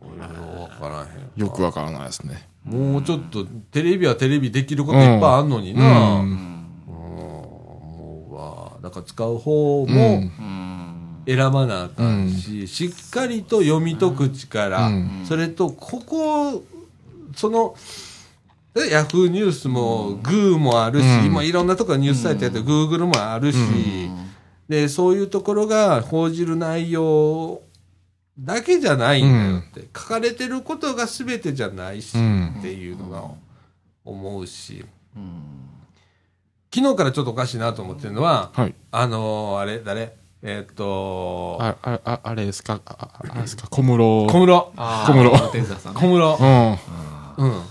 [0.00, 1.06] 俺はわからへん。
[1.36, 2.48] よくわからないですね。
[2.64, 6.16] もうちょっと、テレビはテレビできることいっぱいあんのにな。
[6.16, 6.30] うん。
[6.30, 6.66] うん。
[6.88, 8.72] 思うわ。
[8.82, 11.22] だから使う方うもん。
[11.26, 15.24] 選ばなあかんし、しっかりと読み解く力、うん。
[15.24, 16.64] それと、ここ、
[17.36, 17.76] その、
[18.74, 21.32] えヤフーニュースも、グーもあるし、うん。
[21.32, 23.58] まあいろんなところニュースサイトやって、グーグルもあるし、
[24.68, 27.62] で、そういうところが報じる内容
[28.38, 33.22] だけじゃないんだよって、書かれてることが全てじゃないし、うんっていうのが
[34.04, 34.84] 思うし、
[36.74, 38.74] 昨日からちょっとおかしいなと思ってるのは、はい。
[38.90, 40.14] あのー、あれ、誰？
[40.42, 44.26] えーっと、あ、あ、ああれですか、ああですか、小室。
[44.26, 44.72] 小室。
[44.76, 45.30] あ小室
[45.94, 46.38] 小室
[47.38, 47.42] う。
[47.42, 47.46] ん。
[47.46, 47.62] うん。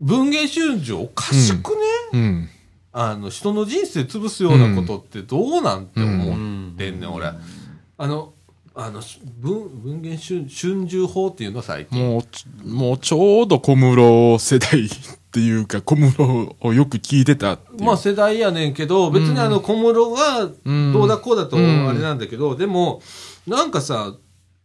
[0.00, 1.76] 文芸春秋おかしくね、
[2.12, 2.48] うん。
[2.92, 7.26] あの、人の人生潰すようなことってどうなんて思ってんねん、俺。
[7.26, 8.34] あの、
[8.74, 9.00] あの、
[9.40, 11.98] 文、文芸春春秋法っていうの最近。
[11.98, 14.88] もうち、もうちょうど小室世代っ
[15.32, 16.22] ていうか、小室
[16.60, 17.58] をよく聞いてた。
[17.78, 23.02] まあ世代やねんけど、別にあの小室がうんどうだこうだとうんあれなんだけど、でも、
[23.46, 24.14] なんかさ、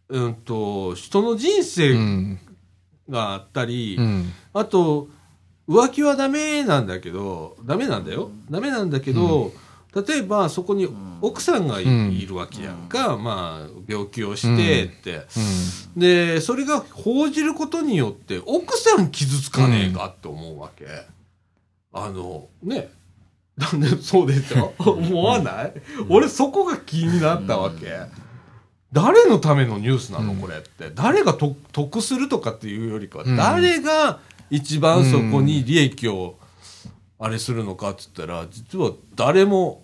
[0.08, 2.40] うんと、人の人う生ん。
[3.08, 4.32] があったり、うん。
[4.52, 5.08] あと、
[5.68, 8.30] 浮気はダメなんだけど、ダメなんだよ。
[8.50, 9.52] ダメなんだけど、
[10.06, 10.88] 例えばそこに
[11.22, 12.26] 奥さんがい,、うん。
[12.26, 15.26] るわけやんか、まあ、病気をしてって、
[15.94, 16.00] うん。
[16.00, 20.86] で、それが報じることによって、奥さん傷つかねえかって思うわけ。
[21.92, 22.90] あの、ね。
[23.56, 24.74] なんで、そうでしょ？
[24.92, 25.72] 思わない？
[26.10, 27.86] 俺そこが気になったわけ。
[28.92, 30.34] 誰のためのニュースなの？
[30.34, 30.90] これって。
[30.94, 33.36] 誰がと得するとかっていうよりかは、うん。
[33.36, 34.20] 誰が
[34.50, 36.36] 一番そこに利益を、
[37.18, 39.82] あれするのかって言ったら、実は誰も、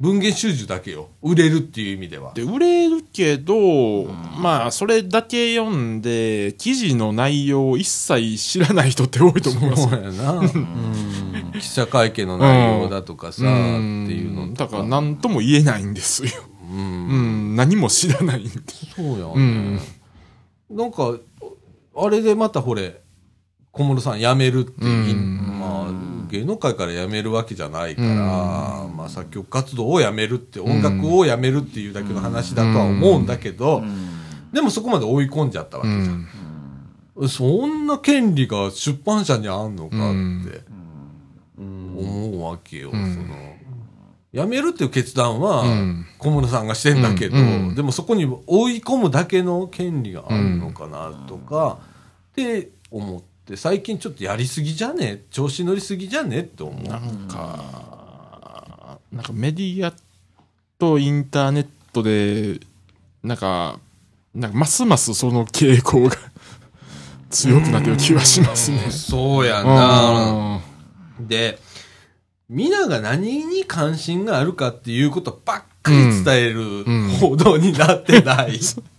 [0.00, 1.08] 文芸収集だけよ。
[1.22, 2.32] 売れるっていう意味では。
[2.34, 10.42] で、売れるけど、まあ、それだけ読んで、記事の内容を一切知らない人って多いと思いますそうやな。
[11.60, 16.30] 記者会見の内容だとかさ、ってうんいうのだから何とも言えないんですよ。
[16.70, 17.16] うんう
[17.52, 18.50] ん、何も知らないんで。
[18.96, 19.82] そうやうんね。
[20.70, 21.14] なんか、
[21.96, 23.00] あれでまたほれ、
[23.70, 25.53] 小室さん辞めるっていい、うんまあ、
[26.34, 33.84] 芸能界から辞めるわけじゃないから、まあ、作曲活動を辞めるって、音楽を辞めるっていうだけの話だとは思うんだけど、
[34.52, 36.28] でもそこまで追い込んじゃったわけじゃん。
[37.28, 40.62] そんな権利が出版社にあんのかって
[41.56, 42.88] 思うわけよ。
[42.88, 42.92] ん。
[42.92, 43.54] その。
[44.32, 46.06] 辞めるっていう決断はうん。
[46.18, 47.36] 小室さんがしてんだけど、
[47.76, 51.78] でもそこに追い込むだけの権利があるのかなとか、
[52.32, 55.22] って思って、最近ちょっとやりすぎじゃね？
[55.30, 56.40] 調子乗りすぎじゃね？
[56.40, 56.82] って思う。
[56.88, 59.92] なんか、なんかメディア
[60.78, 62.58] とインターネットで、
[63.22, 63.78] なんか、
[64.34, 66.16] なんかますますその傾向が
[67.30, 68.90] 強くなってる気はしますね。
[68.90, 70.60] そうやうな。
[71.20, 71.58] んで、
[72.48, 76.60] 皆が何に関心があるかっていうことばっかり伝える
[76.90, 78.58] ん報道になってない。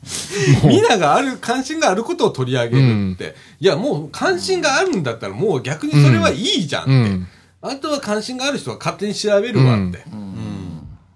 [0.63, 3.35] 皆がある、関心があることを取り上げるって。
[3.59, 6.91] いや、もう関心があるんだったらもう逆にそれはいいじゃんって。
[6.91, 7.27] うん。
[7.61, 10.03] あとは関心がある人は勝手に調べるわって。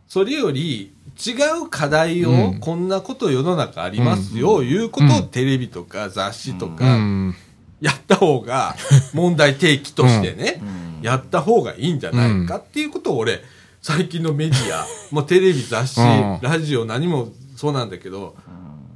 [0.07, 0.91] それより、
[1.23, 2.59] 違う課題を、うん。
[2.59, 7.35] こんなこと世の中ありますよ、いうことをテレビとか雑誌とうか、ん。
[7.81, 8.75] やった方が、
[9.13, 10.61] 問題提起としてね、
[11.01, 13.41] やった方がいいんじゃないかっていうことを俺、
[13.81, 16.39] 最近のメディア、 もうテレビ、雑誌、うん。
[16.41, 18.35] ラジオ、何もそうなんだけど、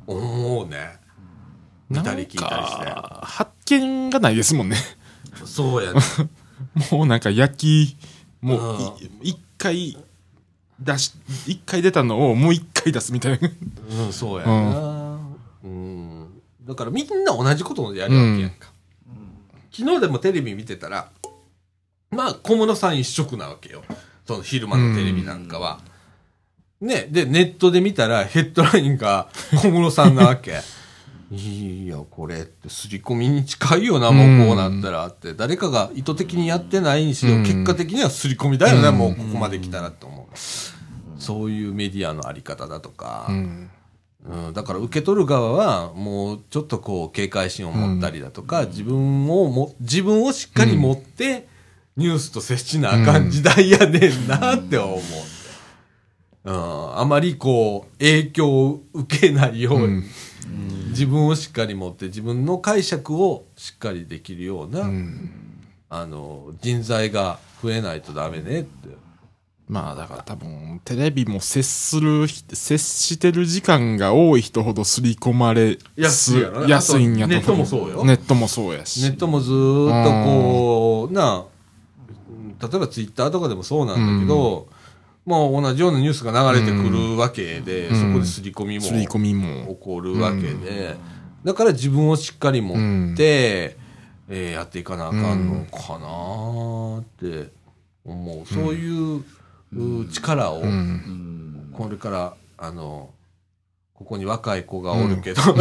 [0.08, 1.00] 思うね。
[1.90, 2.86] 見たり聞いたりして
[3.22, 4.78] 発見がないですもんね。
[5.46, 6.00] そうやね。
[6.92, 7.98] もうなんか焼き、
[8.42, 8.82] もう
[9.22, 9.98] い一回
[10.80, 11.14] 出し、
[11.48, 13.50] 一回出たのをもう一回出すみたいな。
[14.06, 15.20] うん、そうやな。
[15.64, 16.42] うん。
[16.64, 18.72] だからみんな同じことをやるわけやんか。
[19.72, 21.10] 昨日でもテレビ見てたら、
[22.12, 23.84] まあ、小室さん一色なわけよ。
[24.26, 25.80] その昼間のテレビなんかは。
[26.84, 30.60] ね、で、ネットで見たらヘッドラインが 小室さんなわけ。
[31.32, 35.34] いや、これって刷り込みに近いよな、もうこうなったらって。
[35.34, 40.38] 誰かが意図的にやってないにしろ、うん結果的には刷り込みだよね、うんもうここまで来たらって思う。
[41.18, 43.70] そういうメディアのあり方だとか、うん。
[44.26, 51.48] うん、だから受け取る側はもうちょっとこう警戒心を持ったりだとか、自分をも自分をしっかり持って
[51.96, 55.00] ニュースと接しなあかん時代やねんなって思う、
[56.46, 60.04] うん、あまりこう影響を受けないように、うん。
[60.90, 65.32] 自分をしっかり持って自分の解釈をしっかりできるような、うん。
[65.90, 68.90] あの人材が増えないとダメねって。
[69.70, 78.04] まあだから多分テレビも接する人接してる時間が多い人ほど刷り込まれ安いやろね安いんやとネットもそうよ。
[78.04, 79.02] ネットもそうやし。
[79.02, 81.46] ネットもずーっとこう、な
[82.60, 84.68] あ、例えばツイッターとかでもそうなんだけど、
[85.26, 87.96] まあ同じようなニュースが流れてくるわけで、うん。
[87.96, 89.68] そこで刷り込みも刷り込みも。
[89.76, 90.96] 起こるわけで、
[91.44, 92.74] だから自分をしっかり持
[93.14, 93.78] って、
[94.30, 97.52] えーやっていかなあかんのかなーって
[98.06, 98.46] 思う。
[98.46, 99.24] そういう、
[99.74, 101.70] う力を、うん。
[101.74, 103.10] これから、あの、
[103.94, 105.42] ここに若い子がおるけど、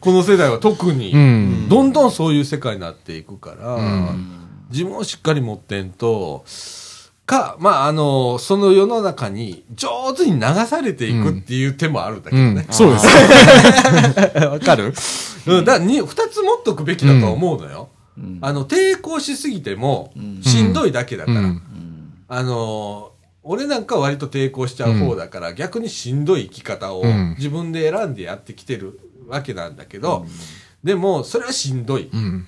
[0.00, 1.68] この世代は特に、うん。
[1.68, 4.32] どんどんそういう世界になっていくから、うん。
[4.70, 6.44] 自分をしっかり持ってんと、
[7.26, 12.54] か、まあ、あの、その世の中に上手に流されていくっていう手もあるんだけうん。
[12.54, 12.66] どね。
[12.70, 13.06] そうです。
[14.46, 14.94] わ、かる？
[15.46, 17.88] うん、だに、二つ持っとくべきだと思うのよ。
[18.16, 18.38] うん。
[18.40, 21.40] あの、抵抗しすぎてもうん、しんどいだけだから。
[21.40, 21.46] うん。
[21.46, 21.62] うん
[22.28, 23.16] あのー
[23.48, 27.36] 俺なんかは割と抵抗しちゃう方だから、逆にしんどい生き方をうん。
[27.38, 28.98] 自分で選んでやってきてる
[29.28, 30.26] わけなんだけど、
[30.82, 32.10] でも、それはしんどい。
[32.12, 32.44] うん。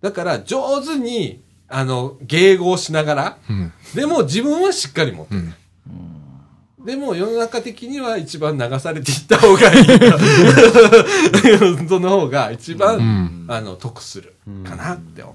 [0.00, 1.40] だから、上手に、
[1.70, 5.40] あの、迎合しながら、うんでも自分はしっかり持ってる。
[5.40, 5.54] うん
[6.84, 9.84] でも、世の中的には一番流されていった方がいい。
[11.88, 14.34] その方が一番、うんあの、得する
[14.66, 15.34] かなって思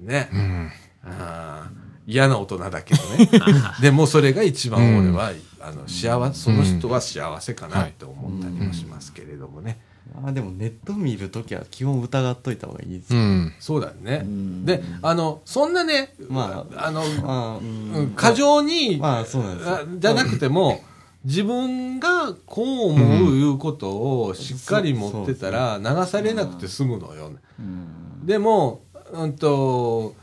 [0.00, 0.06] う。
[0.06, 0.30] ね。
[0.32, 0.70] うん
[1.04, 3.28] あー嫌な大人だけどね。
[3.82, 9.78] でもそれが一番俺は、あの、幸せ、その人は幸せかなって思ったりもしますけれどもね。
[10.24, 13.20] あでもネット見るときは基本疑っといた方がいいですよ。
[13.20, 13.54] うん。
[13.58, 14.18] そうだよね。
[14.18, 14.64] ん。
[14.64, 18.02] で、あの、そんなね、まあの、まあ、ううん。
[18.06, 19.74] ん過剰に、まあそうなんですよ。
[19.76, 20.82] あじゃなくても、
[21.24, 27.32] 自分がこう思ういうことをしっかり持ってたら流されなくて済むのよ。
[27.58, 28.26] うん。
[28.26, 28.82] でも、
[29.12, 30.14] うんと、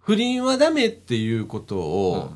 [0.00, 2.32] 不倫はダメっていうことを、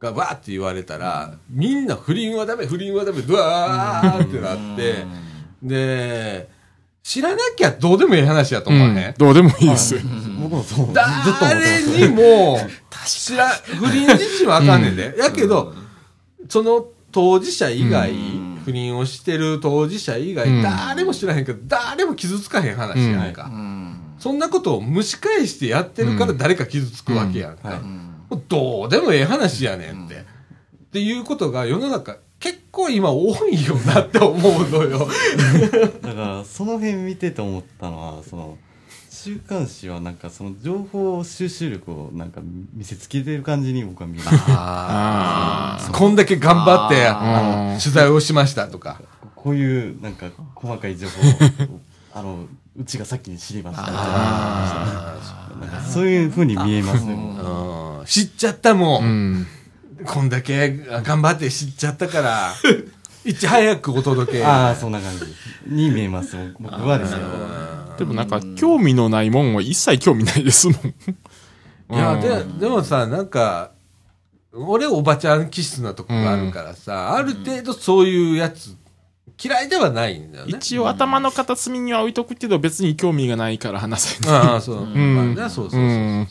[0.00, 5.04] がわーって言われたら、みんな不倫はダメ、不倫はダメ、ドワーってなって、
[5.64, 6.48] で、
[7.02, 9.96] 知らなきゃどうでもいい話やと思わへん、どうでもいいです。
[10.40, 12.58] 僕もそう、誰にも、
[13.06, 15.14] 知ら、不倫自身はあかんねんで。
[15.18, 15.74] やけど、
[16.48, 18.12] その当事者以外、
[18.64, 20.62] 不倫をしてる当事者以外、うん。
[20.62, 23.44] 誰も知らへんけど、誰も傷つかへん話やんか。
[23.44, 24.00] うん。
[24.18, 27.80] そんなことを蒸し返してやってるから誰か傷つくわけやんか。
[28.48, 30.14] どうでもええ話やねんって。
[30.14, 30.20] っ
[30.92, 35.08] ていうことが世の中結構今多いよなって思うのよ。
[36.02, 38.58] だから、その辺見てて思ったのは、その、
[39.10, 42.42] 週刊誌はなんかその情報収集力をなんか
[42.74, 44.36] 見せつけてる感じに僕は見えます。
[44.48, 49.00] ああこんだけ頑張って、取材をしましたとか。
[49.34, 51.20] こういうなんか細かい情報
[51.74, 51.80] を、
[52.12, 52.46] あの、
[52.76, 54.02] うちが先に知りましたみたいな。
[55.60, 57.14] なんかそういう風に見えますね。
[57.14, 57.16] う
[58.02, 59.00] ん知っちゃったも。
[59.02, 59.46] うんん
[60.06, 60.70] こんだけ
[61.02, 62.52] 頑張って知っちゃったから、
[63.24, 64.44] いち早くお届け。
[64.44, 65.24] ああ、そんな感じ
[65.66, 66.36] に見えます。
[66.60, 67.18] 僕はですよ。
[67.98, 73.70] でもなんか興味のないもんは一切興味ないですもんいや、うんで、でもさ、なんか、
[74.52, 78.76] 俺おばちゃん気質なとこがあるからさ、ある程度そういうやつ、
[79.42, 80.52] 嫌いではないんだよね。
[80.56, 84.84] 一応頭の片隅には置いとくけど別に興味がないから話せないああ、そう。
[84.84, 85.78] んまあね、そうそうそうそう。
[85.78, 85.80] う
[86.20, 86.28] ん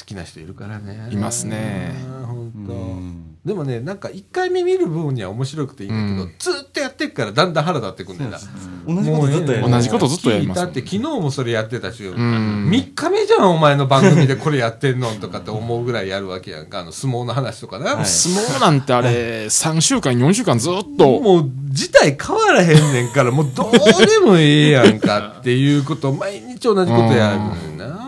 [0.00, 1.08] 好きな人いるからね。
[1.10, 2.26] いますねうん。
[2.26, 2.72] 本当。
[2.72, 8.38] うんでもね、なんか一回目見る分には面白くていいんだけど、うんずっとやってっからだんだん腹立ってくんだよな。
[8.86, 9.70] 同じことずっとやる。
[9.70, 12.14] 同じことずっとやりますだって昨日もそれやってたし、ん
[12.68, 16.80] 3日目じゃん、お前の番組でこれやってんのとかって思うぐらいやるわけやんか。
[16.80, 17.96] あの、相撲の話とかな。
[17.96, 27.99] はい相撲なんてあれ3週間4週間ずっともう、事態変わらへんねんから、もうどうでもええやんかっていうことを毎日同じことやるねんな。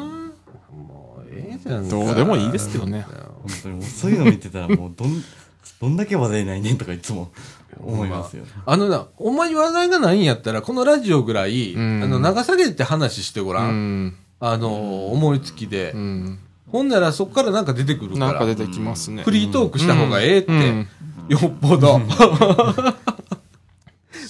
[1.80, 3.06] どうでもいいですけどね。
[3.42, 3.74] 本当に。
[3.76, 5.24] もうそういうの見てたらもうどん、
[5.80, 7.32] どんだけ話題ないねんとかいつも
[7.78, 8.44] 思いますよ。
[8.66, 12.02] あのな、お前に話題がないんやったら、このラジオぐらい、ん。
[12.02, 13.62] あの、長下げて話してごら。
[13.62, 14.06] うん。
[14.06, 15.92] んあの、思いつきで。
[15.94, 16.38] うん。
[16.70, 18.26] ほんならそこからなんか出てくるから。
[18.28, 19.22] なんか出てきますね。
[19.22, 20.88] フリートークした方がええって、うん。
[21.28, 22.00] よっぽど。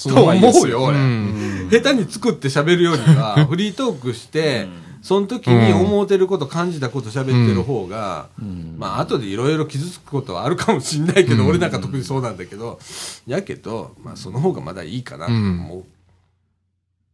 [0.02, 0.32] と思
[0.64, 0.98] うよ俺。
[0.98, 1.68] ん。
[1.70, 4.66] 下手に作って喋るよりは、フリートークして、
[5.02, 12.78] その時に思うてること、感じたこと喋ってる方が、うんまあ、後でいろいろ傷つくことはあるかもしんないけど、俺なんか特にそうなんだけど、
[13.26, 15.84] やけど、まあ、その方がまだいいかなと思い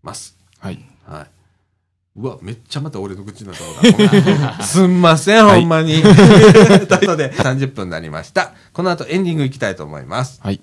[0.02, 0.36] ます。
[0.58, 0.84] はい。
[1.06, 1.26] はい。
[2.18, 6.02] うわ、めっちゃまた俺の口になったこと すんません、ほんまに。
[6.02, 8.52] ということで、30分になりました。
[8.72, 10.40] この後エンディングいきたいと思います。
[10.42, 10.60] はい。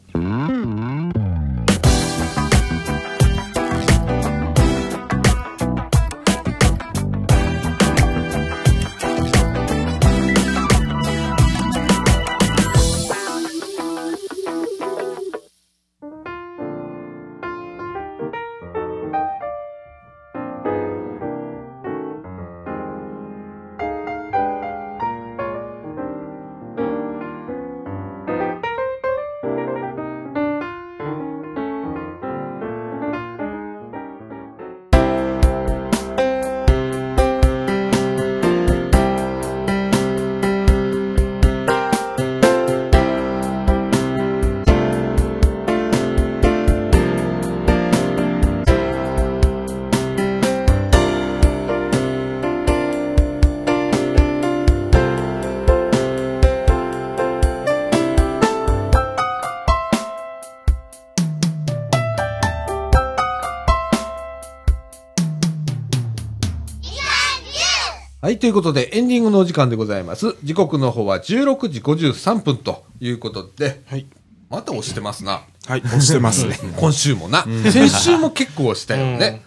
[68.25, 70.35] はい、ということで、エンディングのお時間でございます。
[70.43, 74.07] 時刻の方は16時53分ということで、はい。
[74.49, 75.43] また押してますな。
[75.67, 75.81] はい。
[75.81, 76.57] 押してますね。
[76.75, 77.45] 今週もな。
[77.71, 79.43] 先週も結構押したよね。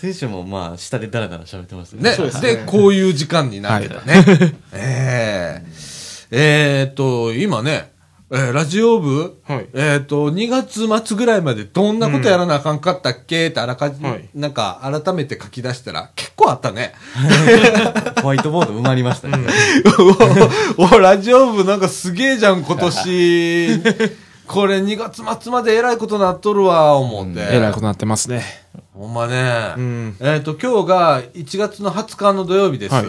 [0.00, 2.16] 選手もまあ、下でダラダラ喋ってますね。
[2.16, 2.30] ね。
[2.40, 4.24] でこういう時間になってたね。
[4.74, 5.66] ええ
[6.30, 7.89] えーっと、今ね、
[8.32, 13.48] えーラジオ部、はいえーっと、2月末ぐらいまでどんなことやらなあかんかったっけ？
[13.48, 16.94] ってあらかじめ、はいなんか改めて書き出したら結構あったね。
[18.22, 19.38] ホワイトボード埋まりましたね。
[20.78, 23.80] おおラジオ部なんかすげえじゃん、今年。
[24.46, 27.40] これ2月末までえらいことなっとるわ、思って。
[27.52, 28.44] えらいことなってますね。
[28.94, 29.74] ほんまね。
[29.76, 30.16] うん。
[30.20, 32.94] えっ、と、今日が1月の20日の土曜日です。
[32.94, 33.06] はい。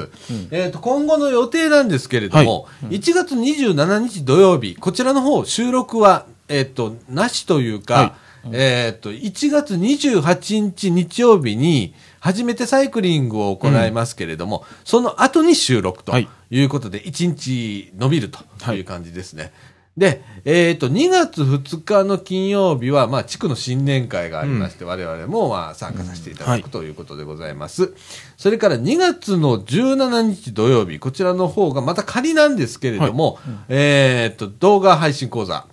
[0.51, 8.49] えっ、と、今後の予定なんですけれども、1月27日土曜日、こちらの方、収録は、えっ、と、なしというか、はい。
[8.53, 16.29] えっ、と、1月28日日曜日に、初めてサイクリングを行いますけれども、その後に収録とはい。
[16.51, 19.51] いうことで、1日伸びるという感じですね。
[19.97, 27.93] で、えっ、と、2月2日の金曜日は、まあ、地区の新年会がありまして、我々も、まあ、参加させていただくということでございます。
[28.37, 33.37] それから2月の17日土曜日、こちらの方がまた仮なんですけれども、
[33.67, 35.71] えっ、と、動画配信講座、はい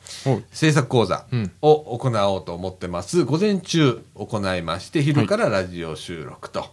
[0.50, 3.24] 制作講座うんを行おうと思ってます。
[3.24, 6.66] 午前中行いまして、昼からラジオ収録と。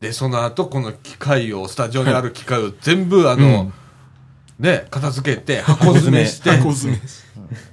[0.00, 3.72] で、その後、この機械を、スタジオにある機械を全部、あの、
[4.58, 7.00] ね、片付けて、箱詰めして、箱詰め。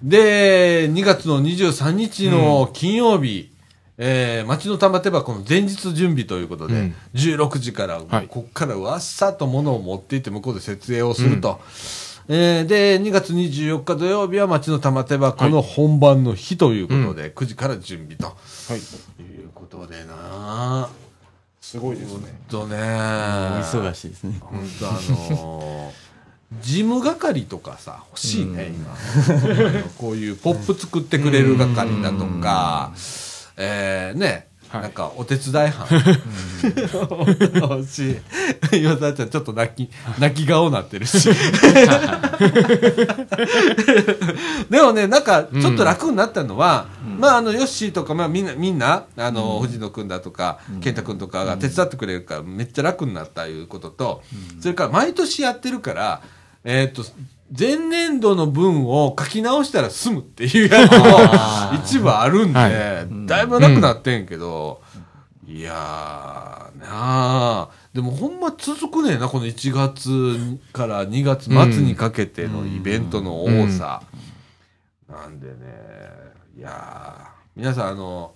[0.03, 3.51] で、2月の23日の金曜日、
[3.97, 11.61] えー、町の玉手箱の前日準備ということで、うん16時から、はいこっからわっさと物を持っていって向こうで設営をすると。
[12.27, 18.27] えーで、2月24日土曜日は町の玉手箱の本番の日ということで、9時から準備と。
[18.27, 18.33] は
[18.75, 18.77] い。
[18.77, 20.89] いうことでな
[21.61, 22.41] すごいですね。
[22.49, 24.37] とね、お忙しいですね。
[24.41, 26.12] 本当あのー
[26.61, 28.95] 事務係とかさ、欲しいね、今。
[29.97, 32.91] こういうポップ作ってくれる係だとか、
[33.57, 34.81] えー、ね、はい。
[34.81, 35.87] なんかお手伝い班。
[37.69, 38.17] 欲しい。
[38.81, 41.29] 今さちゃんちょっと泣き、泣き顔なってるし。
[44.69, 46.87] でもね、なんか、ちょっと楽になったのは、
[47.19, 54.23] まあ、あの、ヨッシーとか、まあ、みんな、みんな、あの、藤野くんだとか、健太くんとかが手伝ってくれるから、めっちゃ楽になったいうことと、
[54.59, 56.21] それから、毎年やってるから、
[56.63, 57.03] えっと、
[57.57, 61.05] 前年度の分を書き直したら済むっていうやつも
[61.83, 64.81] 一部あるんで、はだいぶなくなってんけど、
[65.45, 74.01] いやー、なあでもほんま続くねんな、この1月から2月末にかけてのイベントの多さ。
[75.07, 75.53] なんでね、
[76.57, 78.33] いやー、皆さん、あの、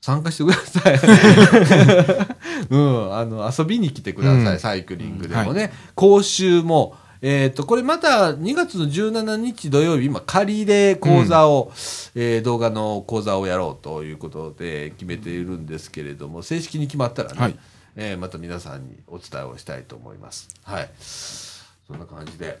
[0.00, 0.98] 参加してください。
[2.70, 4.58] うん、あの、遊びに来てください、うん。
[4.58, 5.72] サイクリングでもね。
[5.94, 11.72] 講習も、えっ、と、これまた2月の17日土曜日、今仮で講座を、
[12.14, 17.58] えー動画の講座をやろうということで決めているんですけれども、正式に決まったらね、はい
[17.96, 20.48] えーまた皆さんにお伝えをしたいと思います。
[20.64, 20.90] はい。
[21.00, 22.58] そんな感じで。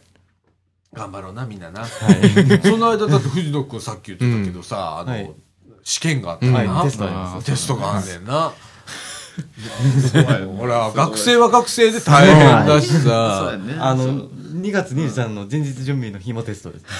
[0.92, 1.84] 頑張ろうな、みんなな。
[2.64, 5.30] その間だって藤野くんさっき言ってたけどさ、あの、はい
[5.86, 8.52] 試験があったらな、はいテストがあんねんな。
[10.58, 13.58] ほら、学生は学生で大変だしそうさや。
[13.58, 13.76] ね。
[13.78, 16.84] あの、そう2月23の前日準備の日もテストです。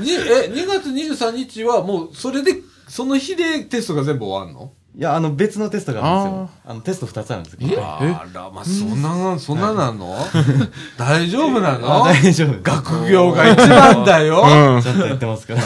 [0.00, 2.52] にえ、2月23日はもう、それで、
[2.88, 4.72] その日でテストが全部終わんの？
[4.96, 6.50] いや、あの、別のテストがあるんですよ。
[6.64, 7.80] あの、テスト2つあるんですけど。
[7.80, 10.16] あら、まあ、そんな、そんななの？
[10.98, 12.04] 大丈夫なの？
[12.04, 12.60] あ大丈夫。
[12.62, 14.42] 学業が一番だよ。
[14.42, 14.82] うん。
[14.82, 15.62] ちゃんとやってますから。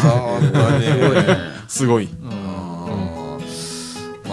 [1.66, 2.10] すごい。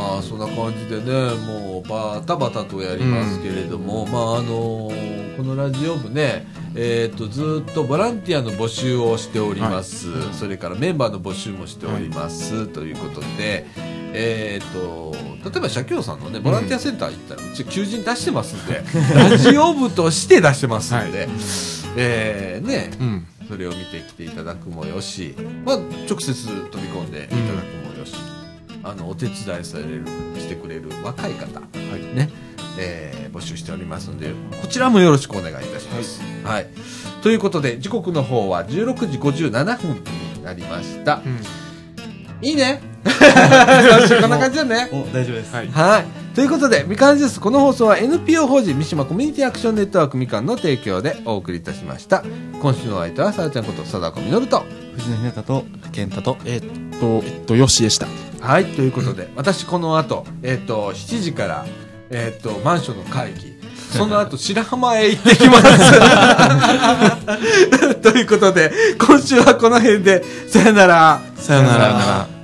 [0.10, 4.92] まあそんな感じでねもうバタバタとやりますけれども、まああの
[5.38, 13.66] このラジオ部ねえー、とずっとボランティアの募集をしております、それからメンバーの募集もしております、ということで
[14.12, 15.16] えー、と
[15.50, 18.84] 例えば社協さんのねボランティアセンター行ったらうち求人出してますんで、
[19.14, 21.28] ラジオ部として出してますんで、
[21.96, 23.28] えーね、うん。
[23.48, 25.34] それを見てきていただくもよし、
[25.66, 25.78] まあ、
[26.08, 28.14] 直接飛び込んでいただくもよし、
[28.84, 30.06] あのお手伝いされる
[30.38, 32.30] してくれる若い方、ね
[32.78, 36.22] えー募集しておりますのでこちらもよろしくお願いいたします。
[36.44, 36.68] はい
[37.22, 40.04] ということで時刻の方は16時57分
[40.38, 41.22] になりました。
[42.42, 42.82] いいね
[44.22, 44.90] こんな感じだね。
[44.92, 45.54] お、大丈夫です。
[45.54, 45.68] はい。
[45.68, 46.06] はい。
[46.36, 52.24] ということで、みかんジュース、この放送は NPO 法人三島コミュニティアクションネットワークみかんの提供でお送りいたしました。
[52.62, 54.64] 今週のお相手は、さあちゃんこと、貞子みのると。
[55.00, 56.62] 藤野ひなたと、健太と、えっ
[57.00, 58.08] と、えっと、よしでした。
[58.42, 61.66] はい、ということで、私この後、えっ、と、7時から、
[62.10, 63.54] えっ、と、マンションの会議、
[63.92, 65.64] その後、 白浜へ行ってきます。
[68.02, 71.22] ということで、今週はこの辺で、さよなら。
[71.36, 72.39] さよなら。